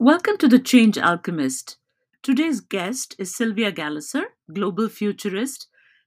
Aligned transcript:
Welcome 0.00 0.36
to 0.38 0.46
The 0.46 0.60
Change 0.60 0.96
Alchemist. 0.96 1.76
Today's 2.22 2.60
guest 2.60 3.16
is 3.18 3.34
Sylvia 3.34 3.72
Gallusser, 3.72 4.26
global 4.54 4.88
futurist, 4.88 5.66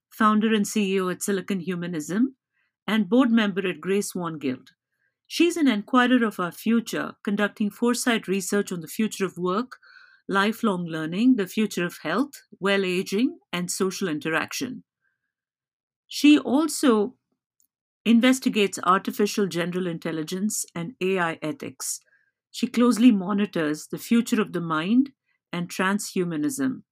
founder 0.10 0.54
and 0.54 0.64
CEO 0.64 1.12
at 1.12 1.22
Silicon 1.22 1.60
Humanism, 1.60 2.38
and 2.88 3.10
board 3.10 3.32
member 3.32 3.68
at 3.68 3.82
Grey 3.82 4.00
Swan 4.00 4.40
Guild. 4.40 4.70
She's 5.28 5.58
an 5.58 5.68
inquirer 5.68 6.24
of 6.24 6.40
our 6.40 6.54
future, 6.54 7.16
conducting 7.26 7.70
foresight 7.70 8.30
research 8.30 8.72
on 8.72 8.80
the 8.80 8.88
future 8.88 9.26
of 9.26 9.38
work, 9.38 9.76
lifelong 10.26 10.86
learning, 10.86 11.36
the 11.36 11.46
future 11.46 11.86
of 11.86 11.98
health, 12.02 12.44
well 12.62 12.86
aging, 12.86 13.40
and 13.52 13.70
social 13.70 14.08
interaction. 14.08 14.86
She 16.08 16.40
also 16.40 17.16
investigates 18.06 18.80
artificial 18.84 19.48
general 19.48 19.86
intelligence 19.86 20.66
and 20.74 20.94
AI 21.02 21.38
ethics 21.42 22.00
she 22.52 22.68
closely 22.68 23.12
monitors 23.12 23.88
the 23.88 23.98
future 23.98 24.42
of 24.42 24.54
the 24.54 24.62
mind 24.62 25.14
and 25.54 25.70
transhumanism. 25.70 26.84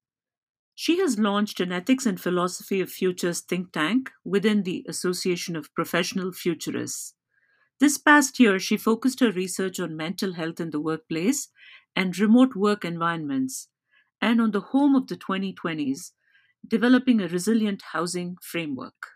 She 0.73 0.97
has 0.99 1.19
launched 1.19 1.59
an 1.59 1.71
ethics 1.71 2.07
and 2.07 2.19
philosophy 2.19 2.81
of 2.81 2.91
futures 2.91 3.41
think 3.41 3.71
tank 3.71 4.11
within 4.23 4.63
the 4.63 4.83
Association 4.89 5.55
of 5.55 5.71
Professional 5.75 6.31
Futurists. 6.31 7.13
This 7.79 7.97
past 7.97 8.39
year, 8.39 8.59
she 8.59 8.77
focused 8.77 9.19
her 9.21 9.31
research 9.31 9.79
on 9.79 9.97
mental 9.97 10.33
health 10.33 10.59
in 10.59 10.71
the 10.71 10.79
workplace 10.81 11.49
and 11.95 12.17
remote 12.19 12.55
work 12.55 12.85
environments, 12.85 13.69
and 14.21 14.41
on 14.41 14.51
the 14.51 14.61
home 14.61 14.95
of 14.95 15.07
the 15.07 15.17
2020s, 15.17 16.13
developing 16.67 17.21
a 17.21 17.27
resilient 17.27 17.81
housing 17.93 18.37
framework. 18.41 19.07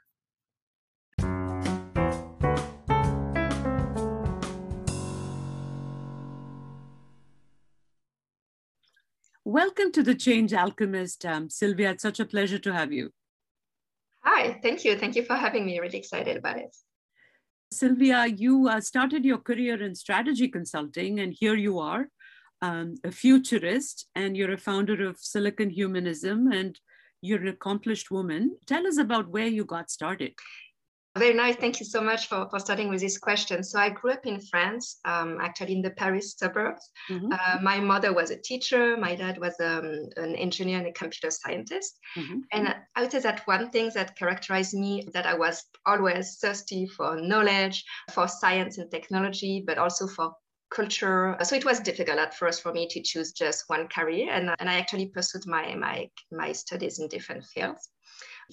Welcome 9.54 9.92
to 9.92 10.02
the 10.02 10.16
Change 10.16 10.52
Alchemist, 10.52 11.28
um, 11.28 11.48
Sylvia. 11.48 11.92
It's 11.92 12.02
such 12.02 12.20
a 12.20 12.26
pleasure 12.26 12.58
to 12.58 12.74
have 12.74 12.92
you. 12.92 13.12
Hi, 14.24 14.60
thank 14.64 14.84
you. 14.84 14.98
Thank 14.98 15.16
you 15.16 15.24
for 15.24 15.36
having 15.36 15.64
me. 15.64 15.78
Really 15.80 16.00
excited 16.00 16.38
about 16.38 16.58
it. 16.58 16.76
Sylvia, 17.72 18.26
you 18.26 18.68
uh, 18.68 18.82
started 18.82 19.24
your 19.24 19.38
career 19.38 19.80
in 19.80 19.94
strategy 19.94 20.48
consulting, 20.48 21.20
and 21.20 21.36
here 21.40 21.54
you 21.54 21.78
are, 21.78 22.08
um, 22.64 22.96
a 23.04 23.12
futurist, 23.12 24.08
and 24.16 24.36
you're 24.36 24.54
a 24.54 24.58
founder 24.58 25.08
of 25.08 25.20
Silicon 25.20 25.70
Humanism, 25.70 26.52
and 26.52 26.80
you're 27.22 27.42
an 27.42 27.50
accomplished 27.50 28.10
woman. 28.10 28.58
Tell 28.66 28.88
us 28.88 28.98
about 28.98 29.30
where 29.30 29.46
you 29.46 29.66
got 29.66 29.92
started. 29.92 30.34
Very 31.16 31.36
nice. 31.36 31.56
Thank 31.58 31.80
you 31.80 31.86
so 31.86 32.02
much 32.02 32.26
for, 32.28 32.50
for 32.50 32.58
starting 32.58 32.90
with 32.90 33.02
this 33.02 33.20
question. 33.20 33.64
So 33.64 33.78
I 33.78 33.90
grew 33.90 34.12
up 34.12 34.26
in 34.26 34.42
France, 34.42 35.00
um, 35.06 35.38
actually 35.40 35.74
in 35.74 35.84
the 35.84 35.92
Paris 35.92 36.34
suburbs. 36.36 36.90
Mm-hmm. 37.08 37.32
Uh, 37.32 37.60
my 37.62 37.80
mother 37.80 38.14
was 38.14 38.32
a 38.32 38.42
teacher. 38.42 38.98
My 38.98 39.14
dad 39.14 39.38
was 39.38 39.54
um, 39.60 40.10
an 40.18 40.36
engineer 40.36 40.80
and 40.80 40.88
a 40.88 40.92
computer 40.92 41.30
scientist. 41.30 42.00
Mm-hmm. 42.18 42.40
And 42.52 42.76
I 42.96 43.02
would 43.02 43.12
say 43.12 43.20
that 43.20 43.46
one 43.46 43.70
thing 43.70 43.92
that 43.94 44.18
characterized 44.18 44.74
me 44.74 45.08
that 45.14 45.28
I 45.28 45.36
was 45.36 45.64
always 45.86 46.40
thirsty 46.42 46.88
for 46.88 47.16
knowledge, 47.22 47.86
for 48.12 48.28
science 48.28 48.80
and 48.80 48.90
technology, 48.90 49.64
but 49.66 49.78
also 49.78 50.08
for 50.08 50.34
culture. 50.72 51.38
So 51.44 51.56
it 51.56 51.64
was 51.64 51.80
difficult 51.80 52.18
at 52.18 52.34
first 52.34 52.64
for 52.64 52.74
me 52.74 52.88
to 52.88 53.04
choose 53.04 53.34
just 53.34 53.66
one 53.68 53.88
career. 53.88 54.32
And, 54.32 54.50
and 54.58 54.68
I 54.68 54.80
actually 54.80 55.10
pursued 55.10 55.46
my, 55.46 55.76
my, 55.76 56.10
my 56.32 56.54
studies 56.54 56.98
in 56.98 57.08
different 57.08 57.46
fields 57.46 57.90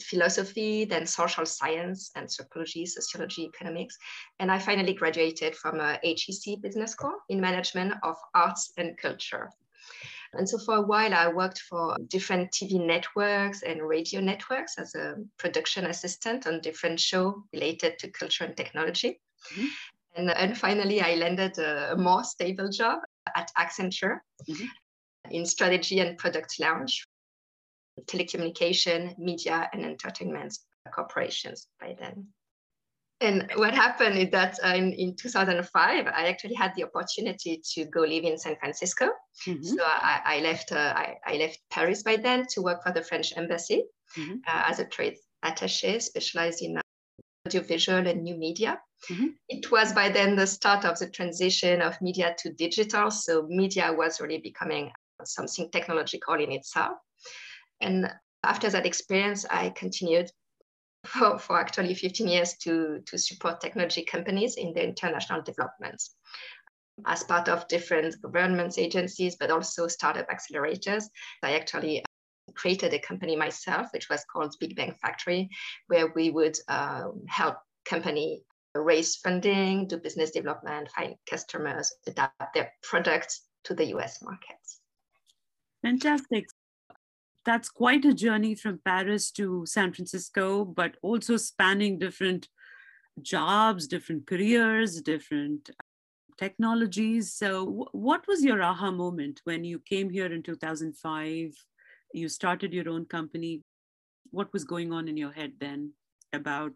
philosophy, 0.00 0.84
then 0.84 1.06
social 1.06 1.46
science, 1.46 2.10
anthropology, 2.16 2.86
sociology, 2.86 3.44
economics. 3.44 3.96
And 4.38 4.50
I 4.50 4.58
finally 4.58 4.94
graduated 4.94 5.56
from 5.56 5.80
a 5.80 5.98
HEC 6.02 6.60
business 6.60 6.92
school 6.92 7.14
in 7.28 7.40
management 7.40 7.94
of 8.02 8.16
arts 8.34 8.72
and 8.76 8.96
culture. 8.96 9.50
And 10.32 10.48
so 10.48 10.58
for 10.58 10.76
a 10.76 10.82
while, 10.82 11.12
I 11.12 11.28
worked 11.28 11.60
for 11.68 11.96
different 12.06 12.52
TV 12.52 12.84
networks 12.84 13.62
and 13.62 13.82
radio 13.82 14.20
networks 14.20 14.78
as 14.78 14.94
a 14.94 15.16
production 15.38 15.86
assistant 15.86 16.46
on 16.46 16.60
different 16.60 17.00
shows 17.00 17.34
related 17.52 17.98
to 17.98 18.10
culture 18.10 18.44
and 18.44 18.56
technology. 18.56 19.20
Mm-hmm. 19.52 19.66
And, 20.16 20.30
and 20.30 20.58
finally, 20.58 21.00
I 21.00 21.14
landed 21.14 21.58
a, 21.58 21.96
more 21.96 22.24
stable 22.24 22.68
job 22.68 23.00
at 23.36 23.50
Accenture 23.58 24.20
mm-hmm. 24.48 24.66
in 25.30 25.46
strategy 25.46 26.00
and 26.00 26.16
product 26.16 26.60
launch 26.60 27.04
telecommunication, 28.06 29.18
media, 29.18 29.68
and 29.72 29.84
entertainment 29.84 30.56
corporations 30.94 31.68
by 31.80 31.96
then. 31.98 32.28
And 33.22 33.50
what 33.56 33.74
happened 33.74 34.16
is 34.16 34.30
that 34.30 34.58
uh, 34.64 34.68
in, 34.68 34.94
in 34.94 35.14
2005, 35.14 36.06
I 36.06 36.28
actually 36.28 36.54
had 36.54 36.72
the 36.74 36.84
opportunity 36.84 37.60
to 37.74 37.84
go 37.84 38.00
live 38.00 38.24
in 38.24 38.38
San 38.38 38.56
Francisco. 38.56 39.10
Mm-hmm. 39.46 39.62
So 39.62 39.82
I, 39.84 40.20
I 40.24 40.40
left 40.40 40.72
uh, 40.72 40.94
I, 40.96 41.16
I, 41.26 41.36
left 41.36 41.58
Paris 41.70 42.02
by 42.02 42.16
then 42.16 42.46
to 42.52 42.62
work 42.62 42.82
for 42.82 42.92
the 42.92 43.02
French 43.02 43.36
embassy 43.36 43.84
mm-hmm. 44.16 44.36
uh, 44.46 44.62
as 44.66 44.78
a 44.78 44.86
trade 44.86 45.16
attaché, 45.44 46.00
specialized 46.00 46.62
in 46.62 46.78
uh, 46.78 46.80
audiovisual 47.46 48.06
and 48.06 48.22
new 48.22 48.38
media. 48.38 48.80
Mm-hmm. 49.10 49.26
It 49.50 49.70
was 49.70 49.92
by 49.92 50.08
then 50.08 50.34
the 50.34 50.46
start 50.46 50.86
of 50.86 50.98
the 50.98 51.10
transition 51.10 51.82
of 51.82 52.00
media 52.00 52.34
to 52.38 52.52
digital. 52.54 53.10
So 53.10 53.46
media 53.48 53.92
was 53.92 54.20
really 54.20 54.38
becoming 54.38 54.92
something 55.24 55.70
technological 55.70 56.34
in 56.34 56.52
itself. 56.52 56.96
And 57.80 58.12
after 58.42 58.70
that 58.70 58.86
experience, 58.86 59.44
I 59.50 59.70
continued 59.70 60.30
for, 61.04 61.38
for 61.38 61.58
actually 61.58 61.94
15 61.94 62.28
years 62.28 62.54
to, 62.62 63.00
to 63.06 63.18
support 63.18 63.60
technology 63.60 64.04
companies 64.04 64.56
in 64.56 64.72
their 64.72 64.84
international 64.84 65.42
developments 65.42 66.14
as 67.06 67.24
part 67.24 67.48
of 67.48 67.66
different 67.68 68.20
government 68.20 68.78
agencies, 68.78 69.36
but 69.36 69.50
also 69.50 69.88
startup 69.88 70.28
accelerators. 70.28 71.04
I 71.42 71.54
actually 71.54 72.00
uh, 72.00 72.52
created 72.54 72.92
a 72.92 72.98
company 72.98 73.36
myself, 73.36 73.88
which 73.92 74.10
was 74.10 74.24
called 74.30 74.54
Big 74.60 74.76
Bang 74.76 74.94
Factory, 75.00 75.48
where 75.86 76.12
we 76.14 76.30
would 76.30 76.58
uh, 76.68 77.08
help 77.28 77.56
company 77.86 78.44
raise 78.74 79.16
funding, 79.16 79.88
do 79.88 79.96
business 79.96 80.30
development, 80.30 80.90
find 80.90 81.14
customers, 81.28 81.92
adapt 82.06 82.54
their 82.54 82.72
products 82.82 83.42
to 83.64 83.74
the 83.74 83.86
US 83.96 84.22
markets. 84.22 84.80
Fantastic 85.82 86.46
that's 87.50 87.68
quite 87.68 88.04
a 88.04 88.14
journey 88.14 88.54
from 88.54 88.80
Paris 88.84 89.32
to 89.32 89.66
San 89.66 89.92
Francisco, 89.92 90.64
but 90.64 90.96
also 91.02 91.36
spanning 91.36 91.98
different 91.98 92.46
jobs, 93.22 93.88
different 93.88 94.24
careers, 94.24 95.02
different 95.02 95.68
uh, 95.70 95.82
technologies. 96.38 97.32
So, 97.32 97.88
what 97.90 98.24
was 98.28 98.44
your 98.44 98.62
aha 98.62 98.92
moment 98.92 99.40
when 99.42 99.64
you 99.64 99.80
came 99.80 100.10
here 100.10 100.32
in 100.32 100.44
2005? 100.44 101.50
You 102.14 102.28
started 102.28 102.72
your 102.72 102.88
own 102.88 103.04
company. 103.06 103.64
What 104.30 104.52
was 104.52 104.62
going 104.62 104.92
on 104.92 105.08
in 105.08 105.16
your 105.16 105.32
head 105.32 105.54
then 105.58 105.94
about 106.32 106.74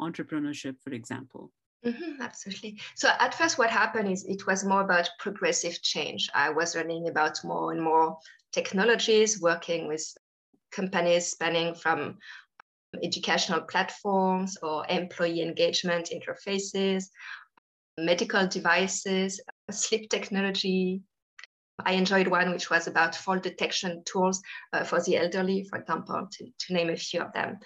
entrepreneurship, 0.00 0.76
for 0.80 0.92
example? 0.92 1.50
Mm-hmm, 1.84 2.22
absolutely. 2.22 2.80
So 2.94 3.10
at 3.20 3.34
first, 3.34 3.58
what 3.58 3.70
happened 3.70 4.10
is 4.10 4.24
it 4.24 4.46
was 4.46 4.64
more 4.64 4.80
about 4.80 5.10
progressive 5.18 5.82
change. 5.82 6.30
I 6.34 6.50
was 6.50 6.74
learning 6.74 7.08
about 7.08 7.44
more 7.44 7.72
and 7.72 7.82
more 7.82 8.16
technologies, 8.52 9.40
working 9.40 9.86
with 9.86 10.02
companies 10.72 11.26
spanning 11.26 11.74
from 11.74 12.18
educational 13.02 13.60
platforms 13.62 14.56
or 14.62 14.86
employee 14.88 15.42
engagement 15.42 16.10
interfaces, 16.10 17.04
medical 17.98 18.46
devices, 18.46 19.40
sleep 19.70 20.08
technology. 20.08 21.02
I 21.84 21.92
enjoyed 21.94 22.28
one 22.28 22.50
which 22.52 22.70
was 22.70 22.86
about 22.86 23.14
fall 23.14 23.38
detection 23.38 24.04
tools 24.06 24.40
uh, 24.72 24.84
for 24.84 25.02
the 25.02 25.16
elderly, 25.18 25.66
for 25.68 25.78
example, 25.78 26.28
to, 26.30 26.46
to 26.46 26.72
name 26.72 26.88
a 26.88 26.96
few 26.96 27.20
of 27.20 27.32
them. 27.34 27.58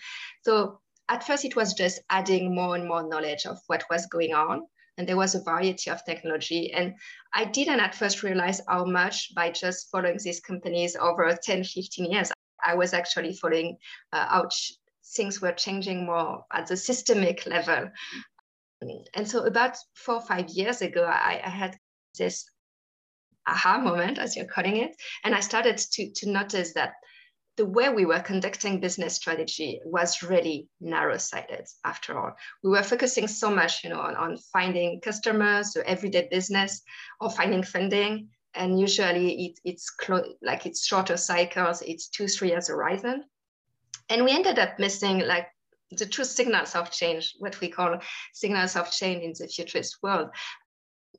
So 0.45 0.81
at 1.09 1.27
first 1.27 1.45
it 1.45 1.57
was 1.57 1.75
just 1.75 2.01
adding 2.11 2.55
more 2.55 2.75
and 2.77 2.87
more 2.87 3.09
knowledge 3.09 3.47
of 3.47 3.59
what 3.67 3.85
was 3.91 4.07
going 4.07 4.35
on 4.35 4.63
and 4.99 5.09
there 5.09 5.17
was 5.17 5.37
a 5.37 5.43
variety 5.43 5.91
of 5.91 6.05
technology. 6.05 6.73
And 6.73 6.95
i 7.33 7.45
didn't 7.45 7.81
at 7.81 7.95
first 7.95 8.23
realize 8.23 8.61
how 8.69 8.85
much 8.85 9.35
by 9.35 9.51
just 9.51 9.91
following 9.91 10.19
these 10.23 10.41
companies 10.41 10.97
over 10.97 11.37
10 11.43 11.65
15 11.65 12.11
years 12.11 12.33
i 12.65 12.75
was 12.75 12.93
actually 12.93 13.35
following 13.35 13.77
uh, 14.13 14.27
how 14.29 14.49
things 15.17 15.41
were 15.41 15.53
changing 15.53 16.05
more 16.05 16.45
at 16.53 16.67
the 16.67 16.77
systemic 16.77 17.47
level. 17.47 17.91
And 19.15 19.27
so 19.27 19.47
about 19.47 19.77
four 19.95 20.17
or 20.17 20.21
five 20.21 20.49
years 20.51 20.83
ago 20.83 21.05
i, 21.05 21.41
I 21.45 21.49
had 21.49 21.77
this 22.19 22.45
aha 23.47 23.79
moment 23.79 24.19
as 24.19 24.37
you're 24.37 24.55
calling 24.55 24.77
it 24.77 24.95
and 25.25 25.35
i 25.35 25.41
started 25.41 25.79
to, 25.79 26.11
to 26.13 26.31
notice 26.31 26.75
that 26.75 26.93
the 27.59 27.67
way 27.67 27.89
we 27.89 28.07
were 28.07 28.21
conducting 28.21 28.79
business 28.79 29.17
strategy 29.17 29.81
was 29.85 30.23
really 30.23 30.69
narrow-sighted 30.81 31.67
after 31.85 32.17
all. 32.17 32.33
We 32.63 32.71
were 32.71 32.85
focusing 32.85 33.27
so 33.27 33.51
much, 33.51 33.83
you 33.83 33.91
know, 33.91 34.01
on, 34.01 34.15
on 34.15 34.39
finding 34.53 35.01
customers, 35.01 35.75
so 35.75 35.83
everyday 35.85 36.29
business, 36.31 36.83
or 37.21 37.31
finding 37.31 37.65
funding. 37.65 38.29
And 38.55 38.79
usually 38.79 39.47
it, 39.47 39.61
it's 39.65 39.91
clo- 39.91 40.35
like 40.41 40.67
it's 40.67 40.87
shorter 40.87 41.17
cycles, 41.17 41.83
it's 41.83 42.09
two, 42.09 42.29
three 42.29 42.51
years 42.51 42.69
horizon. 42.69 43.25
And 44.09 44.25
we 44.25 44.31
ended 44.31 44.61
up 44.61 44.79
missing 44.79 45.19
like 45.19 45.49
the 45.91 46.07
true 46.07 46.25
signals 46.25 46.77
of 46.77 46.93
change, 46.93 47.35
what 47.41 47.61
we 47.61 47.69
call 47.69 47.99
signals 48.35 48.77
of 48.77 48.93
change 48.93 49.25
in 49.25 49.35
the 49.37 49.49
futurist 49.49 49.99
world. 50.01 50.29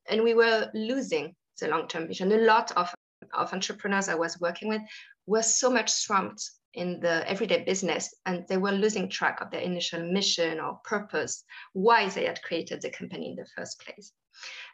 And 0.09 0.23
we 0.23 0.33
were 0.33 0.71
losing 0.73 1.35
the 1.59 1.67
long-term 1.67 2.07
vision. 2.07 2.31
A 2.31 2.37
lot 2.37 2.71
of, 2.77 2.93
of 3.33 3.51
entrepreneurs 3.51 4.07
I 4.07 4.15
was 4.15 4.39
working 4.39 4.69
with 4.69 4.81
were 5.29 5.43
so 5.43 5.69
much 5.69 5.91
swamped 5.91 6.43
in 6.73 6.99
the 6.99 7.27
everyday 7.29 7.63
business 7.63 8.13
and 8.25 8.45
they 8.47 8.57
were 8.57 8.71
losing 8.71 9.07
track 9.09 9.41
of 9.41 9.51
their 9.51 9.61
initial 9.61 10.11
mission 10.11 10.59
or 10.59 10.79
purpose, 10.83 11.43
why 11.73 12.09
they 12.09 12.25
had 12.25 12.41
created 12.41 12.81
the 12.81 12.89
company 12.89 13.29
in 13.29 13.35
the 13.35 13.47
first 13.55 13.79
place. 13.79 14.11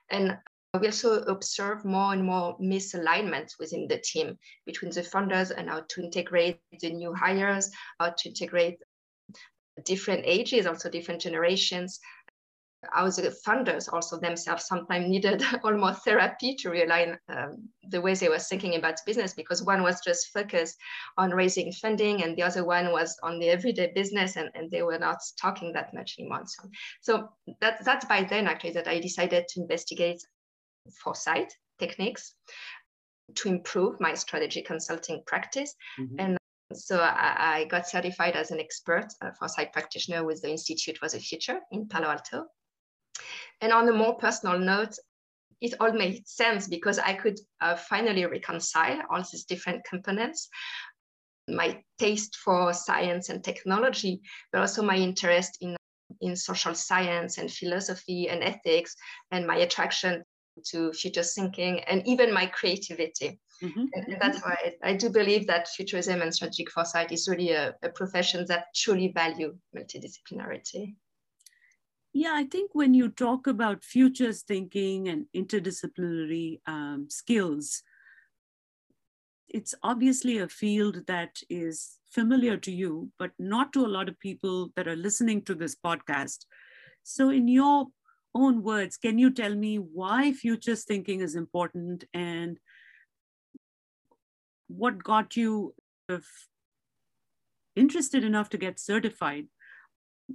And 0.09 0.37
we 0.79 0.87
also 0.87 1.23
observe 1.23 1.83
more 1.83 2.13
and 2.13 2.23
more 2.23 2.57
misalignment 2.59 3.51
within 3.59 3.87
the 3.87 3.99
team 3.99 4.37
between 4.65 4.91
the 4.91 5.03
founders 5.03 5.51
and 5.51 5.69
how 5.69 5.83
to 5.89 6.01
integrate 6.01 6.59
the 6.79 6.89
new 6.89 7.13
hires, 7.13 7.69
how 7.99 8.13
to 8.17 8.29
integrate 8.29 8.77
different 9.83 10.23
ages, 10.25 10.65
also 10.65 10.89
different 10.89 11.21
generations, 11.21 11.99
how 12.91 13.09
the 13.09 13.35
funders 13.45 13.91
also 13.91 14.19
themselves 14.19 14.65
sometimes 14.65 15.07
needed 15.07 15.43
almost 15.63 16.03
therapy 16.03 16.55
to 16.55 16.69
realign 16.69 17.17
um, 17.29 17.69
the 17.89 18.01
way 18.01 18.13
they 18.13 18.29
were 18.29 18.39
thinking 18.39 18.75
about 18.75 18.99
business 19.05 19.33
because 19.33 19.63
one 19.63 19.83
was 19.83 20.01
just 20.01 20.31
focused 20.33 20.77
on 21.17 21.31
raising 21.31 21.71
funding 21.71 22.23
and 22.23 22.35
the 22.35 22.43
other 22.43 22.65
one 22.65 22.91
was 22.91 23.17
on 23.23 23.39
the 23.39 23.49
everyday 23.49 23.91
business 23.93 24.35
and, 24.35 24.49
and 24.55 24.69
they 24.71 24.81
were 24.81 24.99
not 24.99 25.19
talking 25.39 25.71
that 25.73 25.93
much 25.93 26.15
anymore. 26.19 26.43
So, 26.45 26.69
so 27.01 27.29
that, 27.61 27.83
that's 27.85 28.05
by 28.05 28.23
then 28.23 28.47
actually 28.47 28.71
that 28.71 28.87
I 28.87 28.99
decided 28.99 29.47
to 29.49 29.61
investigate 29.61 30.21
foresight 31.03 31.53
techniques 31.79 32.33
to 33.35 33.49
improve 33.49 33.99
my 33.99 34.13
strategy 34.13 34.61
consulting 34.61 35.23
practice. 35.25 35.73
Mm-hmm. 35.99 36.15
And 36.19 36.37
so 36.73 36.99
I, 36.99 37.59
I, 37.59 37.65
got 37.65 37.87
certified 37.87 38.35
as 38.35 38.51
an 38.51 38.59
expert 38.59 39.07
uh, 39.21 39.31
foresight 39.37 39.73
practitioner 39.73 40.23
with 40.23 40.41
the 40.41 40.49
Institute 40.49 40.97
for 40.97 41.09
the 41.09 41.19
Future 41.19 41.59
in 41.71 41.87
Palo 41.87 42.09
Alto. 42.09 42.45
And 43.61 43.71
on 43.71 43.87
a 43.87 43.93
more 43.93 44.17
personal 44.17 44.59
note, 44.59 44.95
it 45.61 45.73
all 45.79 45.93
made 45.93 46.27
sense 46.27 46.67
because 46.67 46.99
I 46.99 47.13
could 47.13 47.39
uh, 47.61 47.75
finally 47.75 48.25
reconcile 48.25 49.01
all 49.09 49.19
these 49.19 49.45
different 49.45 49.83
components 49.85 50.49
my 51.47 51.81
taste 51.99 52.37
for 52.37 52.73
science 52.73 53.29
and 53.29 53.43
technology, 53.43 54.21
but 54.51 54.61
also 54.61 54.81
my 54.81 54.95
interest 54.95 55.57
in, 55.61 55.75
in 56.21 56.35
social 56.35 56.73
science 56.73 57.37
and 57.37 57.51
philosophy 57.51 58.29
and 58.29 58.43
ethics, 58.43 58.95
and 59.31 59.45
my 59.45 59.57
attraction 59.57 60.23
to 60.65 60.91
future 60.93 61.23
thinking 61.23 61.81
and 61.81 62.01
even 62.07 62.33
my 62.33 62.45
creativity. 62.45 63.39
Mm-hmm. 63.61 63.85
And, 63.93 64.07
and, 64.07 64.17
that's 64.21 64.41
why 64.41 64.55
I, 64.83 64.91
I, 64.91 64.95
do 64.95 65.09
believe 65.09 65.47
that 65.47 65.67
futurism 65.67 66.21
and 66.21 66.33
strategic 66.33 66.71
foresight 66.71 67.11
is 67.11 67.27
really 67.27 67.51
a, 67.51 67.73
a 67.83 67.89
profession 67.89 68.45
that 68.47 68.67
truly 68.73 69.11
value 69.13 69.55
multidisciplinarity. 69.75 70.95
Yeah, 72.17 72.31
I 72.33 72.45
think 72.45 72.71
when 72.71 72.93
you 72.93 73.09
talk 73.09 73.45
about 73.45 73.83
futures 73.83 74.41
thinking 74.41 75.09
and 75.09 75.25
interdisciplinary 75.35 76.61
um, 76.65 77.07
skills, 77.09 77.83
it's 79.49 79.75
obviously 79.83 80.37
a 80.37 80.47
field 80.47 81.07
that 81.07 81.35
is 81.49 81.97
familiar 82.09 82.55
to 82.55 82.71
you, 82.71 83.11
but 83.19 83.31
not 83.37 83.73
to 83.73 83.85
a 83.85 83.91
lot 83.91 84.07
of 84.07 84.17
people 84.21 84.71
that 84.77 84.87
are 84.87 84.95
listening 84.95 85.41
to 85.41 85.55
this 85.55 85.75
podcast. 85.75 86.45
So, 87.03 87.31
in 87.31 87.49
your 87.49 87.87
own 88.33 88.63
words, 88.63 88.95
can 88.95 89.19
you 89.19 89.29
tell 89.29 89.53
me 89.53 89.75
why 89.75 90.31
futures 90.31 90.85
thinking 90.85 91.19
is 91.19 91.35
important 91.35 92.05
and 92.13 92.57
what 94.67 95.03
got 95.03 95.35
you 95.35 95.75
interested 97.75 98.23
enough 98.23 98.49
to 98.51 98.57
get 98.57 98.79
certified? 98.79 99.47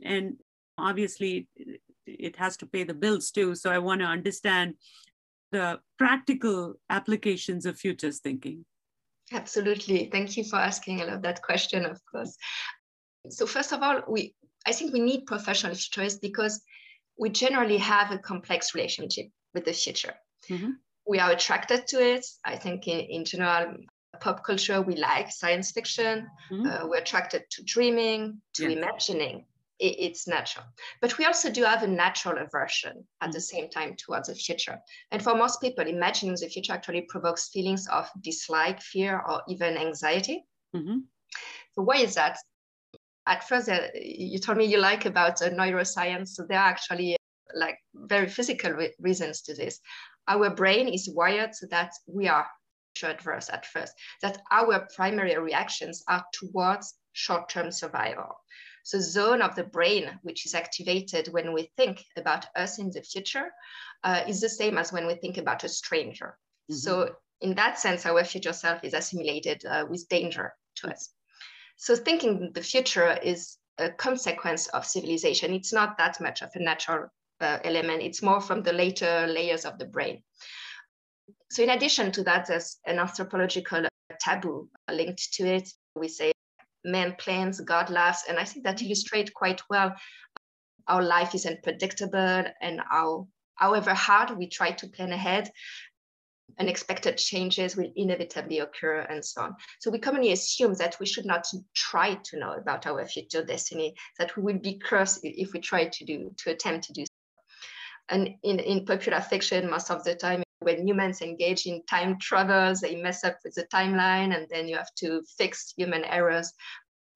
And 0.05 0.37
obviously 0.81 1.49
it 2.07 2.37
has 2.37 2.57
to 2.59 2.67
pay 2.67 2.85
the 2.85 2.95
bills 2.95 3.31
too. 3.31 3.55
So 3.55 3.71
I 3.71 3.79
want 3.79 4.01
to 4.01 4.07
understand 4.07 4.75
the 5.53 5.81
practical 5.99 6.75
applications 6.89 7.67
of 7.67 7.79
futures 7.79 8.21
thinking. 8.21 8.65
Absolutely. 9.33 10.09
Thank 10.11 10.37
you 10.37 10.45
for 10.45 10.57
asking. 10.57 11.01
I 11.01 11.05
love 11.05 11.23
that 11.23 11.43
question, 11.43 11.85
of 11.85 12.01
course. 12.11 12.37
So 13.29 13.47
first 13.47 13.73
of 13.73 13.83
all, 13.83 14.03
we 14.09 14.35
I 14.67 14.73
think 14.73 14.93
we 14.93 15.01
need 15.01 15.27
professional 15.27 15.75
futurists 15.75 16.19
because 16.19 16.61
we 17.19 17.31
generally 17.31 17.79
have 17.79 18.11
a 18.13 18.19
complex 18.19 18.75
relationship 18.75 19.27
with 19.55 19.65
the 19.65 19.73
future. 19.73 20.15
Mm-hmm. 20.49 20.71
We 21.07 21.19
are 21.19 21.31
attracted 21.31 21.87
to 21.89 21.97
it. 22.15 22.27
I 22.45 22.57
think 22.57 22.87
in, 22.87 23.01
in 23.01 23.25
general, 23.25 23.77
pop 24.21 24.45
culture, 24.45 24.83
we 24.83 24.97
like 24.97 25.31
science 25.31 25.71
fiction. 25.71 26.29
Mm-hmm. 26.51 26.67
Uh, 26.67 26.89
we're 26.89 26.99
attracted 26.99 27.45
to 27.51 27.63
dreaming, 27.63 28.41
to 28.55 28.69
yes. 28.69 28.77
imagining 28.77 29.45
it's 29.81 30.29
natural. 30.29 30.67
But 31.01 31.17
we 31.19 31.25
also 31.25 31.51
do 31.51 31.65
have 31.65 31.83
a 31.83 31.87
natural 31.87 32.39
aversion 32.39 33.05
at 33.21 33.33
the 33.33 33.39
mm. 33.39 33.43
same 33.43 33.71
time 33.71 33.97
towards 33.97 34.29
the 34.29 34.35
future. 34.35 34.79
And 35.11 35.23
for 35.23 35.35
most 35.35 35.61
people, 35.61 35.87
imagining 35.87 36.35
the 36.35 36.49
future 36.49 36.73
actually 36.73 37.07
provokes 37.09 37.49
feelings 37.49 37.89
of 37.89 38.09
dislike, 38.21 38.81
fear, 38.81 39.23
or 39.27 39.43
even 39.49 39.77
anxiety. 39.77 40.45
Mm-hmm. 40.77 40.99
So 41.73 41.83
why 41.83 41.97
is 41.97 42.15
that? 42.15 42.37
At 43.27 43.49
first, 43.49 43.69
uh, 43.69 43.89
you 43.95 44.39
told 44.39 44.59
me 44.59 44.67
you 44.67 44.79
like 44.79 45.07
about 45.07 45.41
uh, 45.43 45.51
neuroscience. 45.51 46.29
So 46.29 46.45
there 46.49 46.59
are 46.59 46.69
actually 46.69 47.17
like 47.55 47.79
very 47.95 48.29
physical 48.29 48.73
re- 48.73 48.95
reasons 48.99 49.43
to 49.43 49.55
this. 49.55 49.81
Our 50.29 50.51
brain 50.51 50.89
is 50.89 51.11
wired 51.13 51.55
so 51.55 51.67
that 51.71 51.93
we 52.07 52.29
are 52.29 52.47
adverse 53.03 53.49
at 53.51 53.65
first, 53.67 53.95
that 54.21 54.43
our 54.51 54.87
primary 54.95 55.39
reactions 55.39 56.03
are 56.09 56.25
towards 56.33 56.95
short-term 57.13 57.71
survival. 57.71 58.37
So 58.91 58.99
zone 58.99 59.41
of 59.41 59.55
the 59.55 59.63
brain, 59.63 60.19
which 60.23 60.45
is 60.47 60.53
activated 60.53 61.29
when 61.29 61.53
we 61.53 61.71
think 61.77 62.05
about 62.17 62.47
us 62.57 62.81
in 62.81 62.91
the 62.91 63.03
future, 63.03 63.53
uh, 64.03 64.25
is 64.27 64.41
the 64.41 64.49
same 64.49 64.79
as 64.79 64.93
when 64.93 65.07
we 65.07 65.15
think 65.15 65.39
about 65.39 65.63
a 65.63 65.69
stranger. 65.69 66.37
Mm-hmm. 66.69 66.75
So 66.75 67.15
in 67.41 67.55
that 67.55 67.79
sense, 67.79 68.05
our 68.05 68.25
future 68.25 68.53
self 68.53 68.83
is 68.83 68.93
assimilated 68.93 69.65
uh, 69.65 69.87
with 69.89 70.09
danger 70.09 70.55
to 70.79 70.91
us. 70.91 71.11
So 71.77 71.95
thinking 71.95 72.51
the 72.53 72.65
future 72.65 73.17
is 73.23 73.59
a 73.79 73.91
consequence 73.91 74.67
of 74.67 74.85
civilization. 74.85 75.55
It's 75.55 75.73
not 75.73 75.97
that 75.99 76.21
much 76.21 76.43
of 76.43 76.51
a 76.57 76.59
natural 76.59 77.11
uh, 77.41 77.59
element. 77.63 78.03
It's 78.03 78.23
more 78.23 78.41
from 78.41 78.65
the 78.65 78.73
later 78.73 79.29
layers 79.29 79.67
of 79.67 79.79
the 79.79 79.87
brain. 79.87 80.25
So 81.53 81.63
in 81.63 81.71
addition 81.71 82.11
to 82.11 82.25
that, 82.25 82.47
there's 82.47 82.79
an 82.85 82.99
anthropological 82.99 83.87
taboo 84.21 84.69
linked 84.91 85.33
to 85.35 85.47
it. 85.47 85.69
We 85.95 86.09
say 86.09 86.33
man 86.85 87.15
plans, 87.19 87.61
God 87.61 87.91
laughs. 87.91 88.25
And 88.29 88.39
I 88.39 88.45
think 88.45 88.65
that 88.65 88.77
mm-hmm. 88.77 88.87
illustrates 88.87 89.31
quite 89.31 89.63
well 89.69 89.95
our 90.89 91.03
life 91.03 91.35
is 91.35 91.47
unpredictable 91.47 92.45
and 92.61 92.81
how, 92.91 93.29
however 93.55 93.95
hard 93.95 94.37
we 94.37 94.49
try 94.49 94.73
to 94.73 94.89
plan 94.89 95.13
ahead, 95.13 95.51
unexpected 96.59 97.17
changes 97.17 97.77
will 97.77 97.91
inevitably 97.95 98.59
occur 98.59 99.01
and 99.09 99.25
so 99.25 99.43
on. 99.43 99.55
So 99.79 99.91
we 99.91 100.01
commonly 100.01 100.33
assume 100.33 100.75
that 100.75 100.99
we 100.99 101.07
should 101.07 101.25
not 101.25 101.47
try 101.75 102.15
to 102.25 102.39
know 102.39 102.55
about 102.55 102.87
our 102.87 103.07
future 103.07 103.45
destiny, 103.45 103.95
that 104.19 104.37
we 104.37 104.43
will 104.43 104.59
be 104.59 104.79
cursed 104.79 105.21
if 105.23 105.53
we 105.53 105.61
try 105.61 105.87
to 105.87 106.05
do, 106.05 106.33
to 106.39 106.51
attempt 106.51 106.87
to 106.87 106.93
do 106.93 107.03
so. 107.03 107.11
And 108.09 108.31
in, 108.43 108.59
in 108.59 108.85
popular 108.85 109.21
fiction, 109.21 109.71
most 109.71 109.91
of 109.91 110.03
the 110.03 110.17
time, 110.17 110.43
when 110.61 110.87
humans 110.87 111.23
engage 111.23 111.67
in 111.67 111.83
time 111.85 112.19
travels, 112.19 112.81
they 112.81 112.97
mess 112.97 113.25
up 113.25 113.39
with 113.45 113.55
the 113.55 113.65
timeline, 113.65 114.37
and 114.37 114.47
then 114.51 114.69
you 114.69 114.77
have 114.77 114.95
to 114.97 115.23
fix 115.37 115.73
human 115.77 116.05
errors 116.05 116.53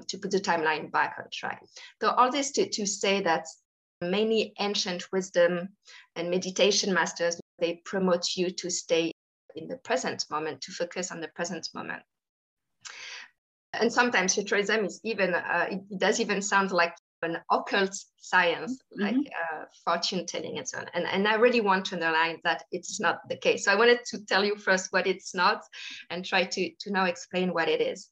to 0.09 0.19
put 0.19 0.31
the 0.31 0.41
timeline 0.41 0.91
back 0.91 1.17
on 1.19 1.27
track. 1.33 1.63
So 2.03 2.11
all 2.11 2.31
this 2.31 2.51
to, 2.53 2.69
to 2.69 2.87
say 2.87 3.23
that 3.23 3.47
many 4.01 4.55
ancient 4.59 5.05
wisdom 5.13 5.69
and 6.17 6.31
meditation 6.31 6.93
masters, 6.93 7.39
they 7.59 7.81
promote 7.85 8.37
you 8.37 8.51
to 8.51 8.71
stay 8.71 9.13
in 9.55 9.69
the 9.69 9.77
present 9.79 10.25
moment, 10.31 10.61
to 10.63 10.73
focus 10.73 11.13
on 11.13 11.21
the 11.21 11.29
present 11.29 11.69
moment. 11.75 12.03
And 13.73 13.93
sometimes 13.93 14.35
futurism 14.35 14.85
is 14.85 15.01
even, 15.05 15.35
uh, 15.35 15.67
it 15.71 15.99
does 15.99 16.21
even 16.21 16.43
sound 16.43 16.71
like 16.71 16.95
an 17.23 17.39
occult 17.51 17.97
science, 18.19 18.79
mm-hmm. 18.99 19.03
like 19.03 19.33
uh, 19.43 19.65
fortune 19.85 20.27
telling 20.27 20.59
and 20.59 20.69
so 20.69 20.79
on. 20.79 20.87
And, 20.95 21.07
and 21.07 21.27
I 21.27 21.35
really 21.35 21.61
want 21.61 21.87
to 21.87 21.95
underline 21.95 22.39
that 22.45 22.65
it's 22.71 23.01
not 23.01 23.21
the 23.29 23.37
case. 23.37 23.65
So 23.65 23.73
I 23.73 23.77
wanted 23.77 24.01
to 24.07 24.25
tell 24.27 24.45
you 24.45 24.57
first 24.57 24.93
what 24.93 25.07
it's 25.07 25.35
not 25.35 25.63
and 26.11 26.25
try 26.25 26.45
to, 26.45 26.71
to 26.81 26.91
now 26.91 27.07
explain 27.07 27.53
what 27.53 27.69
it 27.69 27.81
is. 27.81 28.09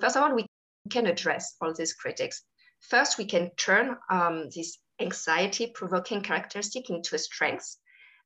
First 0.00 0.16
of 0.16 0.22
all, 0.22 0.34
we 0.34 0.46
can 0.90 1.06
address 1.06 1.56
all 1.60 1.74
these 1.74 1.94
critics. 1.94 2.42
First, 2.80 3.18
we 3.18 3.24
can 3.24 3.50
turn 3.56 3.96
um, 4.10 4.48
this 4.54 4.78
anxiety 5.00 5.72
provoking 5.74 6.20
characteristic 6.20 6.90
into 6.90 7.14
a 7.14 7.18
strength 7.18 7.76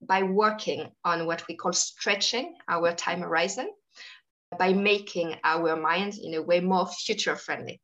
by 0.03 0.23
working 0.23 0.91
on 1.05 1.27
what 1.27 1.47
we 1.49 1.57
call 1.57 1.73
stretching 1.73 2.55
our 2.69 2.93
time 2.95 3.21
horizon, 3.21 3.69
by 4.59 4.73
making 4.73 5.37
our 5.45 5.77
mind 5.77 6.15
in 6.23 6.35
a 6.35 6.43
way 6.43 6.61
more 6.61 6.87
future 6.87 7.37
friendly 7.37 7.81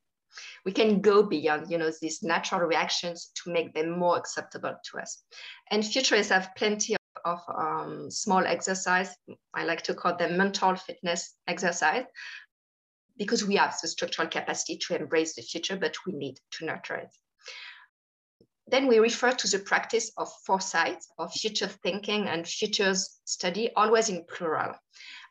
we 0.64 0.73
can 0.73 1.00
go 1.00 1.23
beyond 1.23 1.71
you 1.71 1.78
know 1.78 1.90
these 2.00 2.23
natural 2.23 2.62
reactions 2.62 3.30
to 3.42 3.52
make 3.52 3.75
them 3.75 3.99
more 3.99 4.16
acceptable 4.16 4.75
to 4.90 4.99
us. 4.99 5.23
And 5.71 5.85
futurists 5.85 6.33
have 6.33 6.54
plenty 6.56 6.97
of, 7.25 7.40
um, 7.49 8.11
small 8.11 8.44
exercise. 8.47 9.14
I 9.54 9.64
like 9.64 9.83
to 9.83 9.94
call 9.94 10.16
them 10.16 10.37
mental 10.37 10.76
fitness 10.76 11.35
exercise 11.47 12.04
because 13.16 13.47
we 13.47 13.56
have 13.56 13.75
the 13.80 13.88
structural 13.88 14.28
capacity 14.28 14.76
to 14.76 14.97
embrace 14.97 15.35
the 15.35 15.42
future 15.42 15.76
but 15.76 15.94
we 16.06 16.12
need 16.12 16.38
to 16.52 16.64
nurture 16.66 16.97
it. 16.97 17.14
Then 18.66 18.87
we 18.87 18.99
refer 18.99 19.33
to 19.33 19.49
the 19.49 19.59
practice 19.59 20.11
of 20.16 20.33
foresight, 20.47 21.04
of 21.18 21.33
future 21.33 21.66
thinking 21.66 22.28
and 22.28 22.49
futures 22.49 23.21
study, 23.25 23.71
always 23.76 24.09
in 24.09 24.25
plural, 24.25 24.75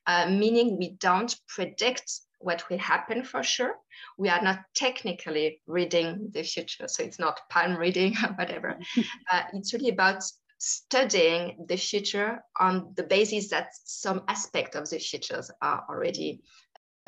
uh, 0.05 0.29
meaning 0.29 0.77
we 0.77 0.91
don't 0.99 1.35
predict 1.47 2.21
what 2.43 2.69
will 2.69 2.77
happen 2.77 3.23
for 3.23 3.41
sure. 3.43 3.75
We 4.17 4.29
are 4.29 4.41
not 4.41 4.59
technically 4.75 5.61
reading 5.65 6.29
the 6.31 6.43
future. 6.43 6.87
So 6.87 7.03
it's 7.03 7.19
not 7.19 7.39
palm 7.49 7.77
reading 7.77 8.15
or 8.23 8.33
whatever. 8.37 8.77
uh, 9.31 9.43
it's 9.53 9.73
really 9.73 9.89
about 9.89 10.23
studying 10.57 11.65
the 11.67 11.77
future 11.77 12.43
on 12.59 12.93
the 12.95 13.03
basis 13.03 13.49
that 13.49 13.69
some 13.85 14.23
aspect 14.27 14.75
of 14.75 14.89
the 14.89 14.99
futures 14.99 15.51
are 15.61 15.83
already 15.89 16.41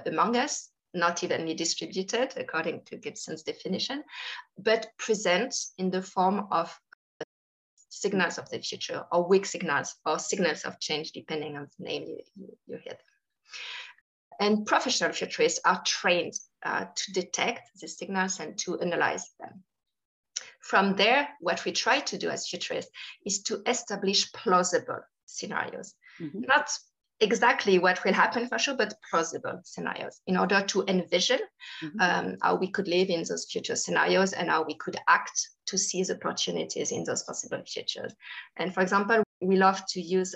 among 0.05 0.35
us, 0.35 0.69
not 0.93 1.23
evenly 1.23 1.53
distributed 1.53 2.33
according 2.37 2.81
to 2.85 2.97
Gibson's 2.97 3.43
definition, 3.43 4.03
but 4.57 4.87
present 4.97 5.55
in 5.77 5.89
the 5.89 6.01
form 6.01 6.47
of 6.51 6.77
signals 7.89 8.37
of 8.37 8.49
the 8.49 8.59
future 8.59 9.05
or 9.11 9.27
weak 9.27 9.45
signals 9.45 9.95
or 10.05 10.19
signals 10.19 10.63
of 10.63 10.79
change, 10.79 11.11
depending 11.11 11.55
on 11.55 11.67
the 11.77 11.85
name 11.85 12.03
you, 12.03 12.19
you, 12.35 12.57
you 12.67 12.77
hear 12.83 12.93
them. 12.93 12.99
And 14.39 14.65
professional 14.65 15.11
futurists 15.11 15.59
are 15.65 15.81
trained 15.85 16.33
uh, 16.63 16.85
to 16.95 17.13
detect 17.13 17.79
the 17.79 17.87
signals 17.87 18.39
and 18.39 18.57
to 18.59 18.79
analyze 18.79 19.31
them. 19.39 19.63
From 20.61 20.95
there, 20.95 21.27
what 21.39 21.63
we 21.63 21.71
try 21.71 21.99
to 21.99 22.17
do 22.17 22.29
as 22.29 22.47
futurists 22.47 22.91
is 23.25 23.43
to 23.43 23.61
establish 23.67 24.31
plausible 24.33 24.99
scenarios, 25.25 25.93
mm-hmm. 26.19 26.41
not 26.41 26.69
exactly 27.19 27.79
what 27.79 28.03
will 28.03 28.13
happen 28.13 28.47
for 28.47 28.57
sure, 28.57 28.75
but 28.75 28.95
plausible 29.09 29.61
scenarios 29.63 30.19
in 30.27 30.37
order 30.37 30.61
to 30.61 30.83
envision 30.87 31.39
mm-hmm. 31.83 32.01
um, 32.01 32.37
how 32.41 32.55
we 32.55 32.67
could 32.67 32.87
live 32.87 33.09
in 33.09 33.23
those 33.23 33.45
future 33.49 33.75
scenarios 33.75 34.33
and 34.33 34.49
how 34.49 34.63
we 34.63 34.75
could 34.75 34.97
act 35.07 35.49
to 35.67 35.77
seize 35.77 36.11
opportunities 36.11 36.91
in 36.91 37.03
those 37.03 37.23
possible 37.23 37.61
futures. 37.65 38.13
And 38.57 38.73
for 38.73 38.81
example, 38.81 39.23
we 39.41 39.55
love 39.55 39.85
to 39.89 40.01
use 40.01 40.35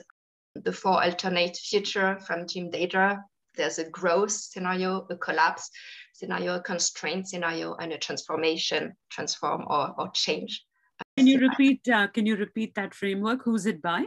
the 0.55 0.71
four 0.71 1.03
alternate 1.03 1.57
future 1.57 2.19
from 2.19 2.47
Jim 2.47 2.71
Dator 2.71 3.23
there's 3.59 3.77
a 3.77 3.89
growth 3.89 4.31
scenario, 4.31 5.05
a 5.09 5.15
collapse 5.15 5.69
scenario, 6.13 6.55
a 6.55 6.61
constraint 6.61 7.27
scenario, 7.27 7.75
and 7.75 7.91
a 7.91 7.97
transformation, 7.97 8.95
transform 9.09 9.65
or, 9.67 9.93
or 9.97 10.09
change. 10.13 10.65
Can 11.17 11.27
you 11.27 11.39
repeat? 11.39 11.87
Uh, 11.87 12.07
can 12.07 12.25
you 12.25 12.35
repeat 12.35 12.73
that 12.75 12.93
framework? 12.93 13.43
Who's 13.43 13.65
it 13.65 13.81
by? 13.81 14.05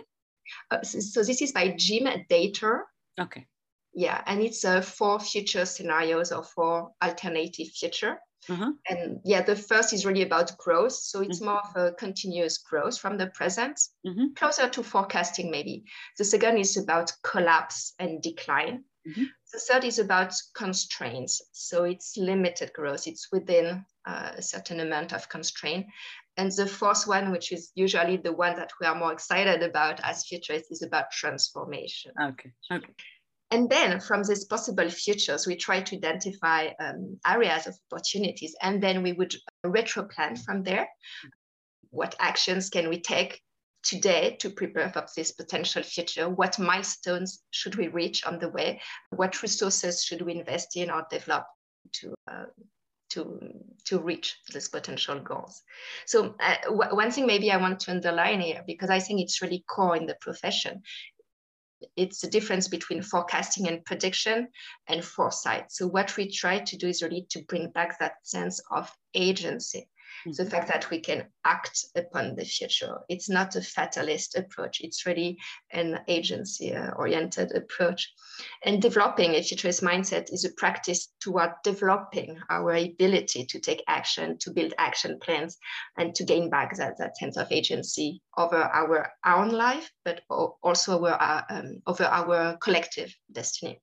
Uh, 0.70 0.82
so, 0.82 1.00
so, 1.00 1.22
this 1.22 1.40
is 1.40 1.52
by 1.52 1.74
Jim 1.78 2.08
Dator. 2.28 2.80
Okay. 3.20 3.46
Yeah, 3.94 4.22
and 4.26 4.40
it's 4.40 4.64
uh, 4.64 4.80
four 4.80 5.20
future 5.20 5.66
scenarios 5.66 6.32
or 6.32 6.42
four 6.42 6.92
alternative 7.02 7.68
future. 7.68 8.18
Uh-huh. 8.48 8.72
And 8.88 9.20
yeah, 9.24 9.42
the 9.42 9.54
first 9.54 9.92
is 9.92 10.04
really 10.04 10.22
about 10.22 10.56
growth. 10.58 10.94
So 10.94 11.20
it's 11.20 11.38
mm-hmm. 11.38 11.46
more 11.46 11.62
of 11.62 11.76
a 11.76 11.92
continuous 11.92 12.58
growth 12.58 12.98
from 12.98 13.16
the 13.16 13.28
present, 13.28 13.80
mm-hmm. 14.06 14.34
closer 14.34 14.68
to 14.68 14.82
forecasting, 14.82 15.50
maybe. 15.50 15.84
The 16.18 16.24
second 16.24 16.58
is 16.58 16.76
about 16.76 17.12
collapse 17.22 17.94
and 17.98 18.20
decline. 18.20 18.84
Mm-hmm. 19.06 19.24
The 19.52 19.58
third 19.58 19.84
is 19.84 19.98
about 19.98 20.32
constraints. 20.56 21.42
So 21.52 21.84
it's 21.84 22.16
limited 22.16 22.72
growth, 22.72 23.06
it's 23.06 23.28
within 23.32 23.84
uh, 24.06 24.32
a 24.36 24.42
certain 24.42 24.80
amount 24.80 25.12
of 25.12 25.28
constraint. 25.28 25.86
And 26.36 26.50
the 26.52 26.66
fourth 26.66 27.06
one, 27.06 27.30
which 27.30 27.52
is 27.52 27.72
usually 27.74 28.16
the 28.16 28.32
one 28.32 28.56
that 28.56 28.72
we 28.80 28.86
are 28.86 28.94
more 28.94 29.12
excited 29.12 29.62
about 29.62 30.00
as 30.02 30.24
futurists, 30.24 30.70
is 30.70 30.82
about 30.82 31.10
transformation. 31.10 32.12
Okay. 32.20 32.50
Okay. 32.72 32.94
And 33.50 33.68
then 33.68 34.00
from 34.00 34.22
these 34.22 34.46
possible 34.46 34.88
futures, 34.88 35.46
we 35.46 35.56
try 35.56 35.82
to 35.82 35.96
identify 35.96 36.70
um, 36.80 37.18
areas 37.26 37.66
of 37.66 37.76
opportunities, 37.90 38.56
and 38.62 38.82
then 38.82 39.02
we 39.02 39.12
would 39.12 39.34
retro 39.62 40.04
plan 40.04 40.36
from 40.36 40.62
there. 40.62 40.88
What 41.90 42.14
actions 42.18 42.70
can 42.70 42.88
we 42.88 42.98
take 42.98 43.42
today 43.82 44.36
to 44.40 44.50
prepare 44.50 44.90
for 44.90 45.06
this 45.16 45.32
potential 45.32 45.82
future? 45.82 46.28
What 46.28 46.58
milestones 46.58 47.42
should 47.50 47.76
we 47.76 47.88
reach 47.88 48.24
on 48.24 48.38
the 48.38 48.48
way? 48.48 48.80
What 49.10 49.42
resources 49.42 50.04
should 50.04 50.22
we 50.22 50.34
invest 50.34 50.76
in 50.76 50.90
or 50.90 51.06
develop 51.10 51.44
to 51.94 52.14
uh, 52.30 52.44
to 53.10 53.38
to 53.86 53.98
reach 53.98 54.36
these 54.52 54.68
potential 54.68 55.20
goals? 55.20 55.62
So 56.06 56.34
uh, 56.40 56.56
one 56.70 57.10
thing 57.10 57.26
maybe 57.26 57.50
I 57.50 57.58
want 57.58 57.80
to 57.80 57.90
underline 57.90 58.40
here 58.40 58.62
because 58.66 58.90
I 58.90 59.00
think 59.00 59.20
it's 59.20 59.42
really 59.42 59.64
core 59.68 59.96
in 59.96 60.06
the 60.06 60.16
profession. 60.20 60.82
It's 61.96 62.20
the 62.20 62.30
difference 62.30 62.68
between 62.68 63.02
forecasting 63.02 63.66
and 63.66 63.84
prediction 63.84 64.48
and 64.86 65.04
foresight. 65.04 65.72
So 65.72 65.88
what 65.88 66.16
we 66.16 66.30
try 66.30 66.60
to 66.60 66.76
do 66.76 66.86
is 66.86 67.02
really 67.02 67.26
to 67.30 67.42
bring 67.42 67.70
back 67.70 67.98
that 67.98 68.24
sense 68.24 68.60
of 68.70 68.88
agency 69.14 69.88
the 70.26 70.44
fact 70.44 70.68
that 70.68 70.88
we 70.90 71.00
can 71.00 71.26
act 71.44 71.86
upon 71.96 72.34
the 72.34 72.44
future. 72.44 72.98
It's 73.08 73.28
not 73.28 73.56
a 73.56 73.60
fatalist 73.60 74.36
approach, 74.36 74.80
it's 74.80 75.06
really 75.06 75.38
an 75.70 76.00
agency 76.08 76.74
oriented 76.96 77.52
approach. 77.54 78.12
And 78.64 78.80
developing 78.80 79.34
a 79.34 79.42
futurist 79.42 79.82
mindset 79.82 80.32
is 80.32 80.44
a 80.44 80.52
practice 80.52 81.08
toward 81.20 81.50
developing 81.64 82.38
our 82.50 82.74
ability 82.74 83.46
to 83.46 83.60
take 83.60 83.82
action, 83.88 84.38
to 84.38 84.50
build 84.50 84.74
action 84.78 85.18
plans, 85.20 85.58
and 85.96 86.14
to 86.14 86.24
gain 86.24 86.50
back 86.50 86.76
that, 86.76 86.98
that 86.98 87.16
sense 87.16 87.36
of 87.36 87.50
agency 87.50 88.22
over 88.36 88.56
our 88.56 89.10
own 89.26 89.50
life, 89.50 89.90
but 90.04 90.22
also 90.30 91.04
our, 91.04 91.44
um, 91.50 91.82
over 91.86 92.04
our 92.04 92.56
collective 92.58 93.14
destiny. 93.30 93.80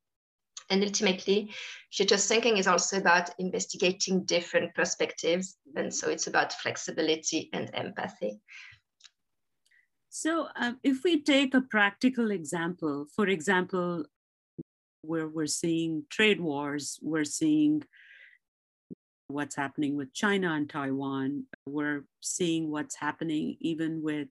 And 0.69 0.83
ultimately, 0.83 1.51
future 1.91 2.17
thinking 2.17 2.57
is 2.57 2.67
also 2.67 2.97
about 2.97 3.31
investigating 3.39 4.23
different 4.25 4.75
perspectives. 4.75 5.57
And 5.75 5.93
so 5.93 6.09
it's 6.09 6.27
about 6.27 6.53
flexibility 6.53 7.49
and 7.53 7.71
empathy. 7.73 8.39
So, 10.09 10.47
um, 10.55 10.79
if 10.83 11.03
we 11.03 11.21
take 11.21 11.53
a 11.53 11.61
practical 11.61 12.31
example, 12.31 13.05
for 13.15 13.27
example, 13.27 14.05
where 15.01 15.27
we're 15.27 15.47
seeing 15.47 16.05
trade 16.09 16.41
wars, 16.41 16.99
we're 17.01 17.25
seeing 17.25 17.83
what's 19.27 19.55
happening 19.55 19.95
with 19.95 20.13
China 20.13 20.53
and 20.53 20.69
Taiwan, 20.69 21.45
we're 21.65 22.05
seeing 22.21 22.71
what's 22.71 22.95
happening 22.95 23.55
even 23.61 24.01
with 24.01 24.27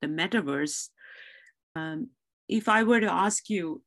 the 0.00 0.08
metaverse. 0.08 0.88
Um, 1.76 2.08
if 2.48 2.68
I 2.68 2.82
were 2.82 3.00
to 3.00 3.12
ask 3.12 3.50
you, 3.50 3.82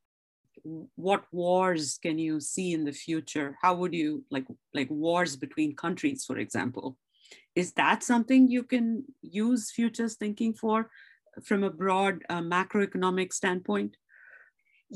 what 0.63 1.25
wars 1.31 1.99
can 2.01 2.17
you 2.17 2.39
see 2.39 2.73
in 2.73 2.85
the 2.85 2.91
future 2.91 3.57
how 3.61 3.73
would 3.73 3.93
you 3.93 4.23
like 4.31 4.45
like 4.73 4.89
wars 4.89 5.35
between 5.35 5.75
countries 5.75 6.23
for 6.25 6.37
example 6.37 6.97
is 7.55 7.73
that 7.73 8.03
something 8.03 8.47
you 8.47 8.63
can 8.63 9.03
use 9.21 9.71
futures 9.71 10.15
thinking 10.15 10.53
for 10.53 10.89
from 11.43 11.63
a 11.63 11.69
broad 11.69 12.23
uh, 12.29 12.41
macroeconomic 12.41 13.33
standpoint 13.33 13.97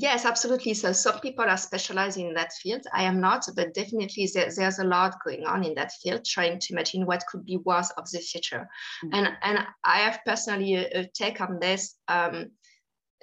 Yes, 0.00 0.24
absolutely. 0.24 0.74
So 0.74 0.92
some 0.92 1.18
people 1.18 1.44
are 1.44 1.56
specializing 1.56 2.28
in 2.28 2.34
that 2.34 2.52
field. 2.52 2.82
I 2.92 3.02
am 3.02 3.20
not, 3.20 3.44
but 3.56 3.74
definitely 3.74 4.30
there, 4.32 4.48
there's 4.54 4.78
a 4.78 4.84
lot 4.84 5.16
going 5.24 5.44
on 5.44 5.64
in 5.64 5.74
that 5.74 5.90
field, 6.00 6.24
trying 6.24 6.60
to 6.60 6.72
imagine 6.72 7.04
what 7.04 7.24
could 7.26 7.44
be 7.44 7.56
wars 7.56 7.90
of 7.96 8.08
the 8.12 8.20
future. 8.20 8.68
Mm-hmm. 9.04 9.14
And 9.14 9.28
and 9.42 9.66
I 9.84 9.98
have 9.98 10.20
personally 10.24 10.76
a, 10.76 11.00
a 11.00 11.10
take 11.12 11.40
on 11.40 11.58
this. 11.58 11.96
Um, 12.06 12.52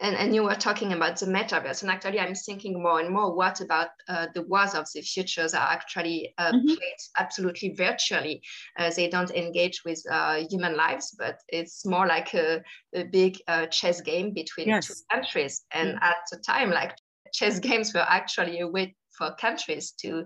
and, 0.02 0.16
and 0.16 0.36
you 0.36 0.44
were 0.44 0.56
talking 0.56 0.94
about 0.94 1.18
the 1.20 1.26
metaverse 1.26 1.82
and 1.82 1.92
actually 1.92 2.20
i'm 2.20 2.36
thinking 2.36 2.82
more 2.82 3.00
and 3.00 3.10
more 3.10 3.34
what 3.34 3.62
about 3.62 3.90
uh, 4.10 4.28
the 4.34 4.42
wars 4.44 4.74
of 4.74 4.86
the 4.94 5.02
futures 5.02 5.54
are 5.54 5.68
actually 5.68 6.34
uh, 6.38 6.52
mm-hmm. 6.52 6.68
played 6.68 7.00
absolutely 7.18 7.74
virtually 7.74 8.42
uh, 8.78 8.92
they 8.96 9.08
don't 9.08 9.32
engage 9.32 9.84
with 9.86 10.02
uh, 10.12 10.44
human 10.50 10.76
lives 10.76 11.16
but 11.18 11.40
it's 11.50 11.86
more 11.86 12.08
like 12.08 12.34
a, 12.34 12.62
a 12.94 13.04
big 13.04 13.38
uh, 13.48 13.66
chess 13.68 14.02
game 14.02 14.34
between 14.34 14.68
yes. 14.68 14.88
two 14.88 14.94
countries 15.12 15.64
and 15.72 15.90
mm-hmm. 15.90 16.04
at 16.04 16.18
the 16.32 16.38
time 16.38 16.70
like 16.70 16.96
chess 17.34 17.60
games 17.68 17.94
were 17.94 18.06
actually 18.08 18.60
a 18.60 18.68
way 18.68 18.96
for 19.18 19.34
countries 19.36 19.92
to 19.92 20.26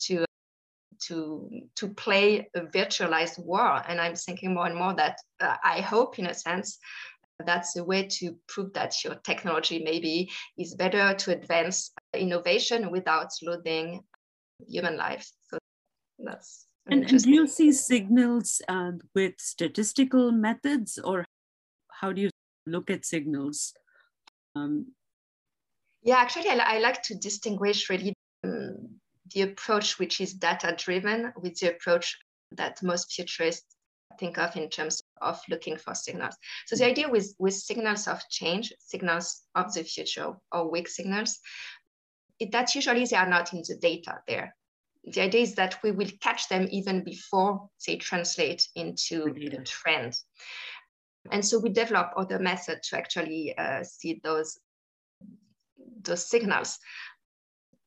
to 0.00 0.24
to 1.00 1.48
to 1.76 1.88
play 1.88 2.48
a 2.54 2.60
virtualized 2.60 3.38
war 3.38 3.82
and 3.88 4.00
i'm 4.00 4.14
thinking 4.14 4.54
more 4.54 4.66
and 4.66 4.76
more 4.76 4.94
that 4.94 5.16
uh, 5.40 5.56
i 5.64 5.80
hope 5.80 6.18
in 6.18 6.26
a 6.26 6.34
sense 6.34 6.78
that's 7.44 7.76
a 7.76 7.84
way 7.84 8.06
to 8.06 8.36
prove 8.48 8.72
that 8.74 9.04
your 9.04 9.14
technology 9.16 9.82
maybe 9.84 10.30
is 10.56 10.74
better 10.74 11.14
to 11.14 11.32
advance 11.32 11.92
innovation 12.14 12.90
without 12.90 13.30
losing 13.42 14.00
human 14.66 14.96
lives. 14.96 15.34
So 15.48 15.58
that's 16.18 16.66
and, 16.90 17.04
and 17.04 17.22
do 17.22 17.30
you 17.30 17.46
see 17.46 17.72
signals 17.72 18.62
uh, 18.68 18.92
with 19.14 19.34
statistical 19.38 20.32
methods 20.32 20.98
or 20.98 21.24
how 22.00 22.12
do 22.12 22.22
you 22.22 22.30
look 22.66 22.90
at 22.90 23.04
signals? 23.04 23.74
Um, 24.56 24.86
yeah, 26.02 26.16
actually, 26.16 26.48
I, 26.48 26.76
I, 26.76 26.78
like 26.78 27.02
to 27.02 27.14
distinguish 27.14 27.90
really 27.90 28.14
um, 28.44 28.98
the 29.34 29.42
approach 29.42 29.98
which 29.98 30.20
is 30.20 30.32
data 30.32 30.74
driven 30.78 31.32
with 31.42 31.58
the 31.58 31.70
approach 31.70 32.16
that 32.52 32.82
most 32.82 33.12
futurists 33.12 33.76
think 34.18 34.38
of 34.38 34.56
in 34.56 34.70
terms 34.70 35.02
of 35.22 35.40
looking 35.48 35.76
for 35.76 35.94
signals. 35.94 36.36
So 36.66 36.76
the 36.76 36.86
idea 36.86 37.08
with, 37.08 37.34
with 37.38 37.54
signals 37.54 38.06
of 38.08 38.20
change, 38.28 38.72
signals 38.80 39.42
of 39.54 39.72
the 39.72 39.82
future 39.82 40.34
or 40.52 40.70
weak 40.70 40.88
signals, 40.88 41.38
it, 42.38 42.52
that 42.52 42.74
usually 42.74 43.04
they 43.04 43.16
are 43.16 43.28
not 43.28 43.52
in 43.52 43.62
the 43.66 43.76
data 43.76 44.20
there. 44.26 44.54
the 45.04 45.22
idea 45.22 45.42
is 45.42 45.54
that 45.54 45.82
we 45.82 45.90
will 45.90 46.10
catch 46.20 46.48
them 46.48 46.68
even 46.70 47.02
before 47.02 47.68
they 47.86 47.96
translate 47.96 48.68
into 48.74 49.32
the 49.32 49.58
trend. 49.64 50.18
And 51.30 51.44
so 51.44 51.58
we 51.58 51.70
develop 51.70 52.12
other 52.16 52.38
methods 52.38 52.88
to 52.88 52.98
actually 52.98 53.56
uh, 53.56 53.82
see 53.84 54.20
those, 54.22 54.58
those 56.02 56.28
signals. 56.28 56.78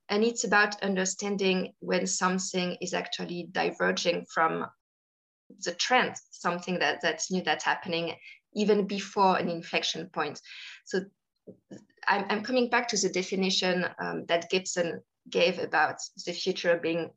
And 0.10 0.24
it's 0.24 0.44
about 0.44 0.82
understanding 0.84 1.74
when 1.80 2.06
something 2.06 2.78
is 2.82 2.94
actually 2.94 3.48
diverging 3.52 4.26
from 4.34 4.66
the 5.64 5.74
trend, 5.74 6.16
something 6.32 6.80
that, 6.80 7.00
that's 7.02 7.32
new 7.32 7.44
that's 7.44 7.66
happening 7.66 8.16
even 8.54 8.86
before 8.86 9.38
an 9.38 9.50
inflection 9.50 10.10
point. 10.14 10.40
So 10.86 11.02
I'm, 12.08 12.26
I'm 12.30 12.44
coming 12.44 12.70
back 12.70 12.88
to 12.90 12.98
the 12.98 13.10
definition 13.10 13.86
um, 14.00 14.26
that 14.28 14.50
Gibson 14.50 15.02
gave 15.30 15.60
about 15.60 15.98
the 16.26 16.34
future 16.34 16.80
being 16.82 17.12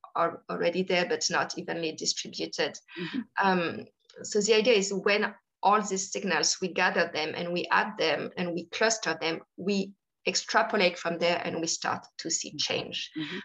already 0.50 0.83
there 0.83 1.07
but 1.09 1.25
not 1.31 1.57
evenly 1.59 1.93
distributed. 1.93 2.79
Mm-hmm. 3.00 3.21
Um, 3.43 3.85
so 4.23 4.41
the 4.41 4.55
idea 4.55 4.75
is 4.75 4.93
when 4.93 5.35
all 5.62 5.81
these 5.81 6.12
signals, 6.12 6.59
we 6.61 6.69
gather 6.69 7.11
them 7.12 7.33
and 7.35 7.53
we 7.53 7.67
add 7.71 7.97
them 7.99 8.31
and 8.37 8.53
we 8.53 8.67
cluster 8.67 9.17
them, 9.21 9.41
we 9.57 9.93
extrapolate 10.26 10.99
from 10.99 11.19
there 11.19 11.41
and 11.45 11.61
we 11.61 11.67
start 11.67 12.07
to 12.19 12.31
see 12.31 12.50
mm-hmm. 12.50 12.59
change. 12.59 13.11
Mm-hmm. 13.19 13.38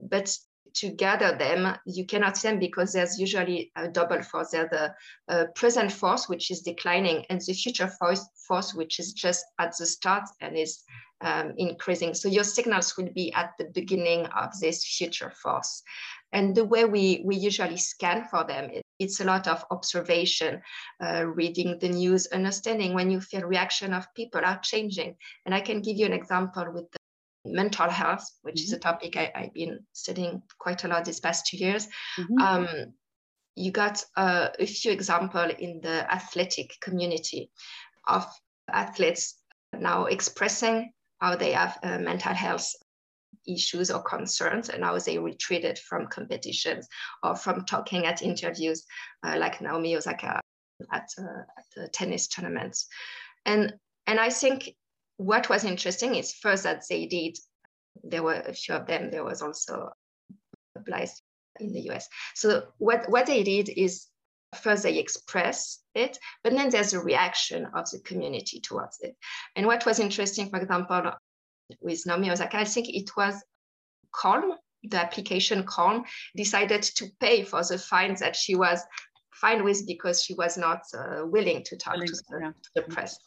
But 0.00 0.36
to 0.74 0.90
gather 0.90 1.36
them, 1.36 1.76
you 1.86 2.06
cannot 2.06 2.40
them 2.40 2.58
because 2.58 2.92
there's 2.92 3.18
usually 3.18 3.72
a 3.76 3.88
double 3.88 4.22
force. 4.22 4.50
There's 4.50 4.70
the 4.70 4.94
uh, 5.28 5.44
present 5.54 5.92
force, 5.92 6.28
which 6.28 6.50
is 6.50 6.62
declining, 6.62 7.24
and 7.30 7.40
the 7.40 7.52
future 7.52 7.88
force, 7.88 8.26
force, 8.46 8.74
which 8.74 8.98
is 8.98 9.12
just 9.12 9.44
at 9.58 9.76
the 9.78 9.86
start 9.86 10.24
and 10.40 10.56
is 10.56 10.82
um, 11.22 11.54
increasing. 11.56 12.14
So 12.14 12.28
your 12.28 12.44
signals 12.44 12.96
will 12.96 13.10
be 13.14 13.32
at 13.32 13.52
the 13.58 13.66
beginning 13.74 14.26
of 14.26 14.58
this 14.60 14.84
future 14.84 15.30
force. 15.30 15.82
And 16.32 16.54
the 16.54 16.64
way 16.64 16.84
we, 16.84 17.22
we 17.24 17.36
usually 17.36 17.76
scan 17.76 18.26
for 18.30 18.44
them, 18.44 18.70
it, 18.70 18.82
it's 18.98 19.20
a 19.20 19.24
lot 19.24 19.46
of 19.46 19.64
observation, 19.70 20.62
uh, 21.02 21.26
reading 21.26 21.78
the 21.78 21.88
news, 21.88 22.26
understanding 22.28 22.94
when 22.94 23.10
you 23.10 23.20
feel 23.20 23.42
reaction 23.42 23.92
of 23.92 24.12
people 24.14 24.40
are 24.44 24.60
changing. 24.62 25.16
And 25.44 25.54
I 25.54 25.60
can 25.60 25.82
give 25.82 25.96
you 25.96 26.06
an 26.06 26.12
example 26.12 26.66
with 26.72 26.90
the 26.90 26.98
mental 27.44 27.90
health, 27.90 28.28
which 28.42 28.56
mm-hmm. 28.56 28.64
is 28.64 28.72
a 28.72 28.76
mm-hmm. 28.76 28.82
topic 28.82 29.16
I, 29.16 29.30
have 29.34 29.54
been 29.54 29.80
studying 29.92 30.42
quite 30.58 30.84
a 30.84 30.88
lot 30.88 31.04
these 31.04 31.20
past 31.20 31.46
two 31.46 31.56
years. 31.56 31.88
Mm-hmm. 32.18 32.38
Um, 32.38 32.68
you 33.54 33.70
got 33.70 34.04
uh, 34.16 34.48
a 34.58 34.66
few 34.66 34.92
examples 34.92 35.52
in 35.58 35.80
the 35.82 36.10
athletic 36.10 36.74
community 36.80 37.50
of 38.08 38.26
athletes 38.72 39.36
now 39.78 40.06
expressing 40.06 40.92
how 41.20 41.36
they 41.36 41.52
have 41.52 41.78
uh, 41.82 41.98
mental 41.98 42.34
health 42.34 42.72
issues 43.46 43.90
or 43.90 44.02
concerns 44.02 44.68
and 44.68 44.84
how 44.84 44.98
they 44.98 45.18
retreated 45.18 45.78
from 45.78 46.06
competitions 46.06 46.88
or 47.22 47.34
from 47.34 47.64
talking 47.64 48.06
at 48.06 48.22
interviews 48.22 48.84
uh, 49.24 49.36
like 49.38 49.60
Naomi 49.60 49.96
Osaka 49.96 50.40
at, 50.92 51.08
uh, 51.18 51.42
at 51.58 51.64
the 51.76 51.88
tennis 51.88 52.28
tournaments. 52.28 52.86
And, 53.44 53.74
and 54.06 54.20
I 54.20 54.30
think 54.30 54.70
what 55.22 55.48
was 55.48 55.64
interesting 55.64 56.14
is 56.14 56.32
first 56.32 56.64
that 56.64 56.84
they 56.88 57.06
did, 57.06 57.38
there 58.02 58.22
were 58.22 58.34
a 58.34 58.52
few 58.52 58.74
of 58.74 58.86
them, 58.86 59.10
there 59.10 59.24
was 59.24 59.42
also 59.42 59.90
Blythe 60.84 61.10
in 61.60 61.72
the 61.72 61.90
US. 61.90 62.08
So 62.34 62.64
what, 62.78 63.08
what 63.08 63.26
they 63.26 63.42
did 63.42 63.68
is 63.68 64.06
first 64.56 64.82
they 64.82 64.98
express 64.98 65.80
it, 65.94 66.18
but 66.42 66.52
then 66.52 66.70
there's 66.70 66.92
a 66.92 67.00
reaction 67.00 67.66
of 67.74 67.88
the 67.90 68.00
community 68.00 68.60
towards 68.60 68.98
it. 69.00 69.16
And 69.56 69.66
what 69.66 69.86
was 69.86 69.98
interesting, 69.98 70.50
for 70.50 70.60
example, 70.60 71.12
with 71.80 72.06
Naomi 72.06 72.30
Osaka, 72.30 72.58
I 72.58 72.64
think 72.64 72.88
it 72.88 73.10
was 73.16 73.42
Calm, 74.12 74.52
the 74.82 74.98
application 74.98 75.64
Calm, 75.64 76.04
decided 76.36 76.82
to 76.82 77.06
pay 77.20 77.44
for 77.44 77.62
the 77.64 77.78
fines 77.78 78.20
that 78.20 78.36
she 78.36 78.54
was 78.54 78.80
fine 79.32 79.64
with 79.64 79.86
because 79.86 80.22
she 80.22 80.34
was 80.34 80.58
not 80.58 80.82
uh, 80.94 81.24
willing 81.24 81.62
to 81.64 81.76
talk 81.76 81.94
to, 81.94 82.00
the, 82.00 82.22
yeah. 82.40 82.50
to 82.50 82.70
the 82.74 82.82
press. 82.82 83.18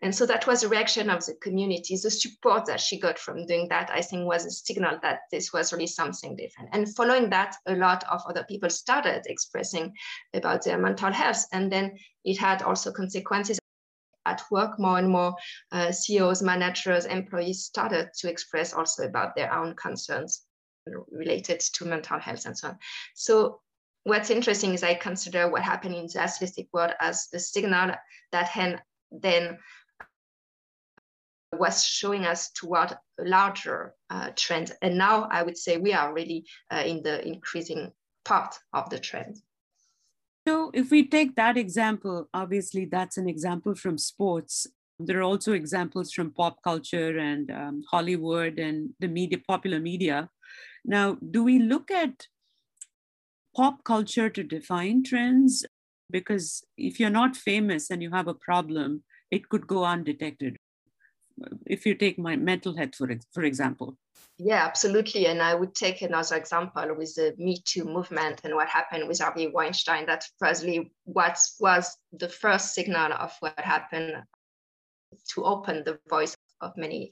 And 0.00 0.14
so 0.14 0.26
that 0.26 0.46
was 0.46 0.62
a 0.62 0.68
reaction 0.68 1.10
of 1.10 1.24
the 1.26 1.34
community. 1.34 1.96
The 2.00 2.10
support 2.10 2.66
that 2.66 2.80
she 2.80 3.00
got 3.00 3.18
from 3.18 3.46
doing 3.46 3.68
that, 3.68 3.90
I 3.92 4.00
think, 4.00 4.26
was 4.26 4.46
a 4.46 4.50
signal 4.50 4.98
that 5.02 5.20
this 5.32 5.52
was 5.52 5.72
really 5.72 5.88
something 5.88 6.36
different. 6.36 6.70
And 6.72 6.94
following 6.94 7.30
that, 7.30 7.56
a 7.66 7.74
lot 7.74 8.04
of 8.08 8.22
other 8.28 8.44
people 8.44 8.70
started 8.70 9.22
expressing 9.26 9.92
about 10.34 10.62
their 10.62 10.78
mental 10.78 11.12
health. 11.12 11.44
And 11.52 11.70
then 11.72 11.98
it 12.24 12.38
had 12.38 12.62
also 12.62 12.92
consequences 12.92 13.58
at 14.24 14.42
work. 14.50 14.78
More 14.78 14.98
and 14.98 15.08
more 15.08 15.34
uh, 15.72 15.90
CEOs, 15.90 16.42
managers, 16.42 17.04
employees 17.06 17.64
started 17.64 18.10
to 18.18 18.30
express 18.30 18.72
also 18.72 19.04
about 19.04 19.34
their 19.34 19.52
own 19.52 19.74
concerns 19.74 20.42
related 21.10 21.60
to 21.60 21.84
mental 21.84 22.18
health 22.18 22.46
and 22.46 22.56
so 22.56 22.68
on. 22.68 22.78
So 23.14 23.60
what's 24.04 24.30
interesting 24.30 24.74
is 24.74 24.82
I 24.82 24.94
consider 24.94 25.50
what 25.50 25.62
happened 25.62 25.94
in 25.94 26.06
the 26.12 26.20
athletic 26.20 26.68
world 26.72 26.92
as 27.00 27.28
a 27.34 27.38
signal 27.38 27.92
that 28.32 28.82
then 29.10 29.58
was 31.52 31.84
showing 31.84 32.24
us 32.24 32.50
toward 32.50 32.92
a 32.92 33.24
larger 33.24 33.94
uh, 34.10 34.30
trend. 34.36 34.72
And 34.82 34.98
now 34.98 35.28
I 35.30 35.42
would 35.42 35.56
say 35.56 35.76
we 35.76 35.92
are 35.92 36.12
really 36.12 36.46
uh, 36.70 36.82
in 36.84 37.02
the 37.02 37.26
increasing 37.26 37.92
part 38.24 38.54
of 38.72 38.90
the 38.90 38.98
trend. 38.98 39.38
So, 40.46 40.70
if 40.72 40.90
we 40.90 41.06
take 41.06 41.36
that 41.36 41.56
example, 41.56 42.28
obviously 42.32 42.86
that's 42.86 43.18
an 43.18 43.28
example 43.28 43.74
from 43.74 43.98
sports. 43.98 44.66
There 44.98 45.18
are 45.18 45.22
also 45.22 45.52
examples 45.52 46.12
from 46.12 46.32
pop 46.32 46.62
culture 46.62 47.18
and 47.18 47.50
um, 47.50 47.82
Hollywood 47.90 48.58
and 48.58 48.90
the 48.98 49.08
media, 49.08 49.38
popular 49.46 49.78
media. 49.78 50.30
Now, 50.84 51.18
do 51.30 51.44
we 51.44 51.58
look 51.58 51.90
at 51.90 52.26
pop 53.54 53.84
culture 53.84 54.30
to 54.30 54.42
define 54.42 55.04
trends? 55.04 55.64
Because 56.10 56.64
if 56.76 56.98
you're 56.98 57.10
not 57.10 57.36
famous 57.36 57.90
and 57.90 58.02
you 58.02 58.10
have 58.10 58.26
a 58.26 58.34
problem, 58.34 59.04
it 59.30 59.48
could 59.50 59.66
go 59.66 59.84
undetected 59.84 60.56
if 61.66 61.86
you 61.86 61.94
take 61.94 62.18
my 62.18 62.36
mental 62.36 62.76
health, 62.76 62.94
for, 62.94 63.08
for 63.32 63.42
example. 63.42 63.96
Yeah, 64.38 64.64
absolutely. 64.64 65.26
And 65.26 65.42
I 65.42 65.54
would 65.54 65.74
take 65.74 66.00
another 66.00 66.36
example 66.36 66.94
with 66.96 67.14
the 67.16 67.34
Me 67.38 67.60
Too 67.64 67.84
movement 67.84 68.42
and 68.44 68.54
what 68.54 68.68
happened 68.68 69.08
with 69.08 69.20
Harvey 69.20 69.48
Weinstein. 69.48 70.06
That 70.06 70.24
probably 70.38 70.92
what 71.04 71.38
was 71.58 71.96
the 72.12 72.28
first 72.28 72.72
signal 72.72 73.12
of 73.12 73.32
what 73.40 73.58
happened 73.58 74.22
to 75.34 75.44
open 75.44 75.82
the 75.84 75.98
voice 76.08 76.36
of 76.60 76.72
many 76.76 77.10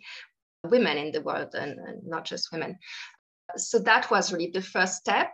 women 0.65 0.99
in 0.99 1.11
the 1.11 1.21
world 1.21 1.55
and, 1.55 1.79
and 1.81 2.07
not 2.07 2.25
just 2.25 2.53
women. 2.53 2.79
So 3.57 3.81
that 3.81 4.11
was 4.11 4.33
really 4.33 4.51
the 4.51 4.63
first 4.63 4.95
step. 4.95 5.31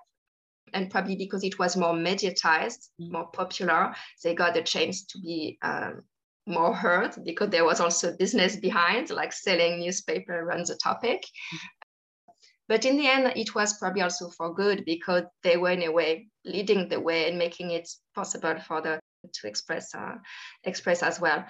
And 0.74 0.90
probably 0.90 1.16
because 1.16 1.44
it 1.44 1.58
was 1.58 1.76
more 1.76 1.92
mediatized, 1.92 2.88
mm. 2.98 3.12
more 3.12 3.26
popular, 3.32 3.94
they 4.24 4.34
got 4.34 4.56
a 4.56 4.62
chance 4.62 5.04
to 5.06 5.18
be 5.18 5.58
um, 5.60 6.02
more 6.46 6.74
heard 6.74 7.14
because 7.24 7.50
there 7.50 7.64
was 7.64 7.80
also 7.80 8.16
business 8.16 8.56
behind, 8.56 9.10
like 9.10 9.32
selling 9.32 9.80
newspaper 9.80 10.40
around 10.40 10.66
the 10.66 10.76
topic. 10.76 11.22
But 12.68 12.84
in 12.84 12.96
the 12.96 13.06
end, 13.06 13.32
it 13.36 13.54
was 13.54 13.78
probably 13.78 14.02
also 14.02 14.30
for 14.30 14.54
good 14.54 14.84
because 14.84 15.24
they 15.42 15.56
were 15.56 15.72
in 15.72 15.82
a 15.82 15.92
way 15.92 16.28
leading 16.44 16.88
the 16.88 17.00
way 17.00 17.28
and 17.28 17.38
making 17.38 17.70
it 17.70 17.88
possible 18.14 18.58
for 18.60 18.80
them 18.80 19.00
to 19.34 19.46
express 19.46 19.94
uh, 19.94 20.14
express 20.64 21.02
as 21.02 21.20
well. 21.20 21.44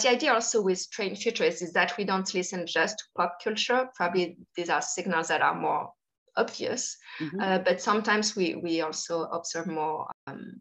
The 0.00 0.10
idea 0.10 0.32
also 0.32 0.62
with 0.62 0.88
Train 0.90 1.16
Futurists 1.16 1.62
is 1.62 1.72
that 1.72 1.96
we 1.96 2.04
don't 2.04 2.32
listen 2.34 2.66
just 2.66 2.98
to 2.98 3.04
pop 3.16 3.38
culture. 3.42 3.88
Probably 3.94 4.38
these 4.56 4.70
are 4.70 4.82
signals 4.82 5.28
that 5.28 5.42
are 5.42 5.54
more 5.54 5.90
obvious, 6.36 6.96
mm-hmm. 7.20 7.40
uh, 7.40 7.58
but 7.58 7.80
sometimes 7.80 8.36
we 8.36 8.54
we 8.54 8.80
also 8.80 9.22
observe 9.22 9.66
more 9.66 10.08
um, 10.28 10.60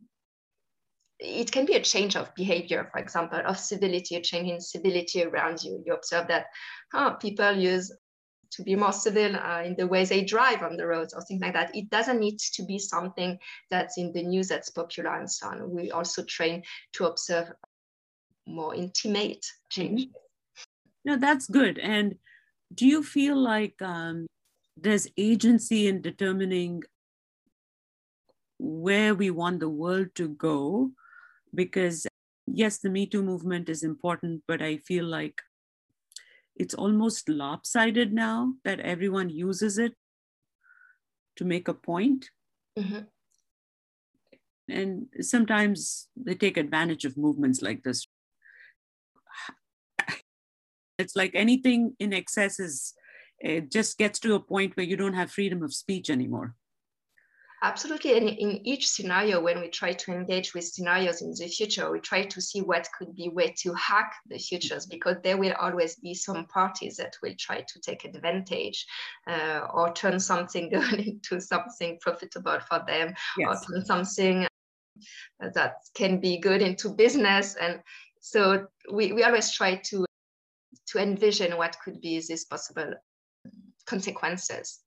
it 1.19 1.51
can 1.51 1.65
be 1.65 1.75
a 1.75 1.82
change 1.82 2.15
of 2.15 2.34
behavior, 2.36 2.89
for 2.91 2.99
example, 2.99 3.41
of 3.45 3.58
civility, 3.58 4.15
a 4.15 4.21
change 4.21 4.49
in 4.49 4.62
civility 4.62 5.23
around 5.23 5.63
you. 5.63 5.82
You 5.86 5.93
observe 5.93 6.27
that 6.27 6.45
huh, 6.93 7.12
people 7.15 7.53
use 7.53 7.91
to 8.51 8.63
be 8.63 8.75
more 8.75 8.93
civil 8.93 9.36
uh, 9.36 9.63
in 9.63 9.75
the 9.75 9.88
way 9.88 10.06
they 10.06 10.23
drive 10.23 10.63
on 10.63 10.77
the 10.77 10.86
roads 10.86 11.13
or 11.13 11.21
things 11.21 11.41
like 11.41 11.53
that. 11.53 11.75
It 11.75 11.89
doesn't 11.89 12.19
need 12.19 12.39
to 12.53 12.63
be 12.65 12.80
something 12.80 13.38
that's 13.69 13.97
in 13.97 14.13
the 14.13 14.23
news 14.23 14.47
that's 14.47 14.69
popular 14.69 15.15
and 15.15 15.30
so 15.30 15.47
on. 15.47 15.69
We 15.71 15.91
also 15.91 16.23
train 16.23 16.63
to 16.93 17.08
observe 17.08 17.51
more 18.45 18.75
intimate 18.75 19.45
change. 19.69 20.03
Mm-hmm. 20.03 20.12
No, 21.06 21.17
that's 21.17 21.47
good. 21.47 21.80
And 21.80 22.15
do 22.73 22.86
you 22.86 23.03
feel 23.03 23.38
like 23.38 23.82
um, 23.82 24.27
there's 24.75 25.08
agency 25.17 25.88
in 25.88 26.01
determining 26.01 26.84
where 28.60 29.13
we 29.15 29.30
want 29.30 29.60
the 29.60 29.69
world 29.69 30.08
to 30.15 30.30
go 30.30 30.91
because 31.58 32.08
yes, 32.46 32.78
the 32.78 32.89
Me 32.89 33.06
Too 33.06 33.24
movement 33.24 33.67
is 33.67 33.84
important, 33.84 34.43
but 34.48 34.62
I 34.62 34.78
feel 34.78 35.04
like 35.04 35.41
it's 36.56 36.74
almost 36.74 37.28
lopsided 37.28 38.13
now 38.13 38.54
that 38.63 38.80
everyone 38.80 39.30
uses 39.30 39.78
it 39.78 39.93
to 41.36 41.43
make 41.43 41.67
a 41.67 41.74
point. 41.74 42.30
Mm-hmm. 42.80 43.00
And 44.70 45.08
sometimes 45.22 46.08
they 46.15 46.36
take 46.36 46.58
advantage 46.58 47.06
of 47.06 47.17
movements 47.17 47.62
like 47.62 47.84
this. 47.84 48.08
It's 51.00 51.15
like 51.15 51.36
anything 51.36 51.96
in 52.00 52.12
excess 52.12 52.60
is 52.60 52.96
it 53.39 53.72
just 53.72 54.00
gets 54.00 54.20
to 54.22 54.34
a 54.34 54.39
point 54.39 54.76
where 54.76 54.86
you 54.86 54.98
don't 54.98 55.13
have 55.13 55.30
freedom 55.32 55.62
of 55.62 55.72
speech 55.72 56.10
anymore. 56.10 56.56
Absolutely. 57.63 58.15
And 58.17 58.30
in 58.30 58.67
each 58.67 58.88
scenario, 58.88 59.41
when 59.41 59.60
we 59.60 59.70
try 59.70 59.93
to 59.93 60.12
engage 60.12 60.54
with 60.54 60.63
scenarios 60.63 61.24
in 61.24 61.34
the 61.34 61.48
future, 61.48 61.91
we 61.91 62.00
try 62.00 62.24
to 62.24 62.39
see 62.39 62.62
what 62.62 62.88
could 62.98 63.15
be 63.15 63.30
way 63.30 63.54
to 63.63 63.74
hack 63.74 64.13
the 64.28 64.38
futures 64.38 64.86
because 64.86 65.15
there 65.24 65.38
will 65.38 65.54
always 65.60 65.96
be 65.96 66.13
some 66.13 66.46
parties 66.46 66.98
that 66.98 67.15
will 67.24 67.34
try 67.39 67.62
to 67.62 67.80
take 67.80 68.06
advantage 68.06 68.86
uh, 69.28 69.62
or 69.74 69.91
turn 69.93 70.20
something 70.20 70.70
good 70.70 71.00
into 71.08 71.41
something 71.41 71.98
profitable 72.00 72.60
for 72.70 72.84
them 72.86 73.15
yes. 73.39 73.65
or 73.67 73.74
turn 73.74 73.86
something 73.86 74.48
that 75.39 75.78
can 75.96 76.20
be 76.20 76.38
good 76.38 76.62
into 76.62 76.89
business. 76.89 77.56
And 77.56 77.82
so 78.20 78.67
we, 78.91 79.13
we 79.13 79.24
always 79.24 79.52
try 79.52 79.76
to 79.86 80.06
to 80.88 81.00
envision 81.00 81.58
what 81.58 81.76
could 81.84 82.00
be 82.02 82.22
these 82.22 82.46
possible 82.46 82.93
consequences. 83.86 84.80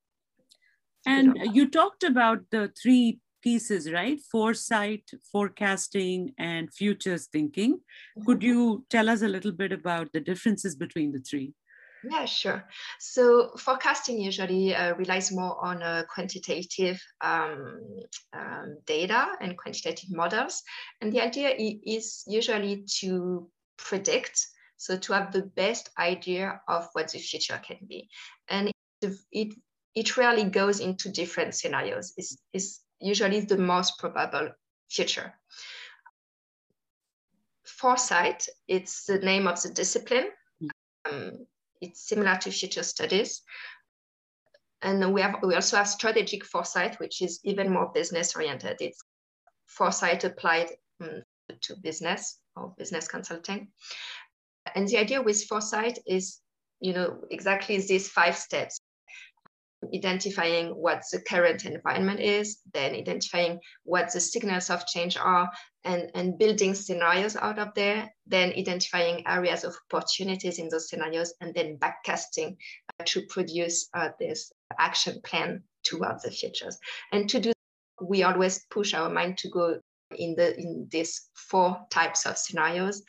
And 1.07 1.39
you 1.55 1.69
talked 1.69 2.03
about 2.03 2.41
the 2.51 2.73
three 2.81 3.21
pieces, 3.43 3.91
right? 3.91 4.21
Foresight, 4.31 5.11
forecasting, 5.33 6.35
and 6.39 6.73
futures 6.73 7.27
thinking. 7.27 7.75
Mm-hmm. 7.75 8.25
Could 8.27 8.43
you 8.43 8.85
tell 8.91 9.09
us 9.09 9.23
a 9.23 9.29
little 9.29 9.53
bit 9.53 9.73
about 9.73 10.13
the 10.13 10.21
differences 10.21 10.77
between 10.77 11.13
the 11.13 11.21
three? 11.21 11.55
Yeah, 12.03 12.25
sure. 12.25 12.67
So 12.99 13.51
forecasting 13.59 14.21
usually 14.21 14.75
uh, 14.75 14.95
relies 14.95 15.31
more 15.31 15.63
on 15.63 15.83
uh, 15.83 16.05
quantitative 16.09 17.01
um, 17.21 17.79
um, 18.33 18.79
data 18.87 19.29
and 19.41 19.57
quantitative 19.59 20.11
models. 20.11 20.63
And 21.01 21.13
the 21.13 21.21
idea 21.21 21.55
is 21.59 22.25
usually 22.27 22.85
to 23.01 23.51
predict, 23.77 24.47
so 24.79 24.97
to 24.97 25.13
have 25.13 25.33
the 25.33 25.43
best 25.43 25.91
idea 25.99 26.61
of 26.69 26.89
what 26.95 27.13
the 27.13 27.19
future 27.19 27.61
can 27.63 27.79
be. 27.87 28.09
And 28.49 28.71
it, 29.33 29.55
it 29.95 30.17
rarely 30.17 30.45
goes 30.45 30.81
into 30.81 31.11
different 31.11 31.55
scenarios. 31.55 32.13
It's, 32.17 32.37
it's 32.53 32.81
usually 33.01 33.41
the 33.41 33.57
most 33.57 33.99
probable 33.99 34.51
future. 34.89 35.35
Foresight, 37.65 38.47
it's 38.69 39.07
the 39.07 39.19
name 39.19 39.47
of 39.47 39.61
the 39.63 39.71
discipline. 39.71 40.29
Um, 41.11 41.47
it's 41.81 42.09
similar 42.09 42.37
to 42.37 42.51
future 42.51 42.83
studies. 42.83 43.43
And 44.83 45.13
we 45.13 45.21
have 45.21 45.37
we 45.43 45.55
also 45.55 45.77
have 45.77 45.89
strategic 45.89 46.45
foresight, 46.45 46.99
which 47.01 47.21
is 47.21 47.41
even 47.45 47.71
more 47.71 47.91
business 47.93 48.35
oriented. 48.35 48.77
It's 48.81 49.03
foresight 49.67 50.25
applied 50.25 50.71
um, 51.01 51.23
to 51.63 51.77
business 51.83 52.39
or 52.57 52.75
business 52.79 53.09
consulting. 53.09 53.69
And 54.75 54.89
the 54.89 54.99
idea 54.99 55.21
with 55.21 55.45
foresight 55.45 55.99
is, 56.07 56.41
you 56.81 56.93
know, 56.93 57.19
exactly 57.31 57.77
these 57.79 58.09
five 58.09 58.37
steps 58.37 58.81
identifying 59.95 60.69
what 60.69 61.03
the 61.11 61.21
current 61.21 61.65
environment 61.65 62.21
is, 62.21 62.61
then 62.75 62.95
identifying 62.95 63.59
what 63.85 64.13
the 64.13 64.21
signals 64.21 64.71
of 64.71 64.87
change 64.87 65.17
are, 65.17 65.49
and, 65.85 66.11
and 66.15 66.39
building 66.39 66.75
scenarios 66.75 67.37
out 67.37 67.59
of 67.59 67.69
there, 67.75 68.13
then 68.27 68.53
identifying 68.53 69.27
areas 69.27 69.65
of 69.65 69.75
opportunities 69.91 70.59
in 70.59 70.69
those 70.69 70.89
scenarios, 70.89 71.33
and 71.41 71.55
then 71.55 71.79
backcasting 71.79 72.57
uh, 72.99 73.05
to 73.07 73.23
produce 73.29 73.89
uh, 73.95 74.11
this 74.19 74.53
action 74.79 75.21
plan 75.25 75.63
towards 75.83 76.23
the 76.25 76.31
futures. 76.31 76.79
And 77.13 77.29
to 77.31 77.41
do 77.41 77.53
we 78.03 78.23
always 78.23 78.65
push 78.71 78.95
our 78.95 79.11
mind 79.11 79.39
to 79.39 79.49
go 79.51 79.79
in 80.17 80.35
the 80.35 80.59
in 80.59 80.89
these 80.91 81.29
four 81.35 81.79
types 81.91 82.27
of 82.27 82.39
scenarios. 82.39 83.03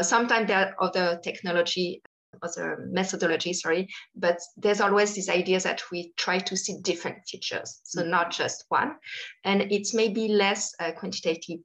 Sometimes 0.00 0.46
there 0.48 0.58
are 0.58 0.84
other 0.84 1.18
technology 1.22 2.02
other 2.42 2.88
methodology, 2.90 3.52
sorry, 3.52 3.88
but 4.14 4.38
there's 4.56 4.80
always 4.80 5.14
this 5.14 5.28
idea 5.28 5.60
that 5.60 5.82
we 5.90 6.12
try 6.16 6.38
to 6.38 6.56
see 6.56 6.78
different 6.82 7.18
features, 7.26 7.80
so 7.84 8.00
mm-hmm. 8.00 8.10
not 8.10 8.30
just 8.30 8.64
one. 8.68 8.96
And 9.44 9.62
it's 9.72 9.94
maybe 9.94 10.28
less 10.28 10.74
uh, 10.80 10.92
quantitative 10.92 11.60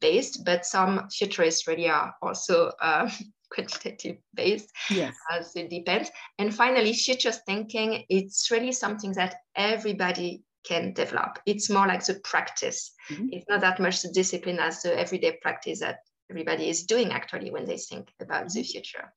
based, 0.00 0.44
but 0.44 0.66
some 0.66 1.08
futurists 1.10 1.66
really 1.66 1.88
are 1.88 2.14
also 2.22 2.72
uh, 2.80 3.10
quantitative 3.52 4.16
based. 4.34 4.70
Yes. 4.90 5.14
As 5.30 5.54
it 5.56 5.70
depends. 5.70 6.10
And 6.38 6.54
finally, 6.54 6.92
futures 6.92 7.40
thinking, 7.46 8.04
it's 8.08 8.50
really 8.50 8.72
something 8.72 9.12
that 9.12 9.36
everybody 9.56 10.42
can 10.64 10.92
develop. 10.92 11.38
It's 11.46 11.70
more 11.70 11.86
like 11.86 12.04
the 12.04 12.20
practice. 12.24 12.92
Mm-hmm. 13.10 13.28
It's 13.32 13.46
not 13.48 13.60
that 13.62 13.80
much 13.80 14.02
the 14.02 14.10
discipline 14.12 14.58
as 14.58 14.82
the 14.82 14.98
everyday 14.98 15.38
practice 15.40 15.80
that 15.80 16.00
everybody 16.30 16.68
is 16.68 16.84
doing 16.84 17.10
actually 17.12 17.50
when 17.50 17.64
they 17.64 17.76
think 17.76 18.12
about 18.20 18.48
the 18.48 18.60
mm-hmm. 18.60 18.70
future. 18.70 19.12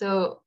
So 0.00 0.40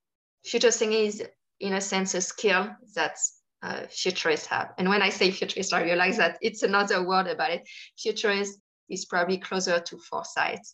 future 0.44 0.72
thinking 0.72 1.06
is 1.06 1.24
in 1.60 1.74
a 1.74 1.82
sense 1.82 2.16
a 2.16 2.22
skill 2.22 2.70
that 2.96 3.18
uh, 3.62 3.84
futurists 3.88 4.48
have. 4.48 4.72
And 4.80 4.90
when 4.90 5.04
I 5.04 5.10
say 5.10 5.30
futurist, 5.30 5.74
I 5.74 5.84
realize 5.84 6.18
that 6.18 6.40
it's 6.42 6.64
another 6.64 7.06
word 7.06 7.28
about 7.28 7.52
it. 7.52 7.62
Futurist 8.00 8.60
is 8.90 9.06
probably 9.06 9.38
closer 9.38 9.80
to 9.80 9.98
foresight. 10.10 10.66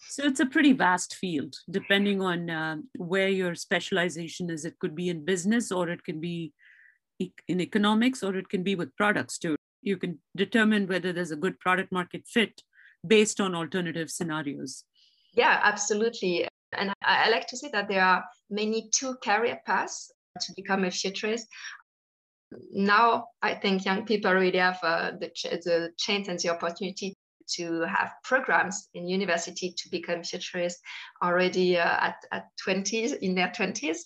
So 0.00 0.24
it's 0.24 0.40
a 0.40 0.46
pretty 0.46 0.74
vast 0.74 1.16
field, 1.16 1.54
depending 1.68 2.20
on 2.22 2.50
uh, 2.50 2.76
where 2.98 3.28
your 3.28 3.54
specialization 3.54 4.50
is. 4.50 4.64
It 4.64 4.78
could 4.78 4.94
be 4.94 5.08
in 5.08 5.24
business, 5.24 5.72
or 5.72 5.88
it 5.88 6.04
can 6.04 6.20
be 6.20 6.52
in 7.18 7.60
economics, 7.60 8.22
or 8.22 8.36
it 8.36 8.48
can 8.48 8.62
be 8.62 8.74
with 8.74 8.94
products 8.96 9.38
too. 9.38 9.56
You 9.82 9.96
can 9.96 10.18
determine 10.36 10.86
whether 10.86 11.12
there's 11.12 11.32
a 11.32 11.36
good 11.36 11.58
product 11.58 11.90
market 11.90 12.26
fit 12.26 12.62
based 13.06 13.40
on 13.40 13.54
alternative 13.54 14.10
scenarios. 14.10 14.84
Yeah, 15.34 15.58
absolutely. 15.62 16.46
And 16.72 16.90
I, 17.02 17.26
I 17.26 17.28
like 17.30 17.46
to 17.48 17.56
say 17.56 17.70
that 17.72 17.88
there 17.88 18.04
are 18.04 18.24
many 18.50 18.90
two 18.92 19.16
career 19.22 19.60
paths 19.66 20.12
to 20.40 20.52
become 20.56 20.84
a 20.84 20.90
futurist. 20.90 21.46
Now, 22.72 23.26
I 23.42 23.54
think 23.54 23.84
young 23.84 24.04
people 24.06 24.32
really 24.32 24.58
have 24.58 24.78
uh, 24.82 25.12
the, 25.20 25.28
ch- 25.28 25.62
the 25.64 25.90
chance 25.98 26.28
and 26.28 26.38
the 26.38 26.50
opportunity 26.50 27.14
to 27.56 27.82
have 27.82 28.12
programs 28.24 28.88
in 28.94 29.08
university 29.08 29.74
to 29.76 29.90
become 29.90 30.22
futurists 30.22 30.80
already 31.22 31.78
uh, 31.78 31.84
at, 32.00 32.16
at 32.32 32.46
20s, 32.66 33.18
in 33.18 33.34
their 33.34 33.48
20s. 33.48 33.98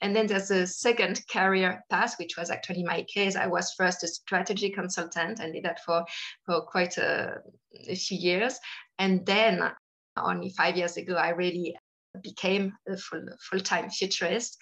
And 0.00 0.16
then 0.16 0.26
there's 0.26 0.50
a 0.50 0.66
second 0.66 1.20
career 1.30 1.84
path, 1.90 2.14
which 2.18 2.36
was 2.38 2.50
actually 2.50 2.82
my 2.82 3.04
case. 3.12 3.36
I 3.36 3.46
was 3.46 3.74
first 3.76 4.02
a 4.02 4.08
strategy 4.08 4.70
consultant 4.70 5.40
and 5.40 5.52
did 5.52 5.64
that 5.64 5.84
for, 5.84 6.04
for 6.46 6.62
quite 6.62 6.96
a, 6.96 7.42
a 7.88 7.94
few 7.94 8.18
years. 8.18 8.58
And 8.98 9.26
then 9.26 9.70
only 10.16 10.50
five 10.50 10.76
years 10.76 10.96
ago, 10.96 11.14
I 11.14 11.30
really 11.30 11.76
became 12.22 12.74
a 12.88 12.96
full, 12.96 13.24
full-time 13.50 13.90
futurist 13.90 14.58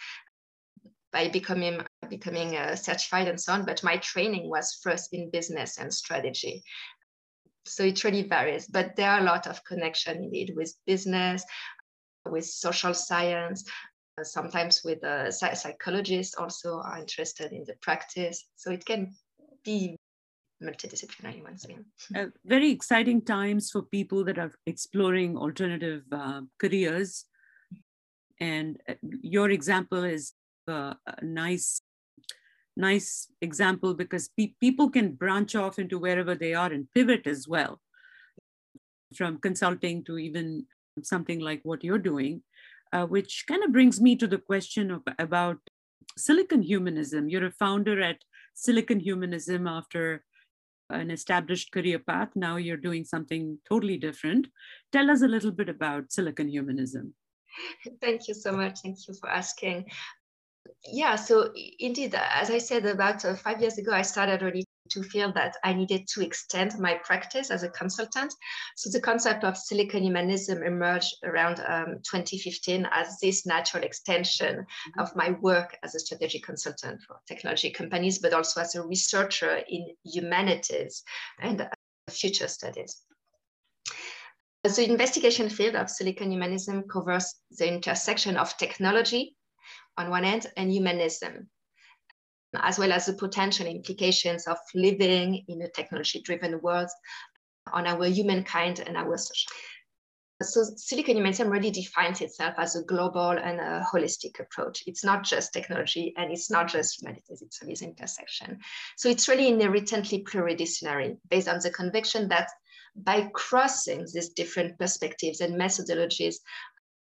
by 1.13 1.29
becoming 1.29 1.81
becoming 2.09 2.57
a 2.57 2.77
certified 2.77 3.29
and 3.29 3.41
so 3.41 3.53
on. 3.53 3.65
But 3.65 3.83
my 3.83 3.97
training 3.99 4.49
was 4.49 4.79
first 4.83 5.13
in 5.13 5.31
business 5.31 5.79
and 5.79 5.93
strategy. 5.93 6.63
So 7.67 7.85
it 7.85 8.03
really 8.05 8.23
varies, 8.23 8.67
but 8.67 8.97
there 8.97 9.11
are 9.11 9.21
a 9.21 9.25
lot 9.25 9.47
of 9.47 9.65
connection 9.65 10.25
indeed 10.25 10.53
with 10.57 10.75
business, 10.87 11.45
with 12.27 12.45
social 12.47 12.95
science, 12.95 13.65
sometimes 14.23 14.83
with 14.85 15.05
uh, 15.05 15.31
psychologists 15.31 16.35
also 16.35 16.81
are 16.81 16.99
interested 16.99 17.53
in 17.53 17.65
the 17.67 17.75
practice. 17.83 18.45
So 18.57 18.71
it 18.71 18.85
can 18.85 19.15
be 19.65 19.97
multidisciplinary. 20.63 21.43
Uh, 22.15 22.27
very 22.45 22.71
exciting 22.71 23.23
times 23.23 23.71
for 23.71 23.83
people 23.83 24.25
that 24.25 24.39
are 24.39 24.53
exploring 24.67 25.37
alternative 25.37 26.03
uh, 26.13 26.43
careers. 26.59 27.25
And 28.41 28.79
uh, 28.89 28.95
your 29.23 29.51
example 29.51 30.05
is 30.05 30.33
a, 30.67 30.97
a 31.07 31.25
nice, 31.25 31.83
nice 32.77 33.29
example 33.41 33.95
because 33.95 34.29
pe- 34.37 34.55
people 34.61 34.91
can 34.91 35.13
branch 35.13 35.55
off 35.55 35.79
into 35.79 35.99
wherever 35.99 36.35
they 36.35 36.55
are 36.55 36.73
and 36.73 36.93
pivot 36.95 37.27
as 37.27 37.49
well, 37.49 37.81
from 39.15 39.39
consulting 39.39 40.05
to 40.05 40.19
even 40.19 40.67
something 41.03 41.41
like 41.41 41.61
what 41.63 41.85
you're 41.85 41.99
doing, 41.99 42.43
uh, 42.93 43.07
which 43.07 43.45
kind 43.49 43.65
of 43.65 43.73
brings 43.73 44.01
me 44.01 44.17
to 44.17 44.27
the 44.27 44.39
question 44.39 44.91
of, 44.91 45.03
about 45.19 45.59
Silicon 46.17 46.63
Humanism. 46.63 47.29
You're 47.29 47.47
a 47.47 47.53
founder 47.53 48.01
at 48.03 48.19
Silicon 48.55 49.01
Humanism 49.01 49.67
after 49.67 50.25
an 50.91 51.11
established 51.11 51.73
career 51.73 51.99
path. 51.99 52.29
Now 52.35 52.57
you're 52.57 52.77
doing 52.77 53.05
something 53.05 53.59
totally 53.69 53.97
different. 53.97 54.49
Tell 54.93 55.11
us 55.11 55.23
a 55.23 55.29
little 55.29 55.53
bit 55.53 55.69
about 55.69 56.13
Silicon 56.13 56.49
Humanism. 56.49 57.15
Thank 58.01 58.29
you 58.29 58.35
so 58.35 58.53
much. 58.53 58.81
Thank 58.81 58.99
you 59.09 59.15
for 59.15 59.29
asking. 59.29 59.87
Yeah, 60.85 61.17
so 61.17 61.53
indeed, 61.79 62.15
as 62.15 62.51
I 62.51 62.59
said, 62.59 62.87
about 62.87 63.25
uh, 63.25 63.35
five 63.35 63.61
years 63.61 63.79
ago, 63.79 63.93
I 63.93 64.03
started 64.03 64.43
really 64.43 64.67
to 64.91 65.03
feel 65.03 65.33
that 65.33 65.57
I 65.65 65.73
needed 65.73 66.07
to 66.09 66.23
extend 66.23 66.79
my 66.79 66.95
practice 66.95 67.51
as 67.51 67.63
a 67.63 67.69
consultant. 67.71 68.35
So 68.77 68.91
the 68.91 69.01
concept 69.01 69.45
of 69.45 69.57
silicon 69.57 70.03
humanism 70.03 70.63
emerged 70.63 71.15
around 71.25 71.61
um, 71.61 72.01
2015 72.03 72.89
as 72.93 73.19
this 73.21 73.47
natural 73.47 73.85
extension 73.85 74.57
mm-hmm. 74.57 75.01
of 75.01 75.15
my 75.17 75.31
work 75.41 75.77
as 75.83 75.95
a 75.95 76.01
strategic 76.01 76.45
consultant 76.45 77.01
for 77.03 77.21
technology 77.27 77.71
companies, 77.71 78.19
but 78.19 78.33
also 78.33 78.61
as 78.61 78.75
a 78.75 78.87
researcher 78.87 79.63
in 79.69 79.95
humanities 80.05 81.03
and 81.41 81.69
future 82.09 82.49
studies. 82.49 83.03
The 84.63 84.91
investigation 84.91 85.49
field 85.49 85.75
of 85.75 85.89
silicon 85.89 86.31
humanism 86.31 86.83
covers 86.83 87.35
the 87.51 87.67
intersection 87.67 88.37
of 88.37 88.57
technology, 88.59 89.35
on 89.97 90.11
one 90.11 90.25
end 90.25 90.47
and 90.57 90.71
humanism, 90.71 91.49
as 92.55 92.79
well 92.79 92.93
as 92.93 93.07
the 93.07 93.13
potential 93.13 93.67
implications 93.67 94.47
of 94.47 94.59
living 94.75 95.45
in 95.49 95.63
a 95.63 95.71
technology 95.71 96.21
driven 96.21 96.61
world 96.61 96.89
on 97.73 97.87
our 97.87 98.07
humankind 98.07 98.81
and 98.81 98.97
our 98.97 99.17
social. 99.17 99.51
So 100.43 100.63
Silicon 100.77 101.17
Humanism 101.17 101.51
really 101.51 101.71
defines 101.71 102.23
itself 102.23 102.55
as 102.57 102.75
a 102.75 102.83
global 102.83 103.33
and 103.33 103.61
a 103.61 103.85
holistic 103.93 104.41
approach. 104.41 104.83
It's 104.87 105.05
not 105.05 105.23
just 105.23 105.53
technology 105.53 106.15
and 106.17 106.33
it's 106.33 106.51
not 106.51 106.67
just 106.67 107.01
humanities, 107.01 107.43
it's 107.43 107.59
this 107.59 107.83
intersection. 107.83 108.59
So 108.97 109.11
it's 109.11 109.29
really 109.29 109.49
inherently 109.49 110.25
pluridisciplinary 110.25 111.19
based 111.29 111.47
on 111.47 111.61
the 111.63 111.71
conviction 111.71 112.29
that 112.29 112.49
by 112.97 113.29
crossing 113.35 114.07
these 114.13 114.31
different 114.31 114.79
perspectives 114.79 115.43
and 115.43 115.61
methodologies, 115.61 116.37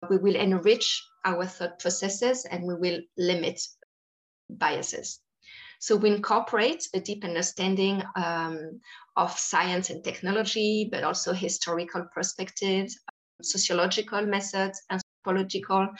we 0.08 0.16
will 0.18 0.36
enrich 0.36 1.02
our 1.24 1.44
thought 1.44 1.80
processes 1.80 2.46
and 2.48 2.64
we 2.64 2.74
will 2.74 3.00
limit 3.16 3.60
biases. 4.48 5.20
So 5.84 5.96
we 5.96 6.08
incorporate 6.08 6.88
a 6.94 7.00
deep 7.00 7.24
understanding 7.24 8.02
um, 8.16 8.80
of 9.16 9.38
science 9.38 9.90
and 9.90 10.02
technology, 10.02 10.88
but 10.90 11.04
also 11.04 11.34
historical 11.34 12.06
perspectives, 12.14 12.98
sociological 13.42 14.24
methods, 14.24 14.80
anthropological 14.90 15.90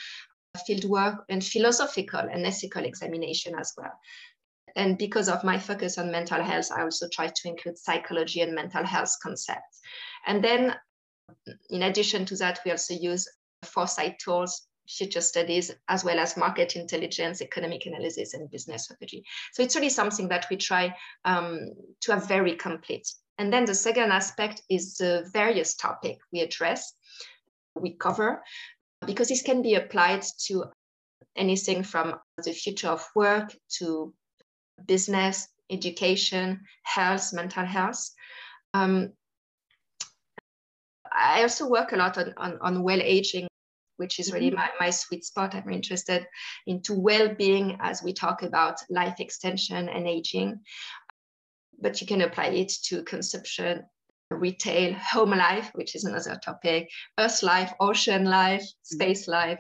fieldwork, 0.66 1.18
and 1.29 1.44
philosophical 1.44 2.20
and 2.20 2.47
ethical 2.47 2.83
examination 2.83 3.55
as 3.61 3.75
well. 3.77 3.92
And 4.75 4.97
because 4.97 5.29
of 5.29 5.44
my 5.44 5.59
focus 5.59 5.99
on 5.99 6.11
mental 6.11 6.42
health, 6.42 6.73
I 6.75 6.81
also 6.81 7.07
try 7.12 7.27
to 7.27 7.49
include 7.49 7.77
psychology 7.77 8.40
and 8.40 8.55
mental 8.55 8.87
health 8.87 9.14
concepts. 9.23 9.81
And 10.27 10.42
then, 10.42 10.75
in 11.68 11.83
addition 11.83 12.25
to 12.25 12.37
that, 12.37 12.61
we 12.64 12.70
also 12.70 12.94
use 12.94 13.29
foresight 13.64 14.18
tools, 14.18 14.66
future 14.88 15.20
studies, 15.20 15.70
as 15.88 16.05
well 16.05 16.18
as 16.18 16.37
market 16.37 16.77
intelligence, 16.77 17.40
economic 17.40 17.87
analysis, 17.87 18.35
and 18.35 18.51
business 18.51 18.85
strategy. 18.85 19.25
So 19.53 19.62
it's 19.62 19.77
really 19.77 19.88
something 19.88 20.29
that 20.29 20.47
we 20.51 20.57
try 20.57 20.94
um, 21.25 21.70
to 22.03 22.12
have 22.12 22.29
very 22.29 22.55
complete. 22.55 23.09
And 23.38 23.53
then 23.53 23.64
the 23.64 23.75
second 23.75 24.12
aspect 24.12 24.62
is 24.68 24.97
the 24.97 25.29
various 25.33 25.75
topic 25.75 26.18
we 26.33 26.40
address, 26.40 26.94
we 27.75 27.94
cover, 27.94 28.42
because 29.07 29.29
this 29.29 29.42
can 29.42 29.62
be 29.62 29.75
applied 29.75 30.23
to 30.47 30.66
anything 31.37 31.83
from 31.83 32.14
the 32.44 32.53
future 32.53 32.88
of 32.88 33.05
work 33.16 33.55
to 33.79 34.14
business, 34.87 35.49
education, 35.70 36.61
health, 36.83 37.33
mental 37.33 37.64
health. 37.64 38.11
Um, 38.73 39.12
I 41.12 41.42
also 41.42 41.68
work 41.68 41.92
a 41.92 41.97
lot 41.97 42.18
on, 42.18 42.35
on, 42.37 42.59
on 42.61 42.83
well 42.83 43.01
aging, 43.03 43.47
which 43.96 44.18
is 44.18 44.33
really 44.33 44.50
mm-hmm. 44.50 44.57
my, 44.57 44.70
my 44.87 44.90
sweet 44.90 45.24
spot. 45.24 45.54
I'm 45.54 45.70
interested 45.70 46.26
into 46.66 46.94
well-being 46.94 47.78
as 47.80 48.02
we 48.02 48.12
talk 48.12 48.42
about 48.42 48.80
life 48.90 49.20
extension 49.20 49.88
and 49.88 50.07
aging. 50.07 50.61
But 51.80 52.00
you 52.00 52.07
can 52.07 52.22
apply 52.22 52.46
it 52.46 52.72
to 52.85 53.02
consumption, 53.02 53.85
retail, 54.30 54.94
home 54.94 55.30
life, 55.30 55.70
which 55.74 55.94
is 55.94 56.04
another 56.04 56.40
topic, 56.42 56.88
earth 57.18 57.42
life, 57.42 57.72
ocean 57.80 58.24
life, 58.24 58.62
mm-hmm. 58.62 58.94
space 58.96 59.28
life, 59.28 59.59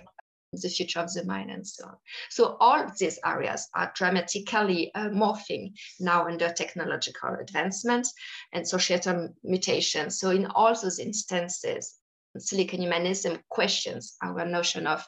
the 0.62 0.68
future 0.68 1.00
of 1.00 1.12
the 1.12 1.24
mind 1.24 1.50
and 1.50 1.66
so 1.66 1.86
on. 1.86 1.96
So 2.30 2.56
all 2.60 2.86
these 2.98 3.18
areas 3.24 3.68
are 3.74 3.92
dramatically 3.94 4.92
uh, 4.94 5.08
morphing 5.08 5.72
now 6.00 6.26
under 6.26 6.52
technological 6.52 7.36
advancements 7.40 8.12
and 8.52 8.66
societal 8.66 9.34
mutations. 9.42 10.18
So 10.18 10.30
in 10.30 10.46
all 10.46 10.74
those 10.74 10.98
instances, 10.98 11.98
Silicon 12.38 12.80
humanism 12.80 13.38
questions 13.48 14.16
our 14.22 14.44
notion 14.44 14.86
of 14.86 15.06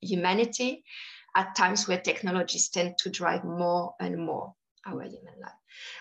humanity 0.00 0.84
at 1.34 1.54
times 1.54 1.88
where 1.88 2.00
technologies 2.00 2.68
tend 2.68 2.98
to 2.98 3.10
drive 3.10 3.44
more 3.44 3.94
and 4.00 4.18
more 4.18 4.54
our 4.86 5.02
human 5.02 5.40
life. 5.40 5.52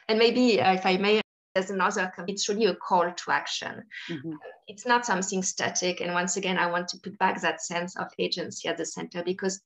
And 0.07 0.19
maybe, 0.19 0.59
uh, 0.59 0.73
if 0.73 0.85
I 0.85 0.97
may, 0.97 1.21
there's 1.55 1.69
another, 1.69 2.11
it's 2.27 2.49
really 2.49 2.65
a 2.65 2.75
call 2.75 3.11
to 3.11 3.31
action. 3.31 3.83
Mm-hmm. 4.09 4.33
It's 4.67 4.85
not 4.85 5.05
something 5.05 5.43
static. 5.43 6.01
And 6.01 6.13
once 6.13 6.37
again, 6.37 6.57
I 6.57 6.67
want 6.67 6.87
to 6.89 6.97
put 6.97 7.17
back 7.17 7.41
that 7.41 7.61
sense 7.61 7.97
of 7.97 8.07
agency 8.19 8.67
at 8.67 8.77
the 8.77 8.85
center 8.85 9.23
because 9.23 9.61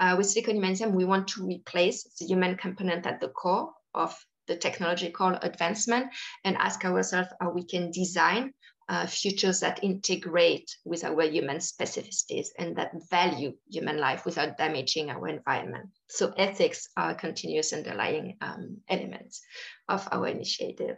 uh, 0.00 0.14
with 0.16 0.26
Silicon 0.26 0.56
Humanism, 0.56 0.94
we 0.94 1.04
want 1.04 1.28
to 1.28 1.46
replace 1.46 2.04
the 2.18 2.26
human 2.26 2.56
component 2.56 3.06
at 3.06 3.20
the 3.20 3.28
core 3.28 3.72
of 3.94 4.18
the 4.48 4.56
technological 4.56 5.28
advancement 5.42 6.06
and 6.44 6.56
ask 6.56 6.84
ourselves 6.84 7.28
how 7.40 7.50
we 7.50 7.64
can 7.64 7.90
design 7.90 8.52
uh, 8.90 9.06
futures 9.06 9.60
that 9.60 9.84
integrate 9.84 10.76
with 10.84 11.04
our 11.04 11.22
human 11.22 11.58
specificities 11.58 12.48
and 12.58 12.74
that 12.74 12.90
value 13.08 13.52
human 13.70 13.98
life 13.98 14.24
without 14.26 14.58
damaging 14.58 15.10
our 15.10 15.28
environment. 15.28 15.88
So 16.08 16.32
ethics 16.36 16.88
are 16.96 17.14
continuous 17.14 17.72
underlying 17.72 18.36
um, 18.40 18.78
elements 18.88 19.42
of 19.88 20.08
our 20.10 20.26
initiative. 20.26 20.96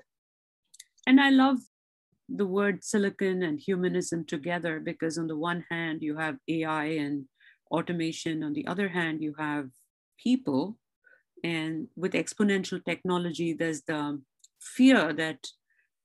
And 1.07 1.21
I 1.21 1.29
love 1.29 1.59
the 2.31 2.47
word 2.47 2.83
silicon 2.83 3.43
and 3.43 3.61
humanism 3.61 4.25
together 4.25 4.81
because 4.81 5.19
on 5.19 5.27
the 5.27 5.37
one 5.37 5.63
hand 5.71 6.01
you 6.01 6.17
have 6.17 6.37
AI 6.49 6.85
and 6.97 7.27
automation, 7.71 8.43
on 8.43 8.55
the 8.55 8.67
other 8.67 8.89
hand 8.89 9.23
you 9.23 9.35
have 9.39 9.69
people. 10.17 10.79
And 11.45 11.89
with 11.95 12.13
exponential 12.13 12.83
technology, 12.83 13.53
there's 13.53 13.83
the 13.83 14.23
fear 14.61 15.13
that 15.13 15.45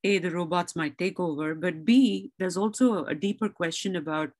a 0.04 0.18
the 0.18 0.30
robots 0.30 0.76
might 0.76 0.96
take 0.96 1.18
over 1.18 1.54
but 1.54 1.84
b 1.84 2.30
there's 2.38 2.56
also 2.56 3.04
a 3.06 3.14
deeper 3.14 3.48
question 3.48 3.96
about 3.96 4.30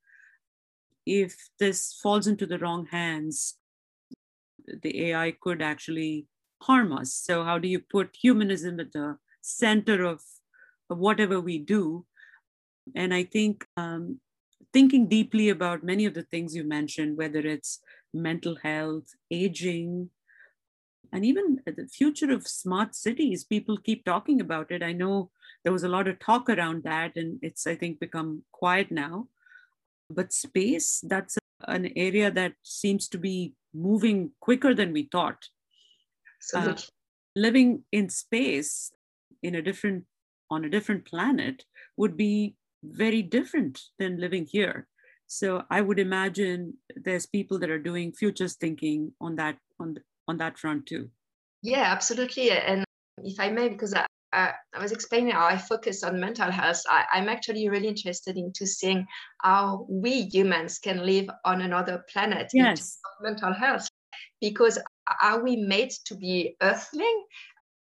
if 1.05 1.35
this 1.59 1.99
falls 2.03 2.27
into 2.27 2.47
the 2.47 2.59
wrong 2.59 2.87
hands 2.87 3.59
the 4.83 5.11
ai 5.11 5.33
could 5.40 5.62
actually 5.62 6.27
harm 6.62 6.92
us. 6.92 7.12
So 7.12 7.44
how 7.44 7.59
do 7.59 7.68
you 7.68 7.81
put 7.81 8.16
humanism 8.21 8.81
at 8.81 8.92
the 8.92 9.18
center 9.40 10.05
of, 10.05 10.23
of 10.90 10.99
whatever 10.99 11.40
we 11.40 11.59
do? 11.59 12.05
And 12.94 13.12
i 13.12 13.23
think 13.23 13.66
um, 13.77 14.21
thinking 14.73 15.09
deeply 15.09 15.51
about 15.51 15.85
many 15.85 16.07
of 16.07 16.14
the 16.14 16.23
things 16.23 16.55
you 16.57 16.64
mentioned 16.64 17.18
whether 17.18 17.40
it's 17.40 17.81
mental 18.14 18.57
health 18.62 19.09
aging 19.31 20.09
and 21.12 21.25
even 21.25 21.61
the 21.66 21.87
future 21.87 22.31
of 22.33 22.47
smart 22.47 22.94
cities 22.94 23.44
people 23.44 23.77
keep 23.77 24.05
talking 24.05 24.40
about 24.40 24.71
it. 24.71 24.83
I 24.83 24.92
know 24.92 25.31
there 25.64 25.73
was 25.73 25.85
a 25.85 25.88
lot 25.88 26.09
of 26.09 26.18
talk 26.18 26.49
around 26.49 26.83
that 26.85 27.16
and 27.16 27.38
it's 27.42 27.66
i 27.66 27.75
think 27.75 28.01
become 28.01 28.42
quiet 28.53 28.90
now. 28.90 29.29
But 30.11 30.33
space 30.33 31.05
that's 31.07 31.37
an 31.66 31.90
area 31.97 32.31
that 32.31 32.55
seems 32.62 33.09
to 33.09 33.18
be 33.18 33.55
moving 33.75 34.31
quicker 34.40 34.75
than 34.75 34.92
we 34.92 35.09
thought. 35.11 35.49
Uh, 36.55 36.77
living 37.37 37.85
in 37.92 38.09
space 38.09 38.90
in 39.42 39.55
a 39.55 39.62
different 39.62 40.05
on 40.51 40.64
a 40.64 40.71
different 40.71 41.05
planet 41.05 41.64
would 41.97 42.16
be 42.16 42.57
very 42.83 43.23
different 43.23 43.81
than 43.99 44.18
living 44.18 44.47
here. 44.47 44.87
So 45.27 45.64
i 45.71 45.81
would 45.81 45.99
imagine 45.99 46.75
there's 46.97 47.27
people 47.27 47.59
that 47.59 47.71
are 47.71 47.79
doing 47.90 48.12
futures 48.12 48.55
thinking 48.55 49.12
on 49.21 49.37
that 49.37 49.59
on 49.79 49.97
on 50.27 50.38
that 50.38 50.59
front 50.59 50.87
too. 50.87 51.11
Yeah 51.62 51.92
absolutely. 51.92 52.51
And 52.51 52.85
if 53.23 53.38
i 53.40 53.51
may 53.51 53.68
because 53.68 53.92
I, 53.94 54.07
uh, 54.33 54.53
I 54.75 54.83
was 54.83 54.93
explaining 54.93 55.33
how 55.33 55.47
I 55.47 55.57
focus 55.57 56.03
on 56.03 56.21
mental 56.21 56.51
health. 56.51 56.83
I, 56.88 57.05
am 57.14 57.29
actually 57.29 57.69
really 57.69 57.88
interested 57.88 58.37
into 58.37 58.67
seeing 58.67 59.07
how 59.43 59.87
we 59.88 60.29
humans 60.33 60.79
can 60.79 61.05
live 61.05 61.29
on 61.45 61.62
another 61.62 62.05
planet 62.12 62.51
yes. 62.53 62.99
mental 63.21 63.53
health. 63.53 63.88
Because 64.41 64.79
are 65.23 65.43
we 65.43 65.57
made 65.57 65.91
to 66.07 66.14
be 66.14 66.57
earthling? 66.62 67.25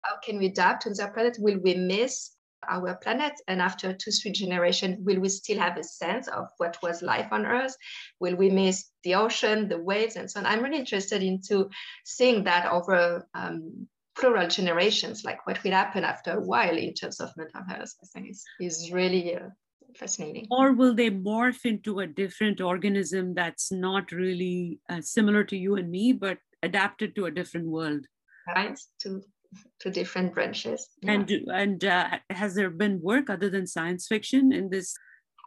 How 0.03 0.15
can 0.23 0.39
we 0.39 0.47
adapt 0.47 0.83
to 0.83 0.89
the 0.89 1.11
planet? 1.13 1.37
Will 1.39 1.59
we 1.59 1.75
miss 1.75 2.31
our 2.67 2.95
planet? 2.95 3.33
And 3.47 3.61
after 3.61 3.93
two, 3.93 4.11
three 4.11 4.31
generations, 4.31 4.97
will 5.01 5.19
we 5.19 5.29
still 5.29 5.59
have 5.59 5.77
a 5.77 5.83
sense 5.83 6.27
of 6.27 6.47
what 6.57 6.77
was 6.81 7.03
life 7.03 7.27
on 7.31 7.45
Earth? 7.45 7.75
Will 8.19 8.35
we 8.35 8.49
miss 8.49 8.89
the 9.03 9.15
ocean, 9.15 9.69
the 9.69 9.77
waves, 9.77 10.15
and 10.15 10.29
so 10.29 10.39
on? 10.39 10.47
I'm 10.47 10.63
really 10.63 10.79
interested 10.79 11.21
into 11.21 11.69
seeing 12.03 12.43
that 12.45 12.71
over 12.71 13.27
um, 13.35 13.87
plural 14.21 14.47
generations, 14.47 15.25
like 15.25 15.45
what 15.45 15.61
will 15.63 15.71
happen 15.71 16.05
after 16.05 16.31
a 16.31 16.39
while 16.39 16.77
in 16.77 16.93
terms 16.93 17.19
of 17.19 17.29
mental 17.35 17.63
health, 17.67 17.91
I 18.03 18.07
think 18.13 18.29
is, 18.29 18.43
is 18.61 18.91
really 18.93 19.35
uh, 19.35 19.49
fascinating. 19.97 20.47
Or 20.49 20.71
will 20.71 20.93
they 20.93 21.09
morph 21.09 21.65
into 21.65 21.99
a 21.99 22.07
different 22.07 22.61
organism 22.61 23.33
that's 23.33 23.71
not 23.71 24.11
really 24.11 24.79
uh, 24.89 25.01
similar 25.01 25.43
to 25.45 25.57
you 25.57 25.75
and 25.75 25.89
me, 25.89 26.13
but 26.13 26.37
adapted 26.63 27.15
to 27.15 27.25
a 27.25 27.31
different 27.31 27.67
world? 27.67 28.05
Right, 28.55 28.79
to, 29.01 29.21
to 29.81 29.89
different 29.89 30.33
branches. 30.33 30.87
Yeah. 31.01 31.11
And, 31.11 31.31
and 31.51 31.85
uh, 31.85 32.19
has 32.29 32.55
there 32.55 32.69
been 32.69 33.01
work 33.01 33.29
other 33.29 33.49
than 33.49 33.67
science 33.67 34.07
fiction 34.07 34.53
in 34.53 34.69
this? 34.69 34.95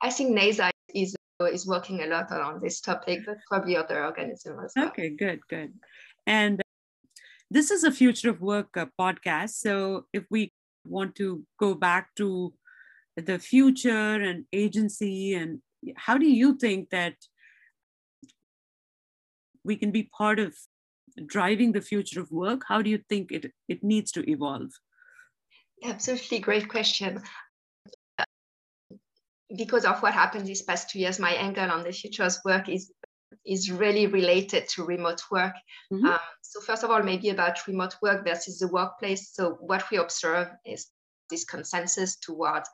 I 0.03 0.11
think 0.11 0.39
NASA 0.39 0.71
is 0.95 1.17
is 1.53 1.67
working 1.67 2.01
a 2.03 2.07
lot 2.07 2.31
on 2.31 2.61
this 2.63 2.81
topic, 2.81 3.21
but 3.27 3.37
probably 3.49 3.77
other 3.77 4.05
organisms 4.05 4.57
as 4.65 4.73
well. 4.77 4.87
Okay, 4.87 5.11
good, 5.11 5.41
good. 5.49 5.73
And 6.27 6.63
this 7.55 7.71
is 7.71 7.85
a 7.85 7.93
future 7.93 8.31
of 8.31 8.40
work 8.40 8.77
uh, 8.77 8.87
podcast. 9.01 9.51
So 9.51 10.07
if 10.12 10.25
we 10.29 10.53
want 10.85 11.14
to 11.17 11.45
go 11.61 11.75
back 11.75 12.12
to 12.17 12.53
the 13.17 13.38
future 13.38 14.21
and 14.29 14.45
agency, 14.53 15.35
and 15.35 15.61
how 15.95 16.19
do 16.19 16.27
you 16.27 16.57
think 16.59 16.90
that 16.90 17.14
we 19.62 19.77
can 19.77 19.93
be 19.93 20.11
part 20.19 20.40
of 20.40 20.53
driving 21.27 21.71
the 21.71 21.81
future 21.81 22.21
of 22.21 22.33
work? 22.33 22.62
How 22.67 22.83
do 22.83 22.90
you 22.90 22.99
think 23.09 23.31
it, 23.31 23.53
it 23.69 23.85
needs 23.85 24.11
to 24.12 24.29
evolve? 24.29 24.73
Absolutely 25.85 26.40
great 26.40 26.69
question. 26.69 27.23
Because 29.57 29.85
of 29.85 30.03
what 30.03 30.12
happened 30.12 30.45
these 30.45 30.62
past 30.62 30.90
two 30.90 30.99
years, 30.99 31.21
my 31.21 31.31
angle 31.31 31.71
on 31.71 31.85
the 31.85 31.93
future 31.93 32.25
of 32.25 32.35
work 32.45 32.69
is 32.69 32.90
is 33.47 33.71
really 33.71 34.07
related 34.07 34.69
to 34.71 34.85
remote 34.85 35.23
work. 35.31 35.55
Mm-hmm. 35.93 36.07
Um, 36.07 36.19
so 36.43 36.61
first 36.61 36.85
of 36.85 36.91
all, 36.91 37.03
maybe 37.03 37.31
about 37.31 37.67
remote 37.67 37.97
work 38.03 38.25
versus 38.25 38.59
the 38.59 38.69
workplace. 38.69 39.31
So 39.33 39.59
what 39.61 39.91
we 39.91 39.99
observe 39.99 40.49
is 40.65 40.87
this 41.31 41.45
consensus 41.45 42.17
towards 42.17 42.69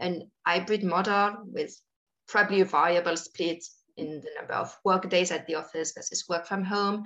an 0.00 0.30
hybrid 0.46 0.82
model 0.82 1.36
with 1.44 1.74
probably 2.28 2.60
a 2.60 2.64
variable 2.64 3.16
split 3.16 3.64
in 3.96 4.20
the 4.20 4.30
number 4.36 4.54
of 4.54 4.76
work 4.84 5.08
days 5.08 5.30
at 5.30 5.46
the 5.46 5.54
office 5.54 5.92
versus 5.94 6.24
work 6.28 6.46
from 6.46 6.64
home. 6.64 7.04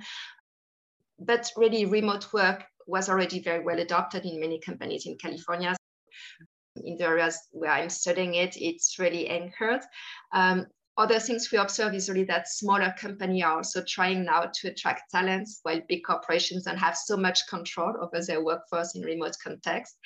But 1.19 1.51
really, 1.55 1.85
remote 1.85 2.33
work 2.33 2.63
was 2.87 3.09
already 3.09 3.41
very 3.41 3.63
well 3.63 3.79
adopted 3.79 4.25
in 4.25 4.39
many 4.39 4.59
companies 4.59 5.05
in 5.05 5.17
California. 5.17 5.75
In 6.77 6.97
the 6.97 7.05
areas 7.05 7.37
where 7.51 7.71
I'm 7.71 7.89
studying 7.89 8.35
it, 8.35 8.55
it's 8.57 8.97
really 8.97 9.27
anchored. 9.27 9.81
Um, 10.33 10.65
other 11.01 11.19
things 11.19 11.51
we 11.51 11.57
observe 11.57 11.93
is 11.93 12.09
really 12.09 12.25
that 12.25 12.47
smaller 12.47 12.93
companies 12.97 13.43
are 13.43 13.57
also 13.57 13.83
trying 13.83 14.23
now 14.23 14.49
to 14.53 14.67
attract 14.69 15.09
talents 15.11 15.59
while 15.63 15.81
big 15.89 16.03
corporations 16.05 16.63
don't 16.63 16.77
have 16.77 16.95
so 16.95 17.17
much 17.17 17.47
control 17.49 17.93
over 17.99 18.23
their 18.23 18.43
workforce 18.43 18.95
in 18.95 19.01
remote 19.01 19.35
context. 19.43 19.97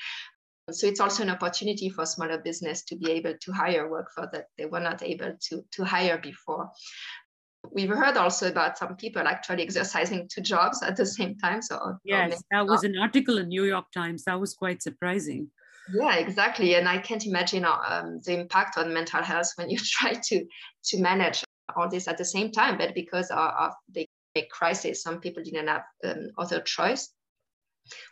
So 0.71 0.88
it's 0.88 0.99
also 0.99 1.23
an 1.23 1.29
opportunity 1.29 1.89
for 1.89 2.05
smaller 2.05 2.39
business 2.39 2.84
to 2.86 2.95
be 2.95 3.12
able 3.12 3.34
to 3.39 3.51
hire 3.51 3.89
workforce 3.89 4.29
that 4.31 4.45
they 4.58 4.65
were 4.65 4.79
not 4.79 5.03
able 5.03 5.34
to, 5.49 5.63
to 5.73 5.84
hire 5.84 6.17
before. 6.17 6.71
We've 7.71 7.89
heard 7.89 8.17
also 8.17 8.49
about 8.49 8.77
some 8.77 8.95
people 8.95 9.27
actually 9.27 9.63
exercising 9.63 10.29
two 10.34 10.41
jobs 10.41 10.81
at 10.81 10.95
the 10.95 11.05
same 11.05 11.38
time. 11.38 11.62
So 11.62 11.97
yes, 12.03 12.41
that 12.51 12.65
was 12.65 12.84
an 12.84 12.97
article 12.97 13.38
in 13.38 13.49
New 13.49 13.65
York 13.65 13.86
Times. 13.93 14.23
That 14.23 14.39
was 14.39 14.53
quite 14.53 14.81
surprising. 14.81 15.51
Yeah, 15.93 16.15
exactly. 16.15 16.76
And 16.76 16.89
I 16.89 16.98
can't 16.98 17.26
imagine 17.26 17.65
um, 17.65 18.19
the 18.26 18.39
impact 18.39 18.78
on 18.78 18.93
mental 18.93 19.21
health 19.21 19.52
when 19.56 19.69
you 19.69 19.78
try 19.84 20.13
to 20.13 20.45
to 20.86 21.02
manage 21.02 21.43
all 21.76 21.89
this 21.89 22.08
at 22.08 22.17
the 22.17 22.26
same 22.26 22.52
time. 22.52 22.78
But 22.78 22.95
because 22.95 23.30
of, 23.32 23.38
of 23.38 23.74
the 23.93 24.08
crisis, 24.52 25.02
some 25.02 25.19
people 25.19 25.43
didn't 25.43 25.67
have 25.67 25.84
um, 26.04 26.30
other 26.38 26.62
choice. 26.62 27.12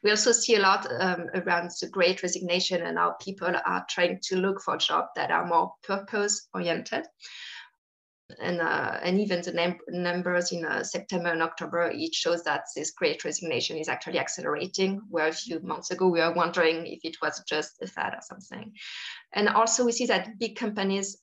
We 0.04 0.12
also 0.12 0.32
see 0.32 0.56
a 0.56 0.60
lot 0.60 0.88
um, 1.00 1.28
around 1.34 1.72
the 1.82 1.90
great 1.90 2.22
resignation 2.22 2.84
and 2.84 2.98
how 2.98 3.16
people 3.20 3.48
are 3.48 3.86
trying 3.90 4.20
to 4.26 4.36
look 4.36 4.62
for 4.62 4.78
jobs 4.78 5.10
that 5.16 5.32
are 5.32 5.48
more 5.48 5.74
purpose 5.84 6.48
oriented 6.54 7.06
and 8.40 8.62
uh, 8.62 9.00
and 9.04 9.20
even 9.20 9.42
the 9.42 9.54
num- 9.54 9.80
numbers 9.90 10.52
in 10.52 10.66
uh, 10.66 10.84
September 10.84 11.30
and 11.30 11.42
October, 11.42 11.92
it 11.94 12.14
shows 12.14 12.44
that 12.44 12.64
this 12.76 12.92
great 12.92 13.24
resignation 13.24 13.78
is 13.78 13.90
actually 13.90 14.20
accelerating. 14.20 15.02
Where 15.10 15.28
a 15.28 15.34
few 15.34 15.60
months 15.62 15.92
ago 15.92 16.08
we 16.08 16.20
were 16.20 16.34
wondering 16.34 16.86
if 16.86 17.00
it 17.04 17.18
was 17.22 17.44
just 17.48 17.82
a 17.82 17.88
fad 17.88 18.14
or 18.14 18.22
something. 18.22 18.74
And 19.34 19.50
also 19.50 19.86
we 19.86 19.92
see 19.92 20.06
that 20.08 20.40
big 20.40 20.56
companies 20.56 21.18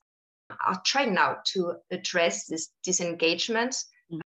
are 0.67 0.81
trying 0.85 1.15
now 1.15 1.39
to 1.53 1.75
address 1.91 2.47
this 2.47 2.71
disengagement 2.85 3.73
mm-hmm. 4.13 4.19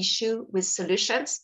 issue 0.00 0.46
with 0.50 0.64
solutions, 0.64 1.40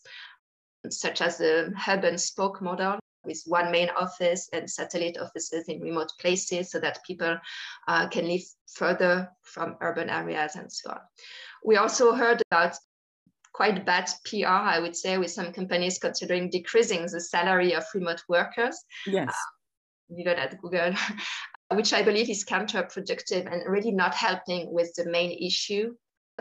such 0.89 1.21
as 1.21 1.37
the 1.37 1.73
hub 1.77 2.03
and 2.03 2.19
spoke 2.19 2.61
model, 2.61 2.99
with 3.23 3.41
one 3.45 3.71
main 3.71 3.89
office 3.89 4.49
and 4.53 4.69
satellite 4.69 5.17
offices 5.17 5.65
in 5.67 5.81
remote 5.81 6.11
places 6.19 6.71
so 6.71 6.79
that 6.79 7.03
people 7.05 7.37
uh, 7.87 8.07
can 8.07 8.27
live 8.27 8.41
further 8.73 9.29
from 9.43 9.75
urban 9.81 10.09
areas 10.09 10.55
and 10.55 10.71
so 10.71 10.91
on. 10.91 10.99
We 11.63 11.77
also 11.77 12.13
heard 12.13 12.41
about 12.51 12.75
quite 13.53 13.85
bad 13.85 14.09
PR, 14.25 14.47
I 14.47 14.79
would 14.79 14.95
say, 14.95 15.17
with 15.17 15.31
some 15.31 15.51
companies 15.51 15.99
considering 15.99 16.49
decreasing 16.49 17.05
the 17.11 17.19
salary 17.19 17.73
of 17.73 17.83
remote 17.93 18.23
workers. 18.29 18.77
Yes. 19.05 19.29
Uh, 19.29 20.23
know, 20.23 20.31
at 20.31 20.59
Google, 20.61 20.93
which 21.73 21.93
I 21.93 22.01
believe 22.01 22.29
is 22.29 22.45
counterproductive 22.45 23.51
and 23.51 23.69
really 23.71 23.91
not 23.91 24.15
helping 24.15 24.71
with 24.73 24.93
the 24.95 25.09
main 25.09 25.31
issue 25.31 25.93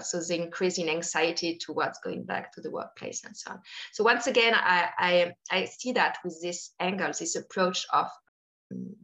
so 0.02 0.20
the 0.20 0.34
increase 0.34 0.78
in 0.78 0.88
anxiety 0.88 1.58
towards 1.58 1.98
going 2.04 2.24
back 2.24 2.52
to 2.52 2.60
the 2.60 2.70
workplace 2.70 3.24
and 3.24 3.36
so 3.36 3.52
on. 3.52 3.60
So 3.92 4.04
once 4.04 4.26
again, 4.26 4.54
I, 4.54 4.88
I, 4.98 5.32
I 5.50 5.64
see 5.66 5.92
that 5.92 6.18
with 6.24 6.40
this 6.42 6.72
angle, 6.80 7.12
this 7.18 7.36
approach 7.36 7.86
of 7.92 8.08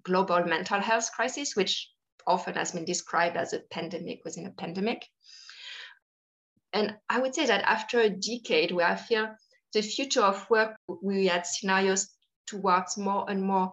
global 0.02 0.44
mental 0.44 0.80
health 0.80 1.10
crisis, 1.12 1.56
which 1.56 1.90
often 2.26 2.54
has 2.54 2.72
been 2.72 2.84
described 2.84 3.36
as 3.36 3.52
a 3.52 3.60
pandemic 3.70 4.20
within 4.24 4.46
a 4.46 4.50
pandemic. 4.50 5.06
And 6.72 6.96
I 7.08 7.20
would 7.20 7.34
say 7.34 7.46
that 7.46 7.62
after 7.64 8.00
a 8.00 8.10
decade 8.10 8.72
where 8.72 8.86
I 8.86 8.96
feel 8.96 9.28
the 9.72 9.82
future 9.82 10.22
of 10.22 10.48
work, 10.50 10.76
we 11.02 11.26
had 11.26 11.46
scenarios 11.46 12.08
towards 12.46 12.96
more 12.96 13.28
and 13.28 13.42
more 13.42 13.72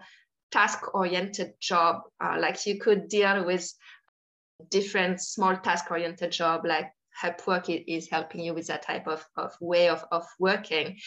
task-oriented 0.51 1.53
job, 1.59 2.01
uh, 2.23 2.37
like 2.39 2.65
you 2.65 2.77
could 2.77 3.07
deal 3.07 3.45
with 3.45 3.71
different 4.69 5.21
small 5.21 5.57
task-oriented 5.57 6.31
job 6.31 6.65
like 6.65 6.91
Upwork 7.21 7.83
is 7.87 8.09
helping 8.09 8.41
you 8.41 8.53
with 8.53 8.67
that 8.67 8.83
type 8.83 9.07
of, 9.07 9.25
of 9.37 9.53
way 9.61 9.89
of, 9.89 10.03
of 10.11 10.25
working. 10.39 10.97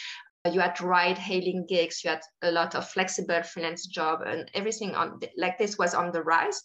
You 0.51 0.61
had 0.61 0.79
ride 0.81 1.17
hailing 1.17 1.65
gigs, 1.67 2.05
you 2.05 2.11
had 2.11 2.21
a 2.43 2.51
lot 2.51 2.75
of 2.75 2.87
flexible 2.87 3.43
freelance 3.43 3.87
job 3.87 4.21
and 4.27 4.51
everything 4.53 4.95
on 4.95 5.19
like 5.39 5.57
this 5.57 5.79
was 5.79 5.95
on 5.95 6.13
the 6.13 6.23
rise. 6.23 6.61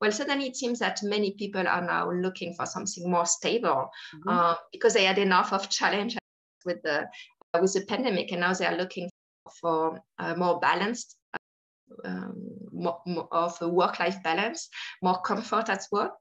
Well, 0.00 0.12
suddenly 0.12 0.46
it 0.46 0.56
seems 0.56 0.78
that 0.78 1.02
many 1.02 1.32
people 1.32 1.66
are 1.66 1.82
now 1.82 2.12
looking 2.12 2.54
for 2.54 2.64
something 2.64 3.10
more 3.10 3.26
stable 3.26 3.90
mm-hmm. 4.14 4.28
uh, 4.28 4.54
because 4.70 4.94
they 4.94 5.04
had 5.04 5.18
enough 5.18 5.52
of 5.52 5.68
challenge 5.68 6.16
with 6.64 6.80
the 6.82 7.08
uh, 7.54 7.58
with 7.60 7.72
the 7.72 7.84
pandemic 7.86 8.30
and 8.30 8.40
now 8.40 8.54
they 8.54 8.66
are 8.66 8.76
looking 8.76 9.10
for 9.60 10.00
uh, 10.20 10.34
more 10.36 10.60
balanced 10.60 11.16
um, 12.04 12.34
more, 12.72 13.00
more 13.06 13.28
of 13.32 13.56
a 13.60 13.68
work-life 13.68 14.22
balance, 14.22 14.68
more 15.02 15.20
comfort 15.22 15.68
at 15.68 15.82
work. 15.92 16.12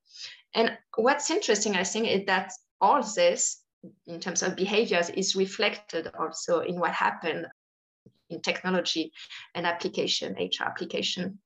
And 0.56 0.78
what's 0.96 1.32
interesting, 1.32 1.76
I 1.76 1.84
think, 1.84 2.08
is 2.08 2.26
that 2.28 2.52
all 2.84 3.02
this 3.02 3.62
in 4.08 4.20
terms 4.20 4.44
of 4.44 4.58
behaviors 4.58 5.10
is 5.10 5.38
reflected 5.38 6.12
also 6.20 6.60
in 6.60 6.78
what 6.78 6.92
happened 6.92 7.48
in 8.30 8.42
technology 8.42 9.12
and 9.56 9.66
application, 9.66 10.36
HR 10.38 10.66
application, 10.66 11.40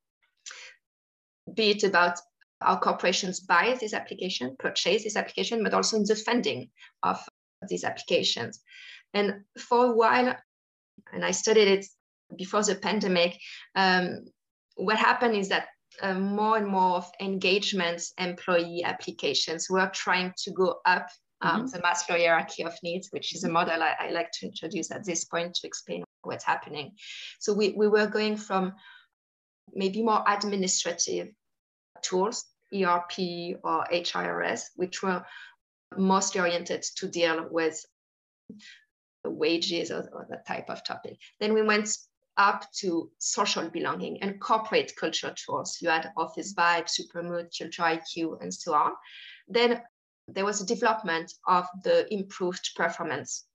be 1.53 1.69
it 1.69 1.83
about 1.83 2.17
our 2.61 2.79
corporations 2.79 3.39
buy 3.39 3.77
this 3.79 3.93
application, 3.93 4.55
purchase 4.57 5.03
this 5.03 5.15
application, 5.15 5.63
but 5.63 5.75
also 5.75 5.97
in 5.97 6.03
the 6.05 6.15
funding 6.15 6.69
of 7.03 7.19
these 7.69 7.83
applications. 7.83 8.59
And 9.13 9.41
for 9.59 9.85
a 9.85 9.95
while, 9.95 10.35
and 11.13 11.23
I 11.23 11.31
studied 11.31 11.67
it 11.67 11.85
before 12.35 12.63
the 12.63 12.75
pandemic, 12.75 13.37
um, 13.75 14.25
what 14.75 14.97
happened 14.97 15.35
is 15.35 15.49
that 15.49 15.67
uh, 16.01 16.15
more 16.15 16.57
and 16.57 16.67
more 16.67 16.97
of 16.97 17.11
engagements 17.21 18.13
employee 18.17 18.83
applications 18.83 19.69
were 19.69 19.89
trying 19.93 20.33
to 20.43 20.51
go 20.51 20.79
up 20.85 21.07
um, 21.41 21.65
mm-hmm. 21.65 21.67
the 21.67 21.79
Maslow 21.79 22.17
hierarchy 22.17 22.63
of 22.63 22.73
needs, 22.83 23.09
which 23.11 23.35
is 23.35 23.43
a 23.43 23.49
model 23.49 23.81
I, 23.81 23.95
I, 23.99 24.09
like 24.09 24.31
to 24.33 24.47
introduce 24.47 24.91
at 24.91 25.05
this 25.05 25.25
point 25.25 25.55
to 25.55 25.67
explain 25.67 26.03
what's 26.23 26.43
happening. 26.43 26.93
So 27.39 27.53
we, 27.53 27.73
we 27.77 27.87
were 27.87 28.07
going 28.07 28.37
from 28.37 28.73
maybe 29.73 30.01
more 30.01 30.23
administrative 30.27 31.29
tools, 32.01 32.45
ERP 32.73 33.59
or 33.63 33.85
HIRS, 33.91 34.71
which 34.75 35.03
were 35.03 35.23
mostly 35.95 36.41
oriented 36.41 36.83
to 36.97 37.07
deal 37.07 37.47
with 37.49 37.83
wages 39.23 39.91
or, 39.91 40.09
or 40.13 40.27
that 40.29 40.47
type 40.47 40.69
of 40.69 40.83
topic. 40.83 41.17
Then 41.39 41.53
we 41.53 41.61
went 41.61 41.89
up 42.37 42.65
to 42.71 43.09
social 43.17 43.67
belonging 43.69 44.21
and 44.21 44.39
corporate 44.39 44.93
culture 44.99 45.33
tools. 45.45 45.77
You 45.81 45.89
had 45.89 46.11
Office 46.17 46.53
Vibe, 46.53 46.87
Supermood, 46.87 47.49
Culture 47.57 47.83
IQ, 47.83 48.41
and 48.41 48.53
so 48.53 48.73
on. 48.73 48.91
Then 49.47 49.81
there 50.27 50.45
was 50.45 50.61
a 50.61 50.65
development 50.65 51.33
of 51.47 51.65
the 51.83 52.11
improved 52.13 52.71
performance 52.75 53.45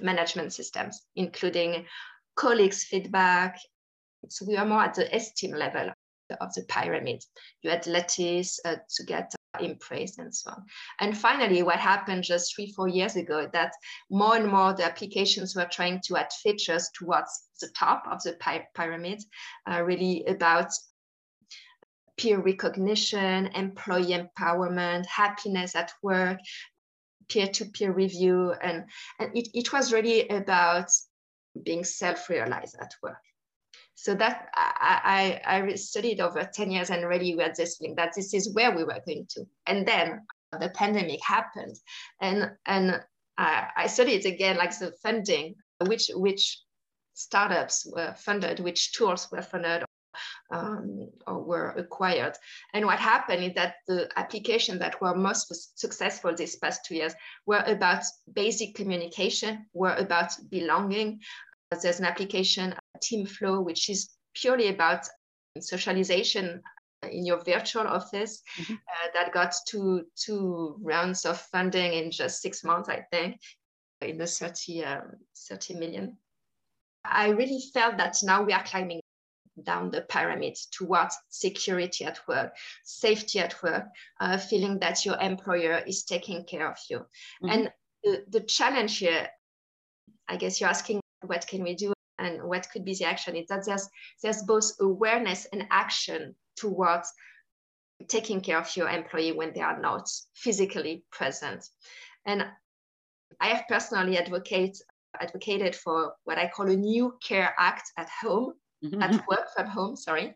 management 0.00 0.52
systems, 0.52 1.02
including 1.16 1.86
colleagues' 2.36 2.84
feedback. 2.84 3.58
So 4.28 4.44
we 4.46 4.56
are 4.56 4.66
more 4.66 4.82
at 4.82 4.94
the 4.94 5.14
esteem 5.14 5.52
level 5.52 5.90
of 6.40 6.54
the 6.54 6.62
pyramid. 6.68 7.22
You 7.62 7.70
had 7.70 7.86
Lattice 7.86 8.60
uh, 8.64 8.76
to 8.96 9.04
get 9.04 9.32
impressed 9.60 10.18
and 10.18 10.34
so 10.34 10.50
on. 10.50 10.64
And 11.00 11.16
finally, 11.16 11.62
what 11.62 11.78
happened 11.78 12.24
just 12.24 12.54
three, 12.54 12.72
four 12.72 12.88
years 12.88 13.16
ago, 13.16 13.48
that 13.52 13.72
more 14.10 14.36
and 14.36 14.48
more 14.48 14.72
the 14.72 14.84
applications 14.84 15.54
were 15.54 15.68
trying 15.70 16.00
to 16.06 16.16
add 16.16 16.32
features 16.32 16.88
towards 16.94 17.48
the 17.60 17.68
top 17.76 18.04
of 18.10 18.22
the 18.22 18.32
py 18.40 18.62
pyramid, 18.74 19.22
uh, 19.70 19.82
really 19.82 20.24
about 20.26 20.72
peer 22.22 22.40
recognition, 22.40 23.46
employee 23.48 24.16
empowerment, 24.16 25.04
happiness 25.06 25.74
at 25.74 25.92
work, 26.02 26.38
peer-to-peer 27.28 27.92
review. 27.92 28.54
And, 28.62 28.84
and 29.18 29.36
it, 29.36 29.48
it 29.52 29.72
was 29.72 29.92
really 29.92 30.28
about 30.28 30.88
being 31.64 31.82
self-realized 31.82 32.76
at 32.80 32.94
work. 33.02 33.18
So 33.94 34.14
that 34.14 34.48
I, 34.54 35.40
I, 35.44 35.58
I 35.58 35.74
studied 35.74 36.20
over 36.20 36.48
10 36.52 36.70
years 36.70 36.90
and 36.90 37.06
really 37.06 37.34
we 37.34 37.42
had 37.42 37.56
this 37.56 37.76
feeling 37.76 37.96
that 37.96 38.12
this 38.14 38.34
is 38.34 38.54
where 38.54 38.74
we 38.74 38.84
were 38.84 39.00
going 39.04 39.26
to. 39.30 39.44
And 39.66 39.86
then 39.86 40.22
the 40.58 40.70
pandemic 40.70 41.20
happened 41.24 41.76
and, 42.20 42.50
and 42.66 43.00
I, 43.38 43.68
I 43.76 43.86
studied 43.86 44.26
again 44.26 44.56
like 44.56 44.78
the 44.78 44.92
funding, 45.02 45.54
which 45.86 46.10
which 46.14 46.60
startups 47.14 47.86
were 47.90 48.14
funded, 48.18 48.60
which 48.60 48.92
tools 48.92 49.28
were 49.32 49.42
funded 49.42 49.84
um, 50.50 51.08
or 51.26 51.42
were 51.42 51.70
acquired. 51.70 52.36
And 52.74 52.86
what 52.86 52.98
happened 52.98 53.44
is 53.44 53.54
that 53.54 53.76
the 53.86 54.08
applications 54.16 54.78
that 54.80 55.00
were 55.00 55.14
most 55.14 55.78
successful 55.78 56.34
these 56.34 56.56
past 56.56 56.84
two 56.84 56.96
years 56.96 57.14
were 57.46 57.62
about 57.66 58.04
basic 58.32 58.74
communication, 58.74 59.66
were 59.72 59.94
about 59.94 60.32
belonging. 60.50 61.20
There's 61.70 62.00
an 62.00 62.06
application, 62.06 62.74
Teamflow, 63.02 63.64
which 63.64 63.88
is 63.88 64.10
purely 64.34 64.68
about 64.68 65.06
socialization 65.60 66.62
in 67.10 67.26
your 67.26 67.42
virtual 67.42 67.86
office 67.86 68.42
mm-hmm. 68.60 68.74
uh, 68.74 69.08
that 69.14 69.32
got 69.32 69.54
two 69.66 70.04
two 70.16 70.76
rounds 70.80 71.24
of 71.24 71.40
funding 71.40 71.92
in 71.94 72.10
just 72.10 72.40
six 72.40 72.62
months, 72.62 72.88
I 72.88 73.04
think, 73.10 73.40
in 74.00 74.18
the 74.18 74.26
30, 74.26 74.84
um, 74.84 75.02
30 75.48 75.74
million. 75.74 76.16
I 77.04 77.30
really 77.30 77.60
felt 77.74 77.96
that 77.98 78.16
now 78.22 78.42
we 78.42 78.52
are 78.52 78.62
climbing 78.62 79.01
down 79.62 79.90
the 79.90 80.02
pyramid 80.02 80.56
towards 80.70 81.16
security 81.28 82.04
at 82.04 82.18
work, 82.26 82.54
safety 82.84 83.38
at 83.38 83.62
work, 83.62 83.84
uh, 84.20 84.38
feeling 84.38 84.78
that 84.78 85.04
your 85.04 85.20
employer 85.20 85.82
is 85.86 86.04
taking 86.04 86.44
care 86.44 86.70
of 86.70 86.78
you. 86.88 86.98
Mm-hmm. 86.98 87.48
And 87.50 87.72
the, 88.02 88.24
the 88.28 88.40
challenge 88.40 88.98
here, 88.98 89.28
I 90.28 90.36
guess 90.36 90.60
you're 90.60 90.70
asking 90.70 91.00
what 91.26 91.46
can 91.46 91.62
we 91.62 91.74
do 91.74 91.92
and 92.18 92.42
what 92.42 92.68
could 92.72 92.84
be 92.84 92.94
the 92.94 93.04
action 93.04 93.36
is 93.36 93.46
that 93.48 93.64
there's 93.64 93.88
there's 94.22 94.42
both 94.42 94.72
awareness 94.80 95.46
and 95.52 95.66
action 95.70 96.34
towards 96.56 97.12
taking 98.08 98.40
care 98.40 98.58
of 98.58 98.76
your 98.76 98.88
employee 98.88 99.32
when 99.32 99.52
they 99.52 99.60
are 99.60 99.80
not 99.80 100.08
physically 100.34 101.04
present 101.10 101.64
and 102.26 102.44
i 103.40 103.48
have 103.48 103.64
personally 103.68 104.18
advocate 104.18 104.76
advocated 105.20 105.74
for 105.74 106.14
what 106.24 106.38
i 106.38 106.48
call 106.48 106.68
a 106.68 106.76
new 106.76 107.14
care 107.26 107.54
act 107.58 107.90
at 107.96 108.08
home 108.20 108.52
mm-hmm. 108.84 109.02
at 109.02 109.26
work 109.26 109.48
from 109.54 109.66
home 109.66 109.96
sorry 109.96 110.34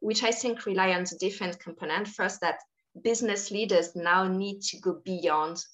which 0.00 0.22
i 0.22 0.30
think 0.30 0.66
rely 0.66 0.92
on 0.92 1.04
the 1.04 1.16
different 1.20 1.58
component 1.60 2.08
first 2.08 2.40
that 2.40 2.58
business 3.02 3.50
leaders 3.50 3.94
now 3.96 4.26
need 4.26 4.60
to 4.60 4.78
go 4.80 5.00
beyond 5.04 5.64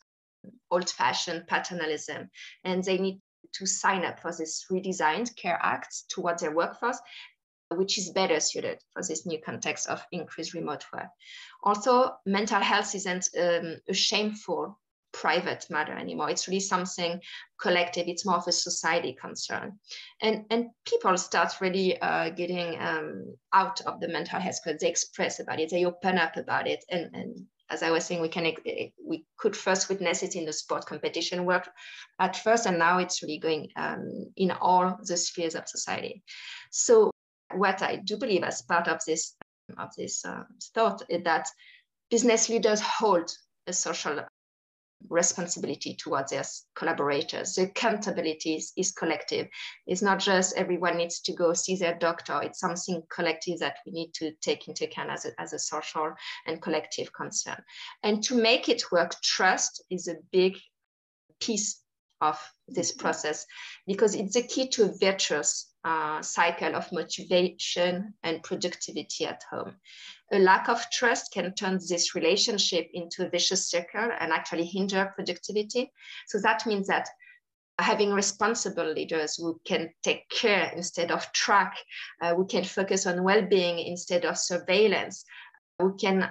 old-fashioned 0.71 1.47
paternalism 1.47 2.31
and 2.65 2.83
they 2.85 2.99
need 2.99 3.21
to 3.53 3.67
sign 3.67 4.05
up 4.05 4.21
for 4.21 4.33
this 4.33 4.67
redesigned 4.71 5.35
care 5.37 5.59
act 5.63 6.05
towards 6.09 6.43
their 6.43 6.55
workforce 6.55 6.99
which 7.77 7.99
is 7.99 8.11
better 8.11 8.41
suited 8.41 8.79
for 8.93 9.03
this 9.03 9.27
new 9.27 9.39
context 9.41 9.89
of 9.89 10.05
increased 10.11 10.55
remote 10.55 10.85
work. 10.93 11.07
Also, 11.63 12.13
mental 12.27 12.61
health 12.61 12.95
isn't 12.95 13.29
um, 13.39 13.77
a 13.89 13.95
shameful 13.95 14.80
private 15.13 15.67
matter 15.71 15.93
anymore. 15.93 16.31
It's 16.31 16.49
really 16.49 16.61
something 16.61 17.21
collective. 17.61 18.09
It's 18.09 18.27
more 18.27 18.37
of 18.37 18.49
a 18.49 18.53
society 18.53 19.17
concern. 19.21 19.79
And, 20.23 20.45
and 20.51 20.67
people 20.87 21.17
start 21.17 21.61
really 21.61 22.01
uh, 22.01 22.31
getting 22.31 22.79
um, 22.81 23.37
out 23.53 23.81
of 23.83 24.01
the 24.01 24.09
mental 24.09 24.41
health 24.41 24.59
because 24.65 24.81
they 24.81 24.89
express 24.89 25.41
about 25.41 25.61
it, 25.61 25.71
they 25.71 25.85
open 25.85 26.19
up 26.19 26.37
about 26.37 26.67
it. 26.67 26.85
And, 26.91 27.11
and 27.15 27.47
as 27.71 27.83
I 27.83 27.91
was 27.91 28.05
saying, 28.05 28.21
we 28.21 28.29
can 28.29 28.53
we 29.07 29.25
could 29.37 29.57
first 29.57 29.89
witness 29.89 30.23
it 30.23 30.35
in 30.35 30.45
the 30.45 30.53
sport 30.53 30.87
competition 30.87 31.45
work 31.45 31.69
at 32.19 32.37
first, 32.37 32.67
and 32.67 32.79
now 32.79 32.99
it's 32.99 33.23
really 33.23 33.39
going 33.39 33.69
um, 33.77 34.27
in 34.37 34.51
all 34.51 34.99
the 35.05 35.17
spheres 35.17 35.55
of 35.55 35.69
society. 35.69 36.23
So 36.71 37.13
what 37.55 37.83
I 37.83 37.97
do 37.97 38.17
believe 38.17 38.43
as 38.43 38.63
part 38.63 38.89
of 38.89 39.01
this 39.07 39.37
of 39.79 39.91
this 39.97 40.25
uh, 40.25 40.43
thought 40.75 41.03
is 41.09 41.23
that 41.25 41.47
business 42.11 42.49
leaders 42.49 42.81
hold 42.81 43.31
a 43.67 43.73
social 43.73 44.21
responsibility 45.09 45.97
towards 45.97 46.31
their 46.31 46.45
collaborators. 46.75 47.55
The 47.55 47.63
accountability 47.63 48.55
is, 48.55 48.73
is, 48.77 48.93
collective. 48.93 49.49
It's 49.87 50.03
not 50.03 50.19
just 50.19 50.57
everyone 50.57 50.99
needs 50.99 51.21
to 51.23 51.33
go 51.33 51.53
see 51.55 51.77
their 51.77 51.97
doctor. 51.99 52.41
It's 52.43 52.61
something 52.61 53.03
collective 53.13 53.59
that 53.61 53.77
we 53.87 53.93
need 53.93 54.13
to 54.15 54.33
take 54.43 54.69
into 54.69 54.85
account 54.85 55.11
as 55.11 55.25
a, 55.25 55.41
as 55.41 55.53
a 55.53 55.59
social 55.59 56.13
and 56.47 56.61
collective 56.61 57.13
concern. 57.13 57.63
And 58.03 58.23
to 58.25 58.35
make 58.35 58.69
it 58.69 58.93
work, 58.93 59.15
trust 59.23 59.83
is 59.91 60.09
a 60.09 60.17
big 60.33 60.59
piece 61.41 61.81
of 62.21 62.39
this 62.69 62.93
mm-hmm. 62.93 63.01
process 63.01 63.47
because 63.87 64.15
it's 64.15 64.35
the 64.35 64.43
key 64.43 64.69
to 64.69 64.85
a 64.85 64.95
virtuous 65.01 65.70
uh, 65.85 66.21
cycle 66.23 66.75
of 66.75 66.91
motivation 66.93 68.15
and 68.23 68.43
productivity 68.43 69.25
at 69.27 69.43
home. 69.51 69.77
A 70.33 70.39
lack 70.39 70.69
of 70.69 70.85
trust 70.91 71.33
can 71.33 71.55
turn 71.55 71.79
this 71.89 72.15
relationship 72.15 72.89
into 72.93 73.27
a 73.27 73.31
vicious 73.31 73.69
circle 73.69 74.11
and 74.21 74.33
actually 74.33 74.67
hinder 74.67 75.13
productivity. 75.15 75.93
So 76.27 76.39
that 76.41 76.67
means 76.67 76.87
that 76.89 77.09
having 77.79 78.13
responsible 78.13 78.93
leaders 78.93 79.37
who 79.37 79.61
can 79.65 79.91
take 80.03 80.29
care 80.29 80.71
instead 80.77 81.11
of 81.11 81.33
track, 81.33 81.77
uh, 82.21 82.35
who 82.35 82.47
can 82.47 82.65
focus 82.65 83.07
on 83.07 83.25
well-being 83.25 83.79
instead 83.79 84.25
of 84.25 84.37
surveillance, 84.37 85.25
who 85.79 85.97
can 85.97 86.31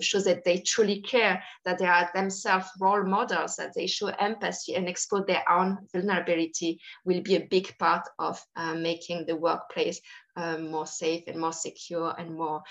show 0.00 0.20
that 0.20 0.44
they 0.44 0.58
truly 0.58 1.00
care, 1.00 1.42
that 1.64 1.78
they 1.78 1.86
are 1.86 2.10
themselves 2.14 2.66
role 2.80 3.04
models, 3.04 3.56
that 3.56 3.72
they 3.74 3.86
show 3.86 4.08
empathy 4.08 4.74
and 4.74 4.88
expose 4.88 5.24
their 5.26 5.44
own 5.50 5.78
vulnerability 5.92 6.80
will 7.04 7.22
be 7.22 7.36
a 7.36 7.46
big 7.50 7.76
part 7.78 8.08
of 8.18 8.40
uh, 8.56 8.74
making 8.74 9.26
the 9.26 9.36
workplace 9.36 10.00
uh, 10.36 10.58
more 10.58 10.86
safe 10.86 11.24
and 11.26 11.40
more 11.40 11.52
secure 11.52 12.14
and 12.18 12.34
more 12.34 12.62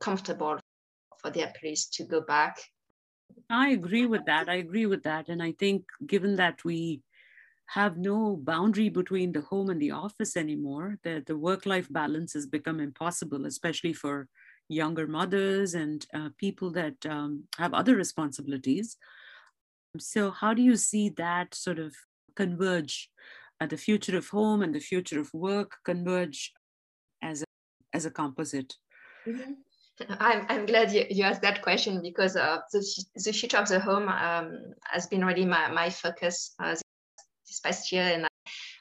comfortable 0.00 0.58
for 1.18 1.30
the 1.30 1.42
employees 1.42 1.86
to 1.86 2.04
go 2.04 2.20
back. 2.20 2.58
I 3.50 3.70
agree 3.70 4.06
with 4.06 4.24
that. 4.26 4.48
I 4.48 4.56
agree 4.56 4.86
with 4.86 5.02
that. 5.04 5.28
And 5.28 5.42
I 5.42 5.52
think 5.52 5.84
given 6.06 6.36
that 6.36 6.64
we 6.64 7.02
have 7.66 7.96
no 7.96 8.36
boundary 8.36 8.88
between 8.88 9.32
the 9.32 9.40
home 9.42 9.70
and 9.70 9.80
the 9.80 9.92
office 9.92 10.36
anymore, 10.36 10.98
the, 11.04 11.22
the 11.26 11.36
work-life 11.36 11.88
balance 11.90 12.34
has 12.34 12.46
become 12.46 12.80
impossible, 12.80 13.46
especially 13.46 13.92
for 13.92 14.28
younger 14.68 15.06
mothers 15.06 15.74
and 15.74 16.06
uh, 16.14 16.30
people 16.38 16.70
that 16.72 16.94
um, 17.06 17.44
have 17.58 17.74
other 17.74 17.96
responsibilities. 17.96 18.96
So, 19.98 20.30
how 20.30 20.54
do 20.54 20.62
you 20.62 20.76
see 20.76 21.10
that 21.10 21.54
sort 21.54 21.78
of 21.78 21.94
converge? 22.36 23.10
Uh, 23.60 23.66
the 23.66 23.76
future 23.76 24.16
of 24.16 24.28
home 24.28 24.62
and 24.62 24.74
the 24.74 24.80
future 24.80 25.20
of 25.20 25.32
work 25.32 25.76
converge 25.84 26.52
as 27.22 27.42
a, 27.42 27.44
as 27.92 28.06
a 28.06 28.10
composite? 28.10 28.74
Mm-hmm. 29.26 29.52
I'm, 30.18 30.46
I'm 30.48 30.66
glad 30.66 30.92
you, 30.92 31.04
you 31.10 31.22
asked 31.24 31.42
that 31.42 31.62
question 31.62 32.00
because 32.02 32.34
uh, 32.34 32.58
the, 32.72 33.04
the 33.14 33.32
future 33.32 33.58
of 33.58 33.68
the 33.68 33.78
home 33.78 34.08
um, 34.08 34.74
has 34.84 35.06
been 35.06 35.24
really 35.24 35.44
my, 35.44 35.70
my 35.70 35.90
focus 35.90 36.54
uh, 36.58 36.74
this 37.46 37.60
past 37.60 37.92
year. 37.92 38.02
And 38.02 38.26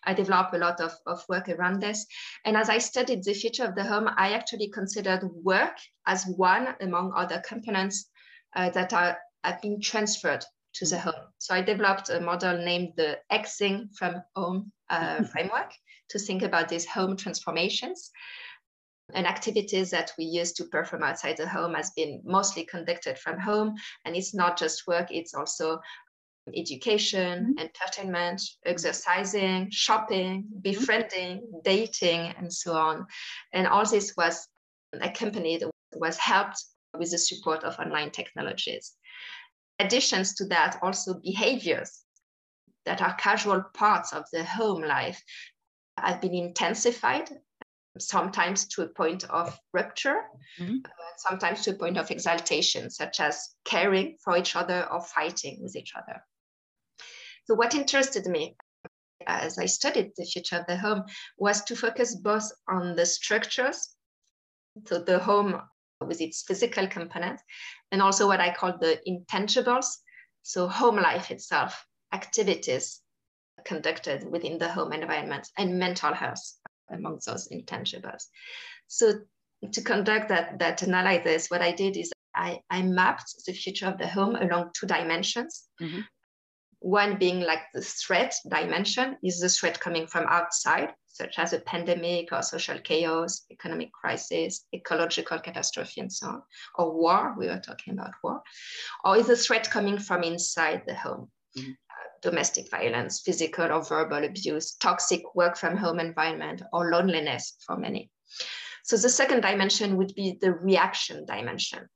I 0.04 0.14
developed 0.14 0.54
a 0.54 0.58
lot 0.58 0.80
of, 0.82 0.94
of 1.06 1.24
work 1.30 1.50
around 1.50 1.82
this. 1.82 2.06
And 2.46 2.58
as 2.58 2.70
I 2.70 2.80
studied 2.80 3.24
the 3.24 3.34
future 3.34 3.66
of 3.66 3.76
the 3.76 3.84
home, 3.84 4.10
I 4.18 4.34
actually 4.34 4.70
considered 4.70 5.24
work 5.44 5.78
as 6.08 6.26
one 6.26 6.76
among 6.82 7.14
other 7.16 7.42
components 7.46 8.10
uh, 8.56 8.70
that 8.72 8.94
are, 8.94 9.18
have 9.44 9.62
been 9.62 9.80
transferred 9.82 10.44
to 10.74 10.86
the 10.86 11.00
home. 11.00 11.28
So 11.38 11.54
I 11.54 11.62
developed 11.62 12.10
a 12.10 12.20
model 12.20 12.58
named 12.58 12.94
the 12.96 13.20
Xing 13.32 13.94
from 13.96 14.24
Home 14.36 14.72
uh, 14.90 15.24
framework 15.32 15.74
to 16.10 16.20
think 16.20 16.44
about 16.44 16.70
these 16.70 16.86
home 16.86 17.18
transformations. 17.18 18.12
And 19.14 19.28
activities 19.28 19.90
that 19.92 20.14
we 20.18 20.24
use 20.24 20.54
to 20.54 20.66
perform 20.66 21.04
outside 21.04 21.36
the 21.36 21.48
home 21.48 21.74
has 21.74 21.92
been 21.92 22.22
mostly 22.24 22.64
conducted 22.64 23.18
from 23.20 23.38
home. 23.40 23.76
And 24.06 24.16
it's 24.16 24.34
not 24.34 24.58
just 24.58 24.88
work, 24.88 25.12
it's 25.12 25.34
also 25.34 25.82
education, 26.56 27.56
mm-hmm. 27.56 27.60
entertainment, 27.60 28.42
exercising, 28.66 29.70
shopping, 29.72 30.44
mm-hmm. 30.44 30.60
befriending, 30.62 31.38
mm-hmm. 31.38 31.60
dating, 31.64 32.34
and 32.38 32.52
so 32.52 32.74
on. 32.74 33.06
And 33.54 33.68
all 33.68 33.86
this 33.86 34.14
was 34.18 34.48
accompanied, 35.00 35.64
was 35.96 36.18
helped 36.18 36.64
with 36.98 37.12
the 37.12 37.18
support 37.18 37.64
of 37.64 37.78
online 37.80 38.12
technologies. 38.12 38.94
Additions 39.80 40.36
to 40.36 40.46
that, 40.46 40.80
also 40.82 41.20
behaviors 41.24 42.04
that 42.86 43.02
are 43.02 43.14
casual 43.16 43.64
parts 43.74 44.14
of 44.14 44.26
the 44.34 44.44
home 44.44 44.82
life 44.82 45.22
have 45.98 46.22
been 46.22 46.34
intensified, 46.34 47.30
sometimes 48.00 48.68
to 48.68 48.84
a 48.84 48.88
point 48.88 49.24
of 49.30 49.58
rupture, 49.74 50.22
mm-hmm. 50.60 50.78
uh, 50.86 50.90
sometimes 51.18 51.62
to 51.62 51.72
a 51.72 51.76
point 51.76 51.98
of 51.98 52.10
exaltation, 52.10 52.90
such 52.90 53.20
as 53.20 53.56
caring 53.66 54.18
for 54.24 54.38
each 54.38 54.56
other 54.56 54.88
or 54.92 55.02
fighting 55.02 55.60
with 55.62 55.76
each 55.76 55.94
other. 55.96 56.22
So 57.46 57.56
what 57.56 57.76
interested 57.76 58.26
me 58.26 58.56
as 59.28 59.58
I 59.58 59.66
studied 59.66 60.12
the 60.16 60.26
future 60.26 60.58
of 60.58 60.66
the 60.68 60.78
home 60.78 61.04
was 61.38 61.64
to 61.66 61.76
focus 61.76 62.16
both 62.16 62.50
on 62.68 62.96
the 62.96 63.06
structures, 63.06 63.90
so 64.86 65.00
the 65.00 65.20
home 65.20 65.62
with 66.02 66.22
its 66.22 66.44
physical 66.44 66.88
component, 66.88 67.40
and 67.92 68.02
also 68.02 68.28
what 68.28 68.40
I 68.40 68.54
call 68.54 68.78
the 68.78 69.00
intangibles, 69.08 69.86
so 70.42 70.68
home 70.68 70.96
life 70.96 71.30
itself, 71.30 71.86
activities 72.14 73.02
conducted 73.66 74.30
within 74.30 74.58
the 74.58 74.70
home 74.70 74.94
environment, 74.94 75.48
and 75.58 75.78
mental 75.78 76.14
health 76.14 76.58
among 76.92 77.20
those 77.26 77.48
intangibles. 77.50 78.26
So 78.88 79.14
to 79.72 79.82
conduct 79.82 80.30
that, 80.30 80.60
that 80.60 80.82
analysis, 80.82 81.50
what 81.50 81.62
I 81.62 81.72
did 81.72 81.96
is 81.96 82.12
I, 82.36 82.60
I 82.70 82.82
mapped 82.82 83.36
the 83.46 83.54
future 83.54 83.88
of 83.88 83.98
the 84.00 84.08
home 84.08 84.36
along 84.36 84.72
two 84.74 84.88
dimensions. 84.88 85.68
Mm-hmm 85.80 86.02
one 86.82 87.18
being 87.18 87.42
like 87.42 87.62
the 87.74 87.82
threat 87.82 88.34
dimension 88.50 89.16
is 89.24 89.40
the 89.40 89.50
threat 89.50 89.80
coming 89.80 90.08
from 90.08 90.26
outside, 90.28 90.94
such 91.08 91.38
as 91.38 91.54
a 91.54 91.60
pandemic 91.60 92.32
or 92.32 92.42
social 92.42 92.80
chaos, 92.80 93.46
economic 93.52 93.92
crisis, 93.94 94.66
ecological 94.74 95.40
catastrophe, 95.40 96.02
and 96.02 96.12
so 96.12 96.28
on, 96.28 96.42
or 96.76 96.92
war. 96.92 97.36
We 97.38 97.48
were 97.48 97.62
talking 97.64 97.94
about 97.94 98.14
war, 98.24 98.42
or 99.06 99.16
is 99.16 99.28
the 99.28 99.38
threat 99.38 99.70
coming 99.70 100.00
from 100.00 100.24
inside 100.24 100.82
the 100.88 100.96
home? 100.96 101.30
Mm-hmm. 101.56 101.72
Uh, 101.72 102.30
domestic 102.30 102.72
violence, 102.72 103.22
physical 103.22 103.72
or 103.72 103.84
verbal 103.84 104.24
abuse, 104.24 104.74
toxic 104.74 105.22
work 105.36 105.58
from 105.58 105.78
home 105.78 106.00
environment, 106.00 106.64
or 106.74 106.90
loneliness 106.90 107.58
for 107.66 107.78
many. 107.78 108.10
So 108.84 108.98
the 108.98 109.10
second 109.10 109.42
dimension 109.42 109.98
would 109.98 110.16
be 110.16 110.40
the 110.42 110.54
reaction 110.54 111.26
dimension 111.28 111.88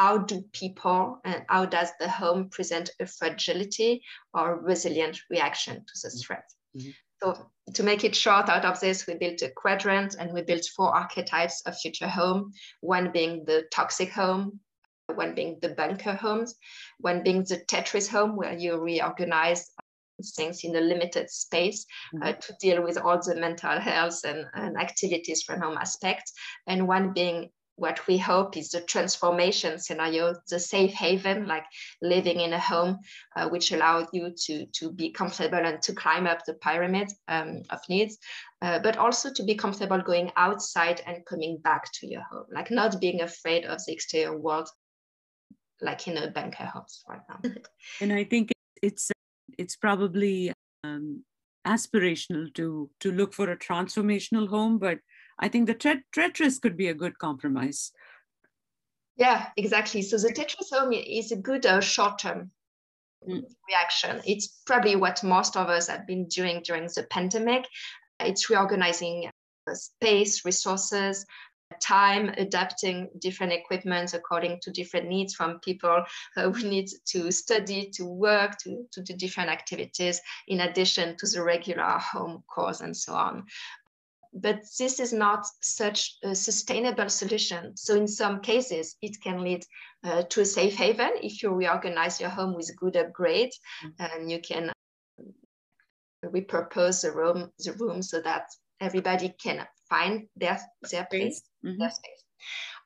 how 0.00 0.16
do 0.16 0.42
people 0.52 1.20
and 1.26 1.44
how 1.48 1.66
does 1.66 1.90
the 2.00 2.08
home 2.08 2.48
present 2.48 2.90
a 3.00 3.06
fragility 3.06 4.02
or 4.32 4.58
resilient 4.58 5.20
reaction 5.28 5.74
to 5.74 5.92
the 6.02 6.08
mm-hmm. 6.08 6.18
threat? 6.20 6.44
Mm-hmm. 6.74 6.90
So 7.22 7.50
to 7.74 7.82
make 7.82 8.02
it 8.02 8.16
short 8.16 8.48
out 8.48 8.64
of 8.64 8.80
this, 8.80 9.06
we 9.06 9.14
built 9.16 9.42
a 9.42 9.50
quadrant 9.50 10.16
and 10.18 10.32
we 10.32 10.40
built 10.40 10.64
four 10.74 10.94
archetypes 10.94 11.60
of 11.66 11.76
future 11.76 12.08
home, 12.08 12.52
one 12.80 13.12
being 13.12 13.44
the 13.44 13.66
toxic 13.70 14.10
home, 14.10 14.60
one 15.14 15.34
being 15.34 15.58
the 15.60 15.74
bunker 15.80 16.14
homes, 16.14 16.54
one 16.98 17.22
being 17.22 17.44
the 17.44 17.58
Tetris 17.70 18.08
home, 18.08 18.36
where 18.36 18.56
you 18.56 18.78
reorganize 18.78 19.70
things 20.34 20.64
in 20.64 20.74
a 20.76 20.80
limited 20.80 21.28
space 21.28 21.84
uh, 22.22 22.26
mm-hmm. 22.26 22.40
to 22.40 22.54
deal 22.58 22.82
with 22.82 22.96
all 22.96 23.20
the 23.20 23.36
mental 23.36 23.78
health 23.78 24.20
and, 24.24 24.46
and 24.54 24.78
activities 24.78 25.42
from 25.42 25.60
home 25.60 25.76
aspects, 25.76 26.32
and 26.66 26.88
one 26.88 27.12
being 27.12 27.50
what 27.80 28.06
we 28.06 28.18
hope 28.18 28.58
is 28.58 28.68
the 28.68 28.82
transformation 28.82 29.78
scenario, 29.78 30.34
the 30.50 30.60
safe 30.60 30.92
haven, 30.92 31.46
like 31.46 31.64
living 32.02 32.38
in 32.38 32.52
a 32.52 32.58
home, 32.58 32.98
uh, 33.36 33.48
which 33.48 33.72
allows 33.72 34.06
you 34.12 34.34
to, 34.36 34.66
to 34.66 34.92
be 34.92 35.10
comfortable 35.10 35.58
and 35.58 35.80
to 35.80 35.94
climb 35.94 36.26
up 36.26 36.44
the 36.44 36.52
pyramid 36.54 37.10
um, 37.28 37.62
of 37.70 37.80
needs, 37.88 38.18
uh, 38.60 38.78
but 38.80 38.98
also 38.98 39.32
to 39.32 39.42
be 39.42 39.54
comfortable 39.54 40.02
going 40.02 40.30
outside 40.36 41.00
and 41.06 41.24
coming 41.24 41.56
back 41.56 41.90
to 41.92 42.06
your 42.06 42.20
home, 42.30 42.44
like 42.52 42.70
not 42.70 43.00
being 43.00 43.22
afraid 43.22 43.64
of 43.64 43.80
the 43.86 43.92
exterior 43.92 44.36
world, 44.36 44.68
like 45.80 46.06
in 46.06 46.18
a 46.18 46.30
bunker 46.30 46.64
house 46.64 47.02
right 47.08 47.22
now. 47.30 47.50
and 48.02 48.12
I 48.12 48.24
think 48.24 48.52
it's 48.82 49.10
it's 49.56 49.76
probably 49.76 50.52
um, 50.84 51.24
aspirational 51.66 52.52
to 52.56 52.90
to 53.00 53.10
look 53.10 53.32
for 53.32 53.50
a 53.50 53.56
transformational 53.56 54.48
home, 54.48 54.78
but 54.78 54.98
I 55.40 55.48
think 55.48 55.66
the 55.66 55.74
Tetris 55.74 56.60
could 56.60 56.76
be 56.76 56.88
a 56.88 56.94
good 56.94 57.18
compromise. 57.18 57.92
Yeah, 59.16 59.48
exactly. 59.56 60.02
So 60.02 60.18
the 60.18 60.32
Tetris 60.32 60.70
home 60.70 60.92
is 60.92 61.32
a 61.32 61.36
good 61.36 61.66
uh, 61.66 61.80
short-term 61.80 62.50
mm. 63.28 63.42
reaction. 63.68 64.20
It's 64.26 64.60
probably 64.66 64.96
what 64.96 65.24
most 65.24 65.56
of 65.56 65.68
us 65.68 65.88
have 65.88 66.06
been 66.06 66.26
doing 66.28 66.62
during 66.64 66.84
the 66.84 67.06
pandemic. 67.10 67.66
It's 68.20 68.50
reorganizing 68.50 69.30
uh, 69.68 69.74
space, 69.74 70.44
resources, 70.44 71.24
time, 71.80 72.34
adapting 72.36 73.08
different 73.20 73.52
equipment 73.52 74.12
according 74.12 74.58
to 74.60 74.70
different 74.72 75.08
needs 75.08 75.34
from 75.34 75.60
people 75.60 76.04
uh, 76.36 76.50
who 76.50 76.68
need 76.68 76.88
to 77.06 77.30
study, 77.30 77.90
to 77.94 78.04
work, 78.04 78.58
to, 78.58 78.84
to 78.92 79.02
do 79.02 79.14
different 79.14 79.50
activities, 79.50 80.20
in 80.48 80.60
addition 80.60 81.16
to 81.16 81.26
the 81.26 81.42
regular 81.42 81.98
home 81.98 82.42
course 82.52 82.80
and 82.80 82.96
so 82.96 83.14
on 83.14 83.44
but 84.32 84.62
this 84.78 85.00
is 85.00 85.12
not 85.12 85.44
such 85.60 86.16
a 86.22 86.34
sustainable 86.34 87.08
solution. 87.08 87.76
So 87.76 87.96
in 87.96 88.06
some 88.06 88.40
cases, 88.40 88.96
it 89.02 89.20
can 89.22 89.42
lead 89.42 89.64
uh, 90.04 90.22
to 90.30 90.42
a 90.42 90.44
safe 90.44 90.76
haven 90.76 91.10
if 91.22 91.42
you 91.42 91.50
reorganize 91.50 92.20
your 92.20 92.30
home 92.30 92.54
with 92.54 92.74
good 92.76 92.96
upgrade 92.96 93.50
mm-hmm. 93.84 93.90
and 93.98 94.30
you 94.30 94.40
can 94.40 94.72
repurpose 96.24 97.02
the 97.02 97.12
room, 97.12 97.50
the 97.58 97.72
room 97.72 98.02
so 98.02 98.20
that 98.20 98.46
everybody 98.80 99.34
can 99.42 99.66
find 99.88 100.26
their, 100.36 100.60
their 100.90 101.06
place, 101.10 101.42
mm-hmm. 101.64 101.78
their 101.78 101.90
space. 101.90 102.24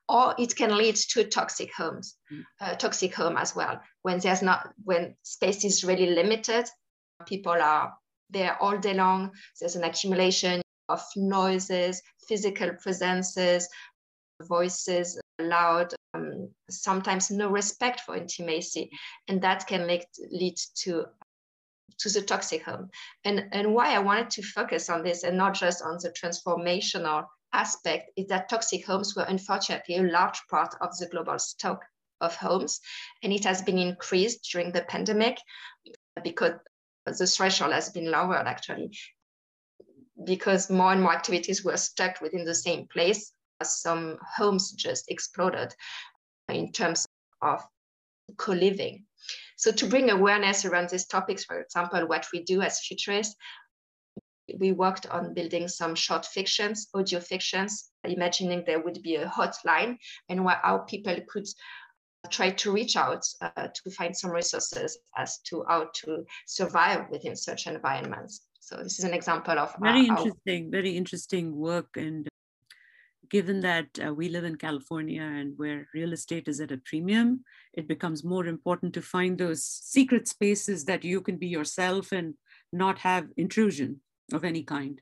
Or 0.09 0.34
it 0.38 0.55
can 0.57 0.76
lead 0.76 0.97
to 0.97 1.24
toxic 1.24 1.74
homes, 1.74 2.16
mm-hmm. 2.32 2.42
uh, 2.61 2.74
toxic 2.76 3.14
home 3.14 3.36
as 3.36 3.55
well. 3.55 3.80
When 4.03 4.18
there's 4.18 4.42
not, 4.42 4.72
when 4.82 5.14
space 5.22 5.64
is 5.64 5.84
really 5.84 6.11
limited, 6.11 6.66
people 7.26 7.53
are 7.53 7.95
there 8.30 8.61
all 8.62 8.78
day 8.78 8.95
long. 8.95 9.30
There's 9.61 9.76
an 9.76 9.84
accumulation 9.84 10.64
of 10.89 11.03
noises, 11.16 12.03
physical 12.28 12.70
presences, 12.82 13.68
voices 14.43 15.20
loud, 15.41 15.93
um, 16.14 16.49
sometimes 16.70 17.30
no 17.30 17.49
respect 17.49 18.01
for 18.01 18.16
intimacy, 18.16 18.91
and 19.28 19.43
that 19.43 19.66
can 19.66 19.87
lead, 19.87 20.05
lead 20.30 20.57
to 20.76 21.07
to 21.99 22.09
the 22.09 22.22
toxic 22.22 22.62
home. 22.62 22.91
And, 23.24 23.45
and 23.53 23.74
why 23.74 23.95
I 23.95 24.01
wanted 24.01 24.30
to 24.30 24.43
focus 24.43 24.91
on 24.91 25.03
this 25.03 25.22
and 25.22 25.37
not 25.37 25.55
just 25.55 25.82
on 25.82 25.99
the 26.03 26.11
transformational 26.11 27.24
aspect 27.53 28.11
is 28.16 28.26
that 28.28 28.49
toxic 28.49 28.85
homes 28.85 29.14
were 29.14 29.22
unfortunately 29.22 29.97
a 29.97 30.03
large 30.03 30.41
part 30.51 30.74
of 30.80 30.97
the 30.99 31.07
global 31.07 31.39
stock 31.39 31.85
of 32.20 32.35
homes. 32.35 32.80
And 33.22 33.32
it 33.32 33.45
has 33.45 33.62
been 33.62 33.78
increased 33.78 34.49
during 34.51 34.72
the 34.72 34.82
pandemic 34.82 35.39
because 36.22 36.55
the 37.07 37.26
threshold 37.26 37.72
has 37.72 37.91
been 37.91 38.11
lowered 38.11 38.47
actually 38.47 38.91
because 40.23 40.71
more 40.71 40.93
and 40.93 41.03
more 41.03 41.12
activities 41.12 41.65
were 41.65 41.77
stuck 41.77 42.21
within 42.21 42.45
the 42.45 42.55
same 42.55 42.87
place, 42.87 43.33
some 43.62 44.19
homes 44.37 44.73
just 44.73 45.11
exploded 45.11 45.75
in 46.49 46.71
terms 46.73 47.07
of 47.43 47.62
co-living. 48.37 49.05
So 49.57 49.73
to 49.73 49.87
bring 49.87 50.11
awareness 50.11 50.65
around 50.65 50.91
these 50.91 51.07
topics, 51.07 51.45
for 51.45 51.61
example, 51.61 52.07
what 52.07 52.27
we 52.33 52.43
do 52.43 52.61
as 52.61 52.81
futurists, 52.81 53.37
we 54.59 54.73
worked 54.73 55.07
on 55.07 55.33
building 55.33 55.69
some 55.69 55.95
short 55.95 56.27
fictions, 56.27 56.89
audio 56.95 57.21
fictions, 57.21 57.91
imagining 58.05 58.62
there 58.67 58.83
would 58.83 59.03
be 59.03 59.17
a 59.17 59.27
hotline 59.27 59.97
and 60.29 60.47
how 60.62 60.79
people 60.87 61.17
could 61.29 61.47
try 62.31 62.51
to 62.51 62.73
reach 62.73 62.97
out 62.97 63.25
uh, 63.41 63.69
to 63.75 63.91
find 63.91 64.17
some 64.17 64.31
resources 64.31 64.99
as 65.17 65.39
to 65.39 65.65
how 65.69 65.89
to 65.95 66.25
survive 66.47 67.09
within 67.11 67.37
such 67.37 67.67
environments. 67.67 68.47
So 68.65 68.77
this 68.77 68.99
is 68.99 69.05
an 69.05 69.12
example 69.12 69.59
of 69.59 69.75
very 69.79 70.07
interesting, 70.07 70.71
very 70.71 70.97
interesting 70.97 71.55
work. 71.55 71.99
And 71.99 72.27
given 73.29 73.61
that 73.61 73.89
uh, 74.03 74.15
we 74.15 74.31
live 74.31 74.45
in 74.45 74.57
California 74.57 75.21
and 75.21 75.53
where 75.59 75.87
real 75.93 76.15
estate 76.15 76.49
is 76.49 76.61
at 76.61 76.73
a 76.73 76.79
premium, 76.79 77.45
it 77.75 77.87
becomes 77.87 78.25
more 78.25 78.47
important 78.47 78.95
to 78.95 79.03
find 79.03 79.37
those 79.37 79.62
secret 79.62 80.29
spaces 80.29 80.87
that 80.87 81.05
you 81.05 81.21
can 81.21 81.37
be 81.37 81.47
yourself 81.47 82.11
and 82.11 82.37
not 82.73 82.99
have 83.01 83.29
intrusion 83.37 84.01
of 84.33 84.45
any 84.45 84.62
kind. 84.62 84.99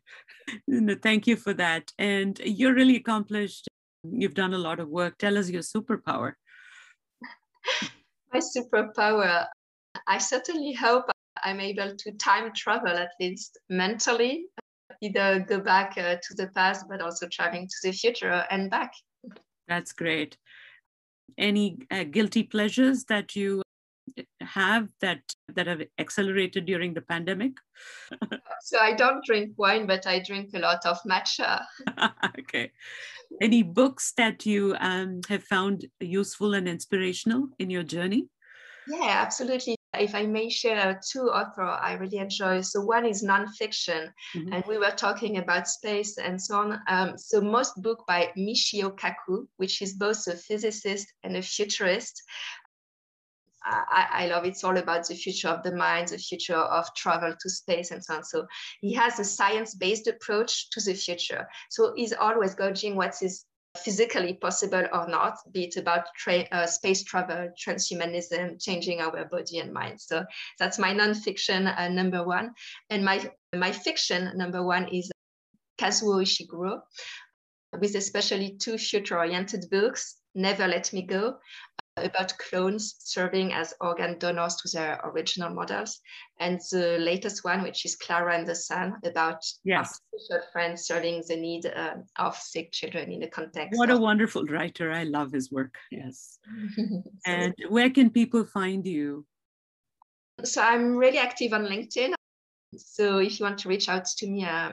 Thank 1.02 1.28
you 1.28 1.36
for 1.36 1.54
that. 1.54 1.92
And 2.00 2.40
you're 2.44 2.74
really 2.74 2.96
accomplished. 2.96 3.68
You've 4.02 4.34
done 4.34 4.54
a 4.54 4.58
lot 4.58 4.80
of 4.80 4.88
work. 4.88 5.18
Tell 5.18 5.38
us 5.38 5.48
your 5.48 5.62
superpower. 5.62 6.32
My 8.32 8.40
superpower, 8.40 9.46
I 10.08 10.18
certainly 10.18 10.72
hope 10.72 11.11
I'm 11.42 11.60
able 11.60 11.94
to 11.96 12.12
time 12.12 12.52
travel 12.54 12.96
at 12.96 13.10
least 13.20 13.58
mentally, 13.68 14.46
either 15.00 15.44
go 15.48 15.60
back 15.60 15.96
uh, 15.96 16.16
to 16.22 16.34
the 16.34 16.48
past, 16.48 16.86
but 16.88 17.00
also 17.00 17.26
traveling 17.28 17.68
to 17.68 17.88
the 17.88 17.92
future 17.92 18.44
and 18.50 18.70
back. 18.70 18.92
That's 19.68 19.92
great. 19.92 20.36
Any 21.38 21.78
uh, 21.90 22.04
guilty 22.04 22.42
pleasures 22.42 23.04
that 23.04 23.34
you 23.34 23.62
have 24.40 24.88
that 25.00 25.20
that 25.54 25.66
have 25.66 25.82
accelerated 25.98 26.66
during 26.66 26.92
the 26.94 27.00
pandemic? 27.00 27.52
so 28.62 28.78
I 28.78 28.92
don't 28.92 29.24
drink 29.24 29.52
wine, 29.56 29.86
but 29.86 30.06
I 30.06 30.18
drink 30.18 30.50
a 30.54 30.58
lot 30.58 30.84
of 30.84 30.98
matcha. 31.08 31.64
okay. 32.38 32.70
Any 33.40 33.62
books 33.62 34.12
that 34.18 34.44
you 34.44 34.76
um, 34.78 35.20
have 35.28 35.44
found 35.44 35.86
useful 36.00 36.54
and 36.54 36.68
inspirational 36.68 37.48
in 37.58 37.70
your 37.70 37.82
journey? 37.82 38.28
Yeah, 38.86 39.22
absolutely 39.22 39.76
if 39.98 40.14
I 40.14 40.26
may 40.26 40.48
share 40.48 41.00
two 41.10 41.24
authors 41.30 41.78
I 41.80 41.94
really 41.94 42.18
enjoy. 42.18 42.62
So 42.62 42.80
one 42.80 43.04
is 43.04 43.22
nonfiction, 43.22 44.10
mm-hmm. 44.34 44.52
and 44.52 44.64
we 44.66 44.78
were 44.78 44.90
talking 44.90 45.38
about 45.38 45.68
space 45.68 46.18
and 46.18 46.40
so 46.40 46.56
on. 46.56 46.80
Um, 46.88 47.18
so 47.18 47.40
most 47.40 47.80
book 47.82 48.04
by 48.06 48.32
Michio 48.36 48.96
Kaku, 48.96 49.46
which 49.56 49.82
is 49.82 49.94
both 49.94 50.26
a 50.26 50.36
physicist 50.36 51.12
and 51.22 51.36
a 51.36 51.42
futurist. 51.42 52.22
I, 53.64 54.08
I, 54.10 54.26
love 54.26 54.44
it's 54.44 54.64
all 54.64 54.76
about 54.76 55.06
the 55.06 55.14
future 55.14 55.46
of 55.46 55.62
the 55.62 55.76
mind, 55.76 56.08
the 56.08 56.18
future 56.18 56.56
of 56.56 56.92
travel 56.96 57.32
to 57.38 57.48
space 57.48 57.92
and 57.92 58.04
so 58.04 58.14
on. 58.14 58.24
So 58.24 58.46
he 58.80 58.92
has 58.94 59.20
a 59.20 59.24
science-based 59.24 60.08
approach 60.08 60.68
to 60.70 60.80
the 60.80 60.94
future. 60.94 61.46
So 61.70 61.92
he's 61.94 62.12
always 62.12 62.56
gauging 62.56 62.96
what 62.96 63.14
is 63.22 63.44
physically 63.78 64.34
possible 64.34 64.84
or 64.92 65.08
not, 65.08 65.38
be 65.52 65.64
it 65.64 65.76
about 65.76 66.06
tra- 66.16 66.48
uh, 66.52 66.66
space 66.66 67.02
travel, 67.02 67.50
transhumanism, 67.58 68.62
changing 68.62 69.00
our 69.00 69.24
body 69.24 69.58
and 69.58 69.72
mind. 69.72 70.00
So 70.00 70.24
that's 70.58 70.78
my 70.78 70.92
nonfiction 70.92 71.72
uh, 71.78 71.88
number 71.88 72.24
one. 72.24 72.52
And 72.90 73.04
my, 73.04 73.30
my 73.56 73.72
fiction 73.72 74.32
number 74.36 74.62
one 74.62 74.88
is 74.88 75.10
Kazuo 75.80 76.22
Ishiguro, 76.22 76.82
with 77.80 77.94
especially 77.94 78.56
two 78.58 78.76
future-oriented 78.76 79.66
books, 79.70 80.16
Never 80.34 80.68
Let 80.68 80.92
Me 80.92 81.02
Go, 81.02 81.38
about 82.02 82.36
clones 82.38 82.96
serving 82.98 83.52
as 83.52 83.74
organ 83.80 84.18
donors 84.18 84.56
to 84.56 84.68
their 84.76 85.00
original 85.04 85.50
models. 85.50 86.00
And 86.40 86.60
the 86.70 86.98
latest 86.98 87.44
one, 87.44 87.62
which 87.62 87.84
is 87.84 87.96
Klara 87.96 88.36
and 88.36 88.46
the 88.46 88.54
Sun, 88.54 88.94
about 89.04 89.44
yes. 89.64 90.00
special 90.14 90.44
friends 90.52 90.86
serving 90.86 91.22
the 91.28 91.36
need 91.36 91.66
uh, 91.66 91.94
of 92.18 92.36
sick 92.36 92.72
children 92.72 93.12
in 93.12 93.20
the 93.20 93.28
context. 93.28 93.78
What 93.78 93.90
a 93.90 93.96
wonderful 93.96 94.44
writer. 94.44 94.90
I 94.90 95.04
love 95.04 95.32
his 95.32 95.50
work. 95.50 95.74
Yes. 95.90 96.38
and 97.26 97.54
where 97.68 97.90
can 97.90 98.10
people 98.10 98.44
find 98.44 98.86
you? 98.86 99.26
So 100.44 100.62
I'm 100.62 100.96
really 100.96 101.18
active 101.18 101.52
on 101.52 101.66
LinkedIn. 101.66 102.14
So 102.76 103.18
if 103.18 103.38
you 103.38 103.44
want 103.44 103.58
to 103.58 103.68
reach 103.68 103.88
out 103.88 104.06
to 104.06 104.26
me, 104.26 104.44
uh, 104.44 104.72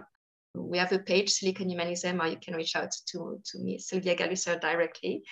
we 0.56 0.78
have 0.78 0.92
a 0.92 1.00
page, 1.00 1.30
Silicon 1.30 1.70
Humanism, 1.70 2.22
or 2.22 2.28
you 2.28 2.38
can 2.38 2.56
reach 2.56 2.76
out 2.76 2.92
to, 3.08 3.40
to 3.44 3.60
me, 3.60 3.78
Sylvia 3.78 4.16
Gallusser, 4.16 4.60
directly. 4.60 5.24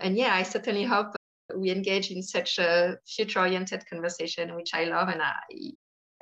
And 0.00 0.16
yeah, 0.16 0.34
I 0.34 0.42
certainly 0.42 0.84
hope 0.84 1.14
we 1.56 1.70
engage 1.70 2.10
in 2.10 2.22
such 2.22 2.58
a 2.58 2.96
future-oriented 3.06 3.88
conversation, 3.88 4.54
which 4.54 4.70
I 4.72 4.84
love. 4.84 5.08
And 5.08 5.20
I, 5.20 5.34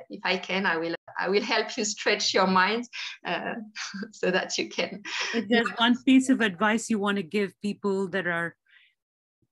if 0.09 0.21
I 0.23 0.37
can, 0.37 0.65
I 0.65 0.77
will 0.77 0.95
I 1.19 1.27
will 1.27 1.43
help 1.43 1.75
you 1.77 1.83
stretch 1.83 2.33
your 2.33 2.47
mind 2.47 2.87
uh, 3.25 3.55
so 4.11 4.31
that 4.31 4.57
you 4.57 4.69
can. 4.69 5.03
If 5.33 5.49
there's 5.49 5.69
one 5.77 6.01
piece 6.03 6.29
of 6.29 6.41
advice 6.41 6.89
you 6.89 6.97
want 6.97 7.17
to 7.17 7.23
give 7.23 7.53
people 7.61 8.07
that 8.09 8.25
are 8.25 8.55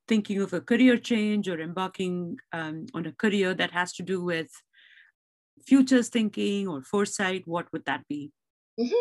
thinking 0.07 0.41
of 0.41 0.53
a 0.53 0.61
career 0.61 0.97
change 0.97 1.49
or 1.49 1.59
embarking 1.59 2.38
um, 2.53 2.86
on 2.93 3.05
a 3.05 3.11
career 3.11 3.53
that 3.53 3.72
has 3.72 3.91
to 3.93 4.03
do 4.03 4.24
with 4.24 4.47
futures 5.65 6.09
thinking 6.09 6.68
or 6.68 6.82
foresight, 6.82 7.43
what 7.45 7.68
would 7.74 7.84
that 7.86 8.03
be? 8.07 8.32
Mm-hmm. 8.80 8.93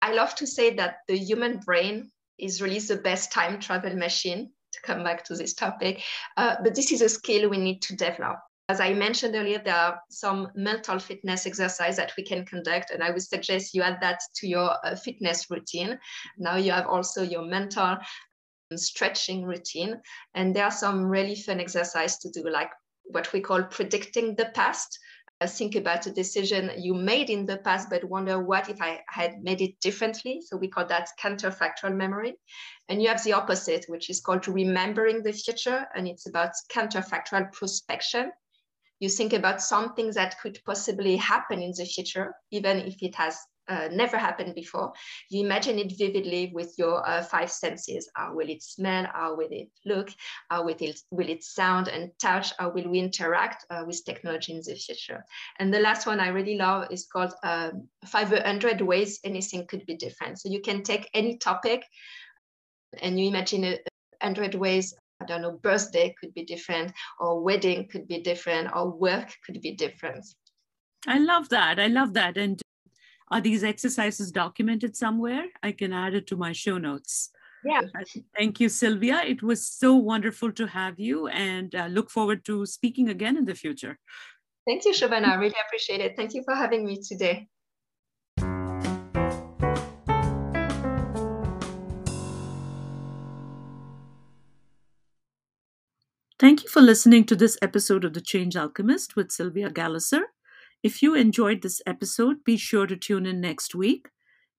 I 0.00 0.12
love 0.12 0.34
to 0.36 0.46
say 0.46 0.74
that 0.74 0.98
the 1.08 1.18
human 1.18 1.58
brain 1.58 2.12
is 2.38 2.62
really 2.62 2.78
the 2.78 2.96
best 2.96 3.32
time 3.32 3.60
travel 3.60 3.94
machine 3.96 4.50
to 4.72 4.80
come 4.82 5.02
back 5.02 5.24
to 5.24 5.34
this 5.34 5.54
topic. 5.54 6.02
Uh, 6.36 6.56
but 6.62 6.74
this 6.74 6.92
is 6.92 7.02
a 7.02 7.08
skill 7.08 7.48
we 7.48 7.58
need 7.58 7.82
to 7.82 7.96
develop. 7.96 8.38
As 8.70 8.80
I 8.80 8.92
mentioned 8.92 9.34
earlier, 9.34 9.62
there 9.64 9.74
are 9.74 10.00
some 10.10 10.48
mental 10.54 10.98
fitness 10.98 11.46
exercise 11.46 11.96
that 11.96 12.12
we 12.18 12.22
can 12.22 12.44
conduct, 12.44 12.90
and 12.90 13.02
I 13.02 13.10
would 13.10 13.22
suggest 13.22 13.74
you 13.74 13.82
add 13.82 13.98
that 14.02 14.20
to 14.36 14.46
your 14.46 14.74
uh, 14.84 14.94
fitness 14.94 15.46
routine. 15.48 15.98
Now 16.36 16.56
you 16.56 16.72
have 16.72 16.86
also 16.86 17.22
your 17.22 17.46
mental 17.46 17.96
stretching 18.76 19.44
routine, 19.44 19.98
and 20.34 20.54
there 20.54 20.64
are 20.64 20.70
some 20.70 21.06
really 21.06 21.34
fun 21.34 21.60
exercise 21.60 22.18
to 22.18 22.30
do, 22.30 22.46
like 22.50 22.70
what 23.04 23.32
we 23.32 23.40
call 23.40 23.62
predicting 23.62 24.34
the 24.34 24.50
past. 24.54 24.98
Think 25.46 25.76
about 25.76 26.06
a 26.06 26.10
decision 26.10 26.72
you 26.76 26.94
made 26.94 27.30
in 27.30 27.46
the 27.46 27.58
past, 27.58 27.88
but 27.90 28.02
wonder 28.02 28.42
what 28.42 28.68
if 28.68 28.82
I 28.82 29.04
had 29.08 29.40
made 29.40 29.60
it 29.60 29.78
differently. 29.80 30.40
So 30.44 30.56
we 30.56 30.66
call 30.68 30.86
that 30.86 31.10
counterfactual 31.22 31.94
memory. 31.94 32.34
And 32.88 33.00
you 33.00 33.08
have 33.08 33.22
the 33.22 33.34
opposite, 33.34 33.84
which 33.86 34.10
is 34.10 34.20
called 34.20 34.48
remembering 34.48 35.22
the 35.22 35.32
future, 35.32 35.86
and 35.94 36.08
it's 36.08 36.28
about 36.28 36.50
counterfactual 36.72 37.52
prospection. 37.52 38.30
You 38.98 39.08
think 39.08 39.32
about 39.32 39.62
something 39.62 40.10
that 40.12 40.40
could 40.40 40.58
possibly 40.66 41.16
happen 41.16 41.62
in 41.62 41.72
the 41.76 41.84
future, 41.84 42.34
even 42.50 42.78
if 42.78 43.00
it 43.00 43.14
has 43.14 43.38
uh, 43.68 43.88
never 43.92 44.16
happened 44.16 44.54
before. 44.54 44.92
You 45.30 45.44
imagine 45.44 45.78
it 45.78 45.92
vividly 45.96 46.50
with 46.54 46.74
your 46.78 47.06
uh, 47.08 47.22
five 47.22 47.50
senses. 47.50 48.10
How 48.14 48.34
will 48.34 48.48
it 48.48 48.62
smell? 48.62 49.06
How 49.12 49.36
will 49.36 49.48
it 49.50 49.68
look? 49.84 50.10
How 50.50 50.64
will 50.64 50.76
it, 50.78 51.00
will 51.10 51.28
it 51.28 51.44
sound 51.44 51.88
and 51.88 52.10
touch? 52.20 52.52
How 52.58 52.70
will 52.70 52.88
we 52.88 52.98
interact 52.98 53.64
uh, 53.70 53.84
with 53.86 54.04
technology 54.04 54.52
in 54.52 54.62
the 54.64 54.74
future? 54.74 55.24
And 55.58 55.72
the 55.72 55.80
last 55.80 56.06
one 56.06 56.20
I 56.20 56.28
really 56.28 56.56
love 56.56 56.88
is 56.90 57.06
called 57.06 57.34
um, 57.42 57.88
500 58.06 58.80
ways 58.80 59.20
anything 59.24 59.66
could 59.66 59.84
be 59.86 59.96
different. 59.96 60.40
So 60.40 60.48
you 60.48 60.60
can 60.60 60.82
take 60.82 61.10
any 61.14 61.36
topic 61.38 61.84
and 63.02 63.18
you 63.20 63.28
imagine 63.28 63.64
a, 63.64 63.78
100 64.20 64.54
ways 64.54 64.94
I 65.20 65.24
don't 65.24 65.42
know, 65.42 65.58
birthday 65.62 66.14
could 66.20 66.32
be 66.32 66.44
different, 66.44 66.92
or 67.18 67.42
wedding 67.42 67.88
could 67.88 68.06
be 68.06 68.20
different, 68.20 68.70
or 68.72 68.88
work 68.88 69.34
could 69.44 69.60
be 69.60 69.72
different. 69.72 70.24
I 71.08 71.18
love 71.18 71.48
that. 71.48 71.80
I 71.80 71.88
love 71.88 72.14
that. 72.14 72.36
And 72.36 72.60
are 73.30 73.40
these 73.40 73.64
exercises 73.64 74.32
documented 74.32 74.96
somewhere? 74.96 75.46
I 75.62 75.72
can 75.72 75.92
add 75.92 76.14
it 76.14 76.26
to 76.28 76.36
my 76.36 76.52
show 76.52 76.78
notes. 76.78 77.30
Yeah. 77.64 77.80
Thank 78.36 78.60
you, 78.60 78.68
Sylvia. 78.68 79.22
It 79.24 79.42
was 79.42 79.66
so 79.66 79.94
wonderful 79.94 80.52
to 80.52 80.66
have 80.66 80.98
you 80.98 81.26
and 81.28 81.74
uh, 81.74 81.86
look 81.86 82.10
forward 82.10 82.44
to 82.46 82.64
speaking 82.66 83.08
again 83.08 83.36
in 83.36 83.44
the 83.44 83.54
future. 83.54 83.98
Thank 84.66 84.84
you, 84.84 84.92
Shobana. 84.92 85.28
I 85.28 85.34
really 85.34 85.56
appreciate 85.66 86.00
it. 86.00 86.14
Thank 86.16 86.34
you 86.34 86.42
for 86.44 86.54
having 86.54 86.84
me 86.84 87.00
today. 87.02 87.48
Thank 96.38 96.62
you 96.62 96.68
for 96.68 96.80
listening 96.80 97.24
to 97.24 97.34
this 97.34 97.58
episode 97.60 98.04
of 98.04 98.14
The 98.14 98.20
Change 98.20 98.56
Alchemist 98.56 99.16
with 99.16 99.32
Sylvia 99.32 99.70
Gallusser. 99.70 100.22
If 100.82 101.02
you 101.02 101.14
enjoyed 101.14 101.62
this 101.62 101.82
episode, 101.86 102.44
be 102.44 102.56
sure 102.56 102.86
to 102.86 102.96
tune 102.96 103.26
in 103.26 103.40
next 103.40 103.74
week. 103.74 104.08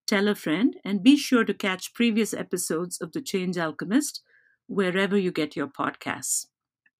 Tell 0.07 0.28
a 0.28 0.36
friend 0.36 0.76
and 0.84 1.03
be 1.03 1.15
sure 1.17 1.43
to 1.45 1.53
catch 1.53 1.93
previous 1.93 2.34
episodes 2.34 2.99
of 2.99 3.11
The 3.11 3.22
Change 3.22 3.57
Alchemist 3.57 4.22
wherever 4.67 5.17
you 5.17 5.32
get 5.32 5.55
your 5.55 5.67
podcasts. 5.67 6.47